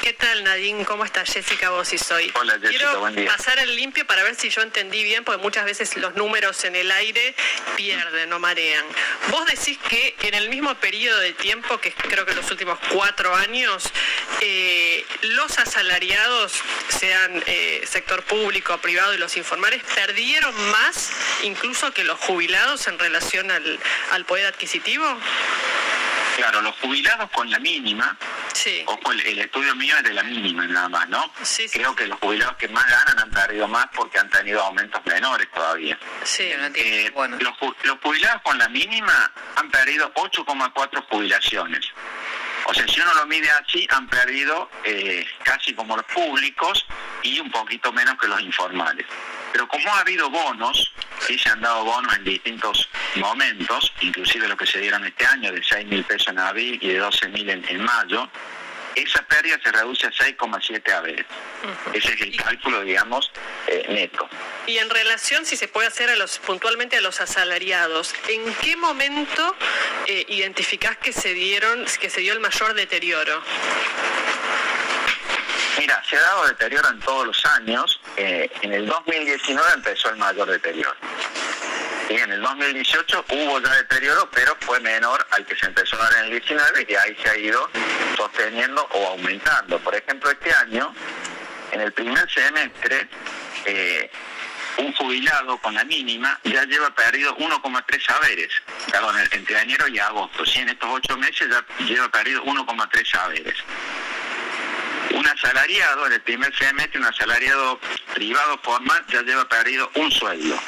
¿Qué 0.00 0.14
tal, 0.14 0.42
Nadine? 0.42 0.86
¿Cómo 0.86 1.04
estás? 1.04 1.30
Jessica 1.30 1.68
Vos 1.68 1.92
y 1.92 1.98
soy. 1.98 2.32
Hola, 2.34 2.54
Jessica, 2.54 2.70
Quiero 2.70 3.00
buen 3.00 3.14
día. 3.14 3.30
pasar 3.30 3.58
el 3.58 3.76
limpio 3.76 4.06
para 4.06 4.22
ver 4.22 4.34
si 4.34 4.48
yo 4.48 4.62
entendí 4.62 5.04
bien, 5.04 5.22
porque 5.22 5.42
muchas 5.42 5.66
veces 5.66 5.94
los 5.98 6.14
números 6.14 6.64
en 6.64 6.76
el 6.76 6.90
aire 6.90 7.34
pierden, 7.76 8.30
no 8.30 8.38
marean. 8.38 8.86
Vos 9.28 9.44
decís 9.44 9.78
que 9.86 10.14
en 10.30 10.34
el 10.36 10.48
mismo 10.48 10.72
periodo 10.76 11.18
de 11.18 11.32
tiempo, 11.32 11.78
que 11.78 11.92
creo 11.92 12.24
que 12.24 12.34
los 12.34 12.48
últimos 12.52 12.78
cuatro 12.92 13.34
años, 13.34 13.90
eh, 14.40 15.04
los 15.22 15.58
asalariados, 15.58 16.52
sean 16.88 17.42
eh, 17.46 17.82
sector 17.84 18.22
público, 18.22 18.78
privado 18.78 19.12
y 19.12 19.18
los 19.18 19.36
informales, 19.36 19.82
perdieron 19.96 20.54
más 20.70 21.10
incluso 21.42 21.92
que 21.92 22.04
los 22.04 22.16
jubilados 22.20 22.86
en 22.86 23.00
relación 23.00 23.50
al, 23.50 23.80
al 24.12 24.24
poder 24.24 24.46
adquisitivo. 24.46 25.04
Claro, 26.36 26.60
los 26.62 26.74
jubilados 26.76 27.30
con 27.30 27.50
la 27.50 27.58
mínima, 27.58 28.16
Sí. 28.52 28.82
ojo, 28.86 29.12
el, 29.12 29.20
el 29.20 29.38
estudio 29.40 29.74
mío 29.74 29.94
es 29.96 30.02
de 30.04 30.14
la 30.14 30.22
mínima 30.22 30.66
nada 30.66 30.88
más, 30.88 31.08
¿no? 31.08 31.30
Creo 31.72 31.94
que 31.94 32.06
los 32.06 32.18
jubilados 32.18 32.56
que 32.56 32.68
más 32.68 32.86
ganan 32.88 33.18
han 33.20 33.30
perdido 33.30 33.68
más 33.68 33.86
porque 33.94 34.18
han 34.18 34.28
tenido 34.30 34.62
aumentos 34.62 35.00
menores 35.06 35.48
todavía. 35.52 35.98
Sí, 36.24 36.44
Eh, 36.74 37.12
los, 37.14 37.52
ju- 37.58 37.74
los 37.84 37.98
jubilados 38.02 38.42
con 38.42 38.58
la 38.58 38.68
mínima 38.68 39.32
han 39.56 39.70
perdido 39.70 40.12
8,4 40.14 41.04
jubilaciones. 41.08 41.86
O 42.66 42.74
sea, 42.74 42.86
si 42.86 43.00
uno 43.00 43.12
lo 43.14 43.26
mide 43.26 43.50
así, 43.50 43.86
han 43.90 44.08
perdido 44.08 44.70
eh, 44.84 45.26
casi 45.42 45.74
como 45.74 45.96
los 45.96 46.06
públicos 46.06 46.86
y 47.22 47.40
un 47.40 47.50
poquito 47.50 47.92
menos 47.92 48.16
que 48.18 48.28
los 48.28 48.40
informales. 48.40 49.06
Pero 49.52 49.66
como 49.66 49.92
ha 49.92 50.00
habido 50.00 50.30
bonos, 50.30 50.92
sí 51.26 51.38
se 51.38 51.48
han 51.48 51.60
dado 51.60 51.84
bonos 51.84 52.16
en 52.16 52.24
distintos 52.24 52.88
momentos, 53.16 53.92
inclusive 54.00 54.46
lo 54.46 54.56
que 54.56 54.66
se 54.66 54.78
dieron 54.78 55.04
este 55.04 55.26
año 55.26 55.52
de 55.52 55.62
6 55.62 55.86
mil 55.88 56.04
pesos 56.04 56.28
en 56.28 56.38
abril 56.38 56.78
y 56.80 56.88
de 56.88 56.98
12 56.98 57.28
mil 57.28 57.50
en 57.50 57.84
mayo, 57.84 58.28
esa 58.94 59.22
pérdida 59.22 59.58
se 59.62 59.72
reduce 59.72 60.06
a 60.06 60.10
6,7 60.10 60.92
haberes. 60.92 61.26
Ese 61.92 62.14
es 62.14 62.20
el 62.20 62.36
cálculo, 62.36 62.82
digamos, 62.82 63.30
eh, 63.66 63.86
neto. 63.88 64.28
Y 64.66 64.78
en 64.78 64.90
relación, 64.90 65.44
si 65.44 65.56
se 65.56 65.68
puede 65.68 65.88
hacer 65.88 66.10
a 66.10 66.16
los, 66.16 66.38
puntualmente 66.38 66.96
a 66.96 67.00
los 67.00 67.20
asalariados, 67.20 68.14
¿en 68.28 68.52
qué 68.54 68.76
momento 68.76 69.56
eh, 70.06 70.24
identificás 70.28 70.96
que 70.98 71.12
se 71.12 71.34
dieron, 71.34 71.84
que 72.00 72.10
se 72.10 72.20
dio 72.20 72.32
el 72.32 72.40
mayor 72.40 72.74
deterioro? 72.74 73.42
Mira, 75.78 76.02
se 76.08 76.16
ha 76.16 76.20
dado 76.20 76.46
deterioro 76.46 76.88
en 76.90 77.00
todos 77.00 77.26
los 77.26 77.46
años. 77.46 78.00
Eh, 78.16 78.50
en 78.62 78.72
el 78.72 78.86
2019 78.86 79.72
empezó 79.74 80.10
el 80.10 80.16
mayor 80.16 80.50
deterioro. 80.50 80.94
Y 82.10 82.16
en 82.16 82.32
el 82.32 82.42
2018 82.42 83.24
hubo 83.28 83.60
ya 83.60 83.72
deterioro, 83.76 84.28
pero 84.32 84.56
fue 84.58 84.80
menor 84.80 85.24
al 85.30 85.46
que 85.46 85.54
se 85.54 85.66
empezó 85.66 85.94
a 85.94 86.10
dar 86.10 86.12
en 86.18 86.24
el 86.24 86.30
19 86.40 86.86
y 86.88 86.94
ahí 86.96 87.16
se 87.22 87.30
ha 87.30 87.36
ido 87.38 87.70
sosteniendo 88.16 88.82
o 88.90 89.06
aumentando. 89.10 89.78
Por 89.78 89.94
ejemplo, 89.94 90.28
este 90.28 90.52
año, 90.52 90.92
en 91.70 91.80
el 91.82 91.92
primer 91.92 92.28
semestre, 92.28 93.08
eh, 93.64 94.10
un 94.78 94.92
jubilado 94.94 95.58
con 95.58 95.72
la 95.72 95.84
mínima 95.84 96.36
ya 96.42 96.64
lleva 96.64 96.90
perdido 96.90 97.36
1,3 97.36 98.04
saberes, 98.04 98.50
perdón, 98.90 99.14
entre 99.30 99.60
enero 99.60 99.86
y 99.86 100.00
agosto. 100.00 100.44
Sí, 100.44 100.58
en 100.58 100.70
estos 100.70 100.90
ocho 100.90 101.16
meses 101.16 101.48
ya 101.48 101.64
lleva 101.84 102.08
perdido 102.08 102.42
1,3 102.42 103.08
saberes. 103.08 103.54
Un 105.14 105.26
asalariado, 105.28 106.06
en 106.06 106.14
el 106.14 106.20
primer 106.22 106.52
semestre, 106.56 106.98
un 106.98 107.06
asalariado 107.06 107.78
privado 108.14 108.58
formal 108.64 109.04
ya 109.08 109.22
lleva 109.22 109.48
perdido 109.48 109.88
un 109.94 110.10
sueldo. 110.10 110.58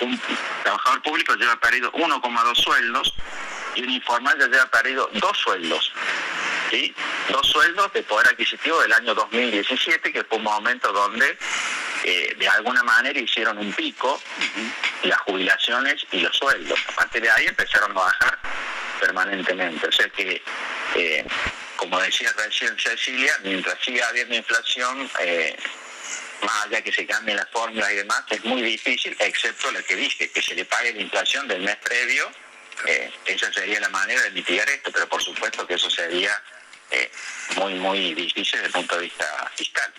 Un 0.00 0.20
trabajador 0.62 1.02
público 1.02 1.34
lleva 1.34 1.56
perdido 1.56 1.90
1,2 1.92 2.54
sueldos 2.54 3.14
y 3.74 3.82
un 3.82 3.90
informal 3.90 4.38
ya 4.38 4.46
lleva 4.46 4.66
perdido 4.66 5.08
dos 5.14 5.36
sueldos. 5.38 5.92
¿sí? 6.70 6.94
Dos 7.30 7.46
sueldos 7.46 7.92
de 7.92 8.02
poder 8.02 8.28
adquisitivo 8.28 8.80
del 8.80 8.92
año 8.92 9.14
2017, 9.14 10.12
que 10.12 10.24
fue 10.24 10.38
un 10.38 10.44
momento 10.44 10.92
donde 10.92 11.38
eh, 12.04 12.34
de 12.38 12.48
alguna 12.48 12.82
manera 12.82 13.18
hicieron 13.18 13.58
un 13.58 13.72
pico 13.72 14.20
las 15.02 15.18
jubilaciones 15.20 16.06
y 16.12 16.20
los 16.20 16.36
sueldos. 16.36 16.78
A 16.88 16.92
partir 16.92 17.22
de 17.22 17.30
ahí 17.30 17.46
empezaron 17.46 17.92
a 17.92 17.94
bajar 17.94 18.38
permanentemente. 19.00 19.86
O 19.86 19.92
sea 19.92 20.08
que, 20.08 20.42
eh, 20.94 21.26
como 21.76 21.98
decía 22.00 22.32
recién 22.36 22.76
Cecilia, 22.78 23.32
mientras 23.42 23.78
siga 23.82 24.08
habiendo 24.08 24.34
inflación, 24.34 25.10
eh, 25.20 25.56
más 26.42 26.66
allá 26.66 26.82
que 26.82 26.92
se 26.92 27.06
cambien 27.06 27.36
las 27.36 27.48
fórmulas 27.50 27.90
y 27.92 27.96
demás, 27.96 28.22
es 28.30 28.44
muy 28.44 28.62
difícil, 28.62 29.16
excepto 29.18 29.70
la 29.72 29.82
que 29.82 29.96
dije, 29.96 30.30
que 30.30 30.42
se 30.42 30.54
le 30.54 30.64
pague 30.64 30.92
la 30.92 31.02
inflación 31.02 31.48
del 31.48 31.62
mes 31.62 31.76
previo. 31.76 32.30
Eh, 32.86 33.10
esa 33.24 33.52
sería 33.52 33.80
la 33.80 33.88
manera 33.88 34.22
de 34.22 34.30
mitigar 34.32 34.68
esto, 34.68 34.90
pero 34.92 35.08
por 35.08 35.22
supuesto 35.22 35.66
que 35.66 35.74
eso 35.74 35.88
sería 35.90 36.42
eh, 36.90 37.10
muy, 37.56 37.74
muy 37.74 38.14
difícil 38.14 38.52
desde 38.52 38.66
el 38.66 38.72
punto 38.72 38.96
de 38.96 39.02
vista 39.02 39.50
fiscal. 39.56 39.92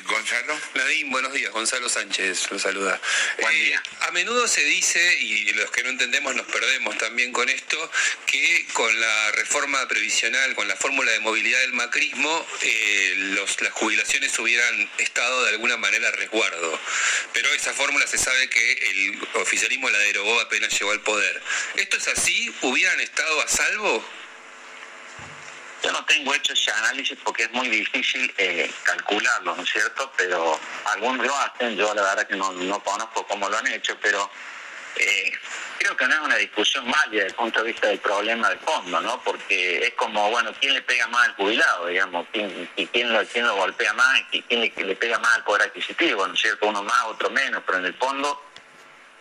Gonzalo. 0.00 0.58
Nadine, 0.74 1.10
buenos 1.10 1.32
días. 1.34 1.52
Gonzalo 1.52 1.88
Sánchez 1.88 2.50
lo 2.50 2.58
saluda. 2.58 2.98
Eh, 3.38 3.74
a 4.00 4.10
menudo 4.12 4.48
se 4.48 4.64
dice, 4.64 5.18
y 5.20 5.52
los 5.52 5.70
que 5.70 5.82
no 5.82 5.90
entendemos 5.90 6.34
nos 6.34 6.46
perdemos 6.46 6.96
también 6.96 7.32
con 7.32 7.48
esto, 7.48 7.90
que 8.26 8.66
con 8.72 9.00
la 9.00 9.32
reforma 9.32 9.86
previsional, 9.88 10.54
con 10.54 10.66
la 10.66 10.76
fórmula 10.76 11.12
de 11.12 11.20
movilidad 11.20 11.60
del 11.60 11.74
macrismo, 11.74 12.46
eh, 12.62 13.14
los, 13.34 13.60
las 13.60 13.72
jubilaciones 13.72 14.38
hubieran 14.38 14.90
estado 14.98 15.44
de 15.44 15.50
alguna 15.50 15.76
manera 15.76 16.08
a 16.08 16.12
resguardo. 16.12 16.80
Pero 17.34 17.52
esa 17.52 17.74
fórmula 17.74 18.06
se 18.06 18.16
sabe 18.16 18.48
que 18.48 18.72
el 18.72 19.28
oficialismo 19.34 19.90
la 19.90 19.98
derogó 19.98 20.40
apenas 20.40 20.72
llegó 20.78 20.92
al 20.92 21.02
poder. 21.02 21.42
¿Esto 21.76 21.98
es 21.98 22.08
así? 22.08 22.54
¿Hubieran 22.62 23.00
estado 23.00 23.42
a 23.42 23.48
salvo? 23.48 24.21
Yo 25.82 25.90
no 25.92 26.04
tengo 26.04 26.34
hecho 26.34 26.52
ese 26.52 26.70
análisis 26.70 27.18
porque 27.24 27.44
es 27.44 27.52
muy 27.52 27.68
difícil 27.68 28.32
eh, 28.38 28.70
calcularlo, 28.84 29.56
¿no 29.56 29.62
es 29.62 29.70
cierto? 29.70 30.12
Pero 30.16 30.58
algunos 30.86 31.26
lo 31.26 31.36
hacen, 31.36 31.76
yo 31.76 31.92
la 31.94 32.02
verdad 32.02 32.26
que 32.26 32.36
no, 32.36 32.52
no 32.52 32.82
conozco 32.82 33.26
cómo 33.26 33.48
lo 33.48 33.58
han 33.58 33.66
hecho, 33.66 33.96
pero 34.00 34.30
eh, 34.96 35.32
creo 35.78 35.96
que 35.96 36.06
no 36.06 36.14
es 36.14 36.20
una 36.20 36.36
discusión 36.36 36.84
válida 36.84 37.24
desde 37.24 37.28
el 37.28 37.34
punto 37.34 37.60
de 37.60 37.72
vista 37.72 37.88
del 37.88 37.98
problema 37.98 38.50
de 38.50 38.56
fondo, 38.58 39.00
¿no? 39.00 39.20
Porque 39.22 39.86
es 39.86 39.94
como, 39.94 40.30
bueno, 40.30 40.52
¿quién 40.60 40.74
le 40.74 40.82
pega 40.82 41.08
más 41.08 41.28
al 41.28 41.34
jubilado, 41.34 41.86
digamos? 41.86 42.26
¿Quién, 42.32 42.70
y 42.76 42.86
quién, 42.86 43.12
lo, 43.12 43.24
quién 43.26 43.46
lo 43.46 43.56
golpea 43.56 43.92
más? 43.94 44.20
¿Y 44.30 44.42
quién 44.42 44.60
le, 44.60 44.72
le 44.84 44.94
pega 44.94 45.18
más 45.18 45.34
al 45.36 45.44
poder 45.44 45.62
adquisitivo, 45.62 46.26
¿no 46.26 46.34
es 46.34 46.40
cierto? 46.40 46.68
Uno 46.68 46.82
más, 46.84 47.04
otro 47.06 47.30
menos, 47.30 47.62
pero 47.66 47.78
en 47.78 47.86
el 47.86 47.94
fondo, 47.94 48.40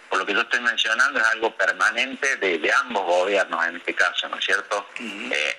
por 0.10 0.20
lo 0.20 0.26
que 0.26 0.34
yo 0.34 0.42
estoy 0.42 0.60
mencionando, 0.60 1.20
es 1.20 1.26
algo 1.26 1.56
permanente 1.56 2.36
de, 2.36 2.60
de 2.60 2.74
ambos 2.74 3.04
gobiernos 3.04 3.66
en 3.66 3.78
este 3.78 3.96
caso, 3.96 4.30
¿no 4.30 4.38
es 4.38 4.46
cierto? 4.46 4.88
Eh, 5.00 5.58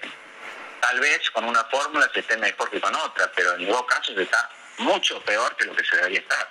tal 0.83 0.99
vez 0.99 1.31
con 1.31 1.45
una 1.45 1.65
fórmula 1.65 2.11
se 2.13 2.21
esté 2.21 2.37
mejor 2.37 2.69
que 2.69 2.81
con 2.81 2.95
otra, 2.95 3.31
pero 3.37 3.55
en 3.55 3.67
los 3.67 3.85
casos 3.85 4.19
está 4.19 4.51
mucho 4.79 5.21
peor 5.23 5.57
que 5.57 5.65
lo 5.65 5.77
que 5.77 5.85
se 5.85 5.97
debería 5.97 6.19
estar. 6.19 6.49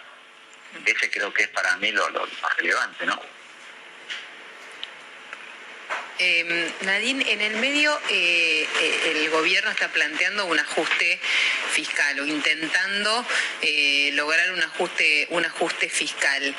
Ese 0.86 1.12
creo 1.12 1.34
que 1.34 1.44
es 1.44 1.50
para 1.50 1.76
mí 1.78 1.92
lo, 1.92 2.10
más 2.10 2.58
relevante, 2.58 3.06
¿no? 3.06 3.22
Eh, 6.18 6.72
Nadine, 6.82 7.30
en 7.30 7.42
el 7.42 7.56
medio 7.58 8.00
eh, 8.10 8.68
eh, 8.80 9.12
el 9.16 9.30
gobierno 9.32 9.72
está 9.72 9.90
planteando 9.90 10.46
un 10.46 10.60
ajuste 10.60 11.20
fiscal 11.72 12.20
o 12.20 12.26
intentando 12.26 13.26
eh, 13.62 14.12
lograr 14.14 14.52
un 14.52 14.62
ajuste, 14.62 15.28
un 15.32 15.44
ajuste 15.46 15.90
fiscal. 15.90 16.56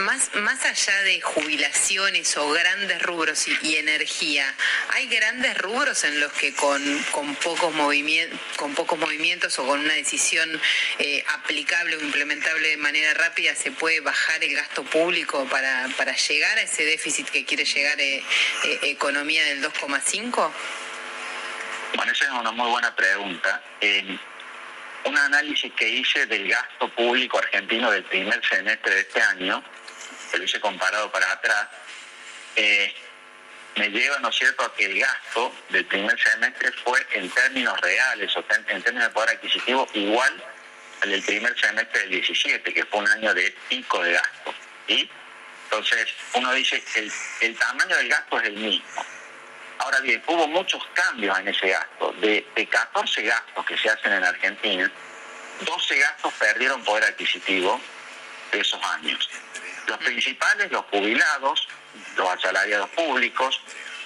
Más, 0.00 0.34
más 0.34 0.62
allá 0.66 1.02
de 1.04 1.22
jubilaciones 1.22 2.36
o 2.36 2.50
grandes 2.50 3.00
rubros 3.02 3.46
y, 3.62 3.76
energía, 3.76 4.54
¿hay 4.90 5.06
grandes 5.06 5.56
rubros 5.56 6.04
en 6.04 6.20
los 6.20 6.30
que 6.34 6.52
con, 6.54 6.82
con, 7.12 7.34
pocos, 7.36 7.72
movimientos, 7.72 8.38
con 8.56 8.74
pocos 8.74 8.98
movimientos 8.98 9.58
o 9.58 9.66
con 9.66 9.80
una 9.80 9.94
decisión 9.94 10.60
eh, 10.98 11.24
aplicable 11.28 11.96
o 11.96 12.00
implementable 12.00 12.68
de 12.68 12.76
manera 12.76 13.14
rápida 13.14 13.54
se 13.54 13.70
puede 13.70 14.00
bajar 14.00 14.44
el 14.44 14.54
gasto 14.54 14.84
público 14.84 15.46
para, 15.46 15.88
para 15.96 16.14
llegar 16.14 16.58
a 16.58 16.62
ese 16.62 16.84
déficit 16.84 17.30
que 17.30 17.46
quiere 17.46 17.64
llegar 17.64 17.98
eh, 17.98 18.22
eh, 18.64 18.78
economía 18.82 19.44
del 19.46 19.62
2,5? 19.62 20.50
Bueno, 21.96 22.12
esa 22.12 22.24
es 22.26 22.30
una 22.32 22.52
muy 22.52 22.68
buena 22.70 22.94
pregunta. 22.94 23.62
Un 25.04 25.16
análisis 25.16 25.72
que 25.72 25.88
hice 25.88 26.26
del 26.26 26.48
gasto 26.48 26.88
público 26.90 27.38
argentino 27.38 27.90
del 27.90 28.04
primer 28.04 28.44
semestre 28.44 28.94
de 28.94 29.00
este 29.00 29.22
año, 29.22 29.64
que 30.36 30.40
lo 30.40 30.44
hice 30.44 30.60
comparado 30.60 31.10
para 31.10 31.32
atrás, 31.32 31.66
eh, 32.56 32.94
me 33.76 33.88
lleva, 33.88 34.18
¿no 34.18 34.28
es 34.28 34.36
cierto?, 34.36 34.64
a 34.64 34.74
que 34.74 34.84
el 34.84 34.98
gasto 34.98 35.52
del 35.70 35.86
primer 35.86 36.18
semestre 36.20 36.72
fue 36.84 37.06
en 37.12 37.30
términos 37.30 37.78
reales, 37.80 38.36
o 38.36 38.44
en, 38.68 38.82
términos 38.82 39.08
de 39.08 39.14
poder 39.14 39.30
adquisitivo, 39.30 39.88
igual 39.94 40.44
al 41.02 41.10
del 41.10 41.22
primer 41.22 41.58
semestre 41.58 42.00
del 42.00 42.10
17, 42.10 42.72
que 42.72 42.84
fue 42.84 43.00
un 43.00 43.08
año 43.08 43.32
de 43.32 43.54
pico 43.68 44.02
de 44.02 44.12
gasto. 44.12 44.54
¿sí? 44.86 45.10
Entonces, 45.64 46.08
uno 46.34 46.52
dice 46.52 46.82
que 46.82 47.00
el, 47.00 47.12
el 47.40 47.58
tamaño 47.58 47.96
del 47.96 48.08
gasto 48.08 48.40
es 48.40 48.46
el 48.46 48.56
mismo. 48.56 49.06
Ahora 49.78 50.00
bien, 50.00 50.22
hubo 50.26 50.48
muchos 50.48 50.82
cambios 50.94 51.38
en 51.38 51.48
ese 51.48 51.68
gasto. 51.68 52.12
De, 52.20 52.46
de 52.54 52.66
14 52.66 53.22
gastos 53.22 53.66
que 53.66 53.76
se 53.76 53.90
hacen 53.90 54.12
en 54.12 54.24
Argentina, 54.24 54.90
12 55.60 55.98
gastos 55.98 56.32
perdieron 56.34 56.82
poder 56.84 57.04
adquisitivo 57.04 57.80
de 58.52 58.60
esos 58.60 58.82
años. 58.82 59.28
Los 59.86 59.98
principales, 59.98 60.70
los 60.72 60.84
jubilados, 60.86 61.68
los 62.16 62.28
asalariados 62.28 62.88
públicos, 62.90 63.60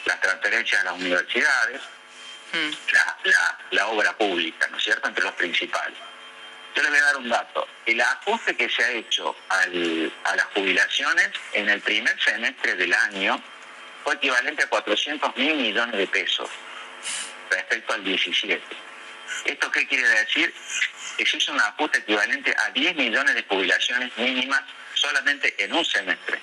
las 0.04 0.20
transferencias 0.20 0.80
a 0.82 0.84
las 0.84 0.94
universidades, 0.94 1.80
la, 2.92 3.16
la- 3.24 3.58
la 3.70 3.86
obra 3.88 4.12
pública, 4.16 4.66
¿no 4.68 4.76
es 4.76 4.82
cierto?, 4.84 5.08
entre 5.08 5.24
los 5.24 5.32
principales. 5.34 5.96
Yo 6.74 6.82
les 6.82 6.90
voy 6.90 7.00
a 7.00 7.04
dar 7.04 7.16
un 7.16 7.28
dato. 7.28 7.66
El 7.86 8.00
ajuste 8.00 8.56
que 8.56 8.68
se 8.68 8.82
ha 8.84 8.90
hecho 8.90 9.36
al- 9.48 10.12
a 10.24 10.36
las 10.36 10.46
jubilaciones 10.46 11.30
en 11.52 11.68
el 11.68 11.80
primer 11.80 12.20
semestre 12.22 12.74
del 12.76 12.92
año 12.94 13.42
fue 14.04 14.14
equivalente 14.14 14.62
a 14.64 14.68
400 14.68 15.36
mil 15.36 15.54
millones 15.56 15.96
de 15.96 16.06
pesos 16.06 16.48
respecto 17.50 17.92
al 17.92 18.04
17. 18.04 18.62
¿Esto 19.44 19.70
qué 19.70 19.86
quiere 19.86 20.08
decir? 20.08 20.52
Que 21.16 21.26
se 21.26 21.36
hizo 21.36 21.52
un 21.52 21.60
ajuste 21.60 21.98
equivalente 21.98 22.54
a 22.56 22.70
10 22.70 22.96
millones 22.96 23.34
de 23.34 23.42
jubilaciones 23.44 24.16
mínimas 24.16 24.62
solamente 25.01 25.55
en 25.62 25.72
un 25.72 25.84
semestre. 25.84 26.40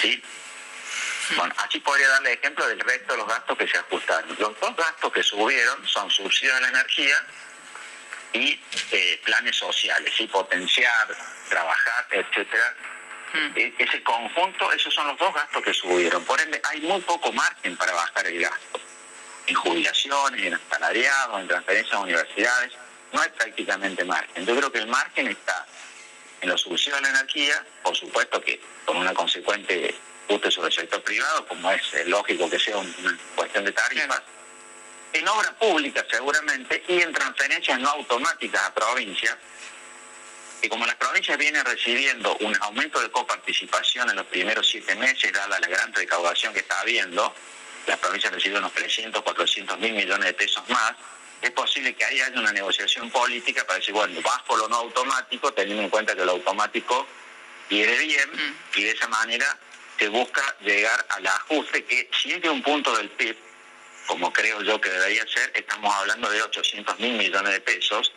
¿sí? 0.00 0.22
Bueno, 1.36 1.54
así 1.58 1.80
podría 1.80 2.08
darle 2.08 2.34
ejemplo 2.34 2.66
del 2.68 2.80
resto 2.80 3.12
de 3.14 3.18
los 3.18 3.28
gastos 3.28 3.56
que 3.56 3.66
se 3.66 3.78
ajustaron. 3.78 4.28
Los 4.38 4.60
dos 4.60 4.76
gastos 4.76 5.12
que 5.12 5.22
subieron 5.22 5.86
son 5.88 6.10
subsidio 6.10 6.54
de 6.54 6.60
la 6.60 6.68
energía 6.68 7.16
y 8.34 8.60
eh, 8.90 9.20
planes 9.24 9.56
sociales, 9.56 10.12
¿sí? 10.16 10.26
potenciar, 10.26 11.08
trabajar, 11.48 12.06
etcétera. 12.10 12.74
E- 13.56 13.74
Ese 13.78 14.02
conjunto, 14.02 14.70
esos 14.72 14.92
son 14.94 15.08
los 15.08 15.18
dos 15.18 15.34
gastos 15.34 15.62
que 15.62 15.72
subieron. 15.74 16.24
Por 16.24 16.40
ende, 16.40 16.60
hay 16.70 16.80
muy 16.82 17.00
poco 17.00 17.32
margen 17.32 17.76
para 17.76 17.92
bajar 17.92 18.26
el 18.26 18.40
gasto. 18.40 18.80
En 19.46 19.54
jubilaciones, 19.54 20.42
en 20.42 20.60
salariados, 20.70 21.40
en 21.40 21.48
transferencias 21.48 21.94
a 21.94 22.00
universidades, 22.00 22.72
no 23.12 23.20
hay 23.20 23.30
prácticamente 23.30 24.04
margen. 24.04 24.46
Yo 24.46 24.56
creo 24.56 24.70
que 24.72 24.78
el 24.78 24.86
margen 24.86 25.28
está 25.28 25.66
en 26.44 26.50
los 26.50 26.60
subsidios 26.60 26.96
de 26.98 27.02
la 27.02 27.08
energía, 27.20 27.64
por 27.82 27.96
supuesto 27.96 28.40
que 28.40 28.60
con 28.84 28.96
una 28.98 29.12
consecuente 29.14 29.94
ajuste 30.28 30.50
sobre 30.50 30.68
el 30.68 30.74
sector 30.74 31.02
privado, 31.02 31.46
como 31.46 31.70
es 31.70 31.82
eh, 31.94 32.04
lógico 32.06 32.48
que 32.48 32.58
sea 32.58 32.76
un- 32.76 32.94
una 33.02 33.18
cuestión 33.34 33.64
de 33.64 33.72
tarifas, 33.72 34.22
en 35.12 35.26
obra 35.28 35.52
pública 35.58 36.04
seguramente 36.10 36.82
y 36.88 37.00
en 37.00 37.12
transferencias 37.12 37.78
no 37.80 37.88
automáticas 37.90 38.62
a 38.62 38.74
provincias, 38.74 39.36
que 40.60 40.68
como 40.68 40.86
las 40.86 40.96
provincias 40.96 41.36
vienen 41.38 41.64
recibiendo 41.64 42.36
un 42.40 42.56
aumento 42.62 43.00
de 43.00 43.10
coparticipación 43.10 44.08
en 44.10 44.16
los 44.16 44.26
primeros 44.26 44.66
siete 44.68 44.94
meses, 44.96 45.32
dada 45.32 45.60
la 45.60 45.66
gran 45.68 45.92
recaudación 45.92 46.52
que 46.52 46.60
está 46.60 46.80
habiendo, 46.80 47.34
las 47.86 47.98
provincias 47.98 48.32
reciben 48.32 48.58
unos 48.58 48.72
300, 48.72 49.22
400 49.22 49.78
mil 49.78 49.92
millones 49.92 50.26
de 50.26 50.32
pesos 50.34 50.62
más, 50.68 50.94
es 51.42 51.50
posible 51.50 51.94
que 51.94 52.04
ahí 52.04 52.20
haya 52.20 52.38
una 52.40 52.52
negociación 52.52 53.10
política 53.10 53.64
para 53.66 53.78
decir, 53.78 53.92
bueno, 53.94 54.20
bajo 54.22 54.56
lo 54.56 54.68
no 54.68 54.76
automático, 54.76 55.52
teniendo 55.52 55.82
en 55.82 55.90
cuenta 55.90 56.14
que 56.16 56.24
lo 56.24 56.32
automático 56.32 57.06
quiere 57.68 57.98
bien, 57.98 58.30
y 58.76 58.82
de 58.84 58.90
esa 58.90 59.08
manera 59.08 59.58
se 59.98 60.08
busca 60.08 60.42
llegar 60.60 61.06
al 61.10 61.26
ajuste 61.26 61.84
que 61.84 62.10
si 62.20 62.32
es 62.32 62.42
de 62.42 62.50
un 62.50 62.62
punto 62.62 62.96
del 62.96 63.08
PIB, 63.10 63.36
como 64.06 64.32
creo 64.32 64.60
yo 64.62 64.80
que 64.80 64.90
debería 64.90 65.26
ser, 65.26 65.50
estamos 65.54 65.94
hablando 65.94 66.28
de 66.30 66.42
800 66.42 66.98
mil 67.00 67.12
millones 67.14 67.52
de 67.52 67.60
pesos 67.60 68.12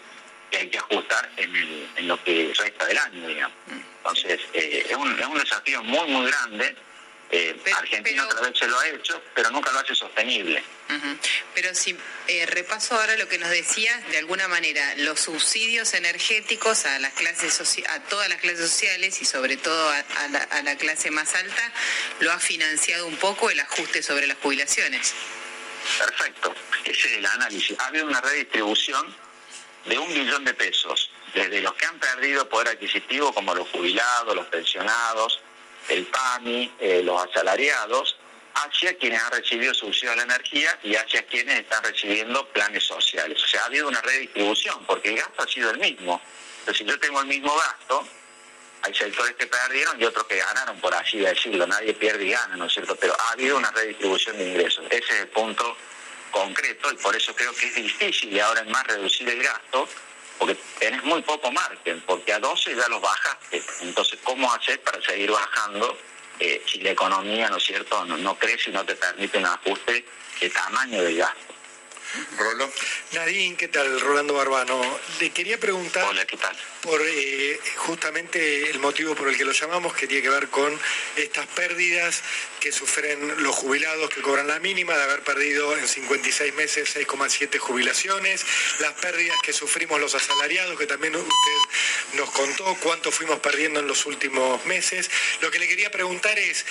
que 0.51 0.57
hay 0.57 0.69
que 0.69 0.77
ajustar 0.77 1.29
en, 1.37 1.55
el- 1.55 1.89
en 1.97 2.07
lo 2.07 2.21
que 2.23 2.53
resta 2.57 2.85
del 2.85 2.97
año, 2.97 3.27
digamos. 3.27 3.57
Entonces, 3.97 4.39
eh, 4.53 4.85
es, 4.89 4.95
un, 4.95 5.19
es 5.19 5.25
un 5.25 5.37
desafío 5.37 5.83
muy, 5.83 6.07
muy 6.09 6.25
grande. 6.27 6.75
Eh, 7.29 7.59
Argentina 7.75 8.23
otra 8.23 8.39
vez 8.41 8.57
se 8.57 8.67
lo 8.67 8.79
ha 8.79 8.87
hecho, 8.87 9.21
pero 9.35 9.51
nunca 9.51 9.71
lo 9.71 9.79
hace 9.79 9.93
sostenible. 9.93 10.63
Pero 11.53 11.75
si 11.75 11.97
eh, 12.27 12.45
repaso 12.45 12.95
ahora 12.95 13.17
lo 13.17 13.27
que 13.27 13.37
nos 13.37 13.49
decías, 13.49 14.07
de 14.11 14.17
alguna 14.17 14.47
manera, 14.47 14.95
los 14.97 15.19
subsidios 15.19 15.93
energéticos 15.93 16.85
a 16.85 16.99
las 16.99 17.11
clases 17.13 17.59
a 17.89 17.99
todas 18.03 18.29
las 18.29 18.39
clases 18.39 18.69
sociales 18.69 19.21
y 19.21 19.25
sobre 19.25 19.57
todo 19.57 19.89
a, 19.89 19.97
a 19.97 20.27
la, 20.29 20.39
a 20.39 20.61
la 20.61 20.77
clase 20.77 21.11
más 21.11 21.35
alta, 21.35 21.71
lo 22.21 22.31
ha 22.31 22.39
financiado 22.39 23.05
un 23.05 23.17
poco 23.17 23.49
el 23.49 23.59
ajuste 23.59 24.01
sobre 24.01 24.25
las 24.25 24.37
jubilaciones. 24.37 25.13
Perfecto, 25.97 26.55
ese 26.85 27.07
es 27.11 27.17
el 27.17 27.25
análisis. 27.25 27.77
Ha 27.79 27.87
habido 27.87 28.05
una 28.05 28.21
redistribución 28.21 29.15
de 29.85 29.97
un 29.97 30.13
billón 30.13 30.45
de 30.45 30.53
pesos, 30.53 31.11
desde 31.33 31.61
los 31.61 31.73
que 31.75 31.85
han 31.85 31.99
perdido 31.99 32.47
poder 32.47 32.69
adquisitivo, 32.69 33.33
como 33.33 33.53
los 33.53 33.67
jubilados, 33.69 34.35
los 34.35 34.47
pensionados, 34.47 35.41
el 35.89 36.05
PAMI, 36.05 36.73
eh, 36.79 37.01
los 37.03 37.21
asalariados, 37.23 38.17
hacia 38.53 38.97
quienes 38.97 39.21
han 39.21 39.31
recibido 39.31 39.73
subsidio 39.73 40.13
a 40.13 40.15
la 40.15 40.23
energía 40.23 40.77
y 40.83 40.95
hacia 40.95 41.25
quienes 41.27 41.59
están 41.59 41.83
recibiendo 41.83 42.47
planes 42.49 42.83
sociales. 42.83 43.41
O 43.43 43.47
sea, 43.47 43.61
ha 43.61 43.65
habido 43.65 43.87
una 43.87 44.01
redistribución, 44.01 44.83
porque 44.85 45.09
el 45.09 45.17
gasto 45.17 45.43
ha 45.43 45.47
sido 45.47 45.71
el 45.71 45.77
mismo. 45.77 46.21
Entonces, 46.59 46.77
si 46.77 46.85
yo 46.85 46.99
tengo 46.99 47.21
el 47.21 47.27
mismo 47.27 47.55
gasto, 47.55 48.07
hay 48.81 48.93
sectores 48.93 49.35
que 49.35 49.47
perdieron 49.47 50.01
y 50.01 50.05
otros 50.05 50.25
que 50.25 50.37
ganaron, 50.37 50.79
por 50.79 50.93
así 50.93 51.19
decirlo. 51.19 51.67
Nadie 51.67 51.93
pierde 51.93 52.25
y 52.25 52.31
gana, 52.31 52.55
¿no 52.55 52.65
es 52.65 52.73
cierto? 52.73 52.95
Pero 52.95 53.15
ha 53.19 53.31
habido 53.31 53.57
una 53.57 53.71
redistribución 53.71 54.37
de 54.37 54.49
ingresos. 54.49 54.85
Ese 54.89 55.13
es 55.13 55.21
el 55.21 55.27
punto 55.29 55.77
concreto 56.31 56.91
y 56.91 56.97
por 56.97 57.15
eso 57.15 57.35
creo 57.35 57.53
que 57.53 57.67
es 57.67 57.75
difícil 57.75 58.33
y 58.33 58.39
ahora 58.39 58.61
es 58.61 58.67
más 58.67 58.85
reducir 58.85 59.29
el 59.29 59.41
gasto 59.41 59.87
porque 60.37 60.57
tenés 60.79 61.03
muy 61.03 61.21
poco 61.21 61.51
margen, 61.51 62.01
porque 62.05 62.33
a 62.33 62.39
12 62.39 62.75
ya 62.75 62.87
los 62.87 63.01
bajaste. 63.01 63.61
Entonces, 63.81 64.19
¿cómo 64.23 64.51
haces 64.53 64.77
para 64.79 65.01
seguir 65.01 65.31
bajando 65.31 65.97
eh, 66.39 66.61
si 66.65 66.79
la 66.81 66.91
economía, 66.91 67.49
¿no 67.49 67.57
es 67.57 67.63
cierto?, 67.63 68.05
no, 68.05 68.37
crece 68.37 68.69
y 68.69 68.73
no 68.73 68.85
te 68.85 68.95
permite 68.95 69.37
un 69.37 69.45
ajuste 69.45 70.05
de 70.39 70.49
tamaño 70.49 71.01
del 71.01 71.17
gasto. 71.17 71.53
Rolo. 72.37 72.71
Nadine, 73.13 73.55
¿qué 73.55 73.67
tal? 73.67 73.99
Rolando 73.99 74.33
Barbano. 74.33 74.99
Le 75.19 75.29
quería 75.31 75.57
preguntar 75.59 76.05
por 76.81 77.01
eh, 77.03 77.59
justamente 77.77 78.69
el 78.69 78.79
motivo 78.79 79.15
por 79.15 79.27
el 79.27 79.37
que 79.37 79.45
lo 79.45 79.51
llamamos, 79.51 79.93
que 79.93 80.07
tiene 80.07 80.23
que 80.23 80.29
ver 80.29 80.47
con 80.49 80.77
estas 81.15 81.45
pérdidas 81.47 82.21
que 82.59 82.71
sufren 82.71 83.43
los 83.43 83.55
jubilados 83.55 84.09
que 84.09 84.21
cobran 84.21 84.47
la 84.47 84.59
mínima, 84.59 84.95
de 84.95 85.03
haber 85.03 85.21
perdido 85.21 85.77
en 85.77 85.87
56 85.87 86.53
meses 86.55 86.95
6,7 86.95 87.57
jubilaciones, 87.57 88.45
las 88.79 88.93
pérdidas 88.93 89.37
que 89.43 89.53
sufrimos 89.53 89.99
los 89.99 90.15
asalariados, 90.15 90.77
que 90.77 90.87
también 90.87 91.15
usted 91.15 92.13
nos 92.13 92.29
contó 92.31 92.75
cuánto 92.81 93.11
fuimos 93.11 93.39
perdiendo 93.39 93.79
en 93.79 93.87
los 93.87 94.05
últimos 94.05 94.65
meses. 94.65 95.09
Lo 95.41 95.51
que 95.51 95.59
le 95.59 95.67
quería 95.67 95.91
preguntar 95.91 96.37
es, 96.39 96.65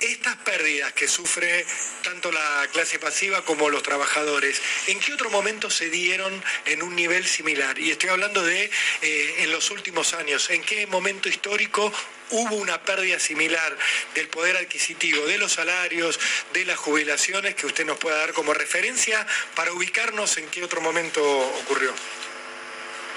estas 0.00 0.36
pérdidas 0.36 0.92
que 0.92 1.08
sufre 1.08 1.64
tanto 2.02 2.30
la 2.30 2.68
clase 2.72 2.98
pasiva 2.98 3.44
como 3.44 3.70
los 3.70 3.82
trabajadores, 3.82 4.60
¿en 4.86 5.00
qué 5.00 5.12
otro 5.12 5.30
momento 5.30 5.70
se 5.70 5.90
dieron 5.90 6.42
en 6.66 6.82
un 6.82 6.94
nivel 6.94 7.26
similar? 7.26 7.78
Y 7.78 7.90
estoy 7.90 8.10
hablando 8.10 8.44
de 8.44 8.70
eh, 9.02 9.34
en 9.38 9.52
los 9.52 9.70
últimos 9.70 10.14
años, 10.14 10.50
¿en 10.50 10.62
qué 10.62 10.86
momento 10.86 11.28
histórico 11.28 11.92
hubo 12.30 12.56
una 12.56 12.82
pérdida 12.82 13.18
similar 13.18 13.76
del 14.14 14.28
poder 14.28 14.56
adquisitivo, 14.56 15.24
de 15.26 15.38
los 15.38 15.52
salarios, 15.52 16.18
de 16.52 16.64
las 16.64 16.78
jubilaciones, 16.78 17.54
que 17.54 17.66
usted 17.66 17.86
nos 17.86 17.98
pueda 17.98 18.18
dar 18.18 18.32
como 18.32 18.52
referencia 18.52 19.26
para 19.54 19.72
ubicarnos 19.72 20.36
en 20.38 20.48
qué 20.48 20.62
otro 20.64 20.80
momento 20.80 21.22
ocurrió? 21.60 21.94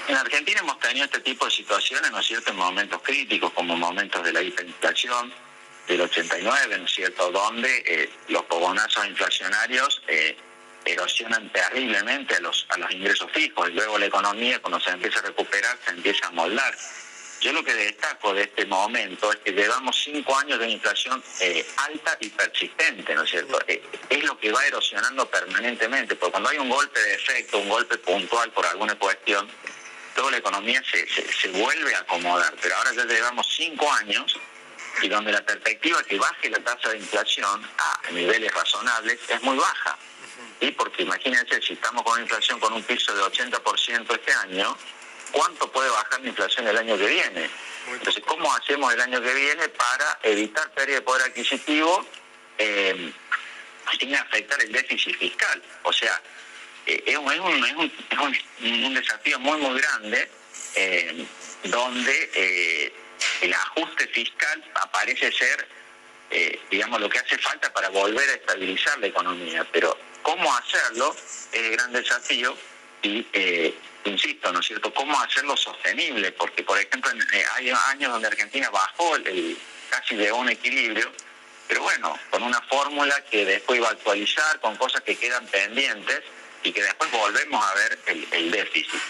En 0.08 0.16
Argentina 0.16 0.60
hemos 0.60 0.80
tenido 0.80 1.04
este 1.04 1.20
tipo 1.20 1.44
de 1.44 1.50
situaciones, 1.50 2.10
¿no 2.10 2.18
es 2.20 2.26
cierto?, 2.26 2.50
en 2.50 2.56
momentos 2.56 3.00
críticos, 3.02 3.52
como 3.52 3.76
momentos 3.76 4.24
de 4.24 4.32
la 4.32 4.42
hiperinflación 4.42 5.32
del 5.90 6.02
89, 6.02 6.78
¿no 6.78 6.84
es 6.84 6.92
cierto?, 6.92 7.30
donde 7.32 7.82
eh, 7.84 8.10
los 8.28 8.44
fogonazos 8.48 9.06
inflacionarios 9.06 10.02
eh, 10.06 10.36
erosionan 10.84 11.50
terriblemente 11.52 12.36
a 12.36 12.40
los, 12.40 12.64
a 12.70 12.78
los 12.78 12.90
ingresos 12.92 13.30
fijos 13.32 13.68
y 13.68 13.72
luego 13.72 13.98
la 13.98 14.06
economía, 14.06 14.60
cuando 14.60 14.80
se 14.80 14.90
empieza 14.90 15.18
a 15.18 15.22
recuperar, 15.22 15.76
se 15.84 15.90
empieza 15.90 16.28
a 16.28 16.30
moldar. 16.30 16.74
Yo 17.40 17.52
lo 17.54 17.64
que 17.64 17.74
destaco 17.74 18.34
de 18.34 18.42
este 18.42 18.66
momento 18.66 19.32
es 19.32 19.38
que 19.38 19.52
llevamos 19.52 19.98
cinco 20.04 20.36
años 20.38 20.58
de 20.58 20.68
inflación 20.68 21.22
eh, 21.40 21.66
alta 21.78 22.16
y 22.20 22.28
persistente, 22.28 23.14
¿no 23.14 23.22
es 23.24 23.30
cierto? 23.30 23.58
Eh, 23.66 23.82
es 24.10 24.24
lo 24.24 24.38
que 24.38 24.52
va 24.52 24.64
erosionando 24.66 25.26
permanentemente, 25.28 26.14
porque 26.16 26.32
cuando 26.32 26.50
hay 26.50 26.58
un 26.58 26.68
golpe 26.68 27.00
de 27.00 27.14
efecto, 27.14 27.58
un 27.58 27.68
golpe 27.68 27.96
puntual 27.98 28.50
por 28.52 28.66
alguna 28.66 28.94
cuestión, 28.96 29.48
toda 30.14 30.30
la 30.32 30.36
economía 30.36 30.82
se, 30.90 31.08
se- 31.08 31.32
se 31.32 31.48
vuelve 31.48 31.94
a 31.94 32.00
acomodar. 32.00 32.54
Pero 32.60 32.76
ahora 32.76 32.92
ya 32.94 33.04
llevamos 33.06 33.46
cinco 33.56 33.90
años 33.92 34.38
y 35.02 35.08
donde 35.08 35.32
la 35.32 35.44
perspectiva 35.44 36.02
que 36.04 36.18
baje 36.18 36.50
la 36.50 36.58
tasa 36.60 36.90
de 36.90 36.98
inflación 36.98 37.66
a 37.78 38.10
niveles 38.12 38.52
razonables 38.52 39.18
es 39.28 39.42
muy 39.42 39.56
baja. 39.56 39.96
¿sí? 40.60 40.70
Porque 40.72 41.02
imagínense, 41.02 41.60
si 41.62 41.74
estamos 41.74 42.02
con 42.02 42.12
una 42.14 42.22
inflación 42.22 42.60
con 42.60 42.72
un 42.72 42.82
piso 42.82 43.14
de 43.14 43.22
80% 43.22 44.12
este 44.14 44.32
año, 44.34 44.76
¿cuánto 45.32 45.70
puede 45.72 45.88
bajar 45.90 46.20
la 46.20 46.28
inflación 46.28 46.66
el 46.68 46.76
año 46.76 46.98
que 46.98 47.06
viene? 47.06 47.50
Entonces, 47.88 48.22
¿cómo 48.26 48.52
hacemos 48.54 48.92
el 48.92 49.00
año 49.00 49.20
que 49.22 49.34
viene 49.34 49.68
para 49.70 50.18
evitar 50.22 50.70
pérdida 50.72 50.96
de 50.96 51.02
poder 51.02 51.22
adquisitivo 51.28 52.06
eh, 52.58 53.12
sin 53.98 54.14
afectar 54.14 54.60
el 54.62 54.70
déficit 54.70 55.16
fiscal? 55.18 55.62
O 55.84 55.92
sea, 55.92 56.20
eh, 56.86 57.02
es, 57.06 57.16
un, 57.16 57.32
es 57.32 57.40
un- 57.40 57.64
es 57.64 57.72
un- 57.74 57.92
es 58.10 58.18
un- 58.60 58.84
un 58.84 58.94
desafío 58.94 59.38
muy, 59.38 59.58
muy 59.58 59.80
grande 59.80 60.30
eh, 60.76 61.26
donde 61.64 62.30
eh, 62.34 62.92
el 63.40 63.52
ajuste 63.52 64.06
fiscal 64.08 64.64
aparece 64.74 65.32
ser 65.32 65.68
digamos, 66.70 67.00
lo 67.00 67.10
que 67.10 67.18
hace 67.18 67.36
falta 67.38 67.72
para 67.72 67.88
volver 67.88 68.30
a 68.30 68.34
estabilizar 68.34 68.96
la 69.00 69.08
economía, 69.08 69.66
pero 69.72 69.98
cómo 70.22 70.54
hacerlo 70.54 71.12
es 71.12 71.48
el 71.52 71.72
gran 71.72 71.92
desafío 71.92 72.56
y, 73.02 73.26
eh, 73.32 73.74
insisto, 74.04 74.52
¿no 74.52 74.60
es 74.60 74.66
cierto?, 74.66 74.92
cómo 74.92 75.18
hacerlo 75.20 75.56
sostenible, 75.56 76.32
porque, 76.32 76.62
por 76.62 76.78
ejemplo, 76.78 77.10
eh, 77.10 77.44
hay 77.54 77.70
años 77.70 78.12
donde 78.12 78.28
Argentina 78.28 78.70
bajó, 78.70 79.16
el, 79.16 79.58
casi 79.88 80.14
llegó 80.16 80.38
a 80.38 80.40
un 80.40 80.50
equilibrio, 80.50 81.10
pero 81.66 81.82
bueno, 81.82 82.18
con 82.30 82.42
una 82.42 82.60
fórmula 82.62 83.24
que 83.30 83.44
después 83.44 83.82
va 83.82 83.88
a 83.88 83.92
actualizar, 83.92 84.60
con 84.60 84.76
cosas 84.76 85.02
que 85.02 85.16
quedan 85.16 85.46
pendientes 85.46 86.22
y 86.62 86.72
que 86.72 86.82
después 86.82 87.10
volvemos 87.12 87.64
a 87.64 87.74
ver 87.74 87.98
el, 88.06 88.50
déficit. 88.50 89.00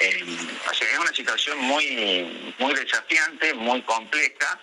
Eh, 0.00 0.24
es 0.70 0.98
una 0.98 1.12
situación 1.12 1.58
muy, 1.58 2.54
muy 2.58 2.74
desafiante, 2.74 3.54
muy 3.54 3.82
compleja, 3.82 4.58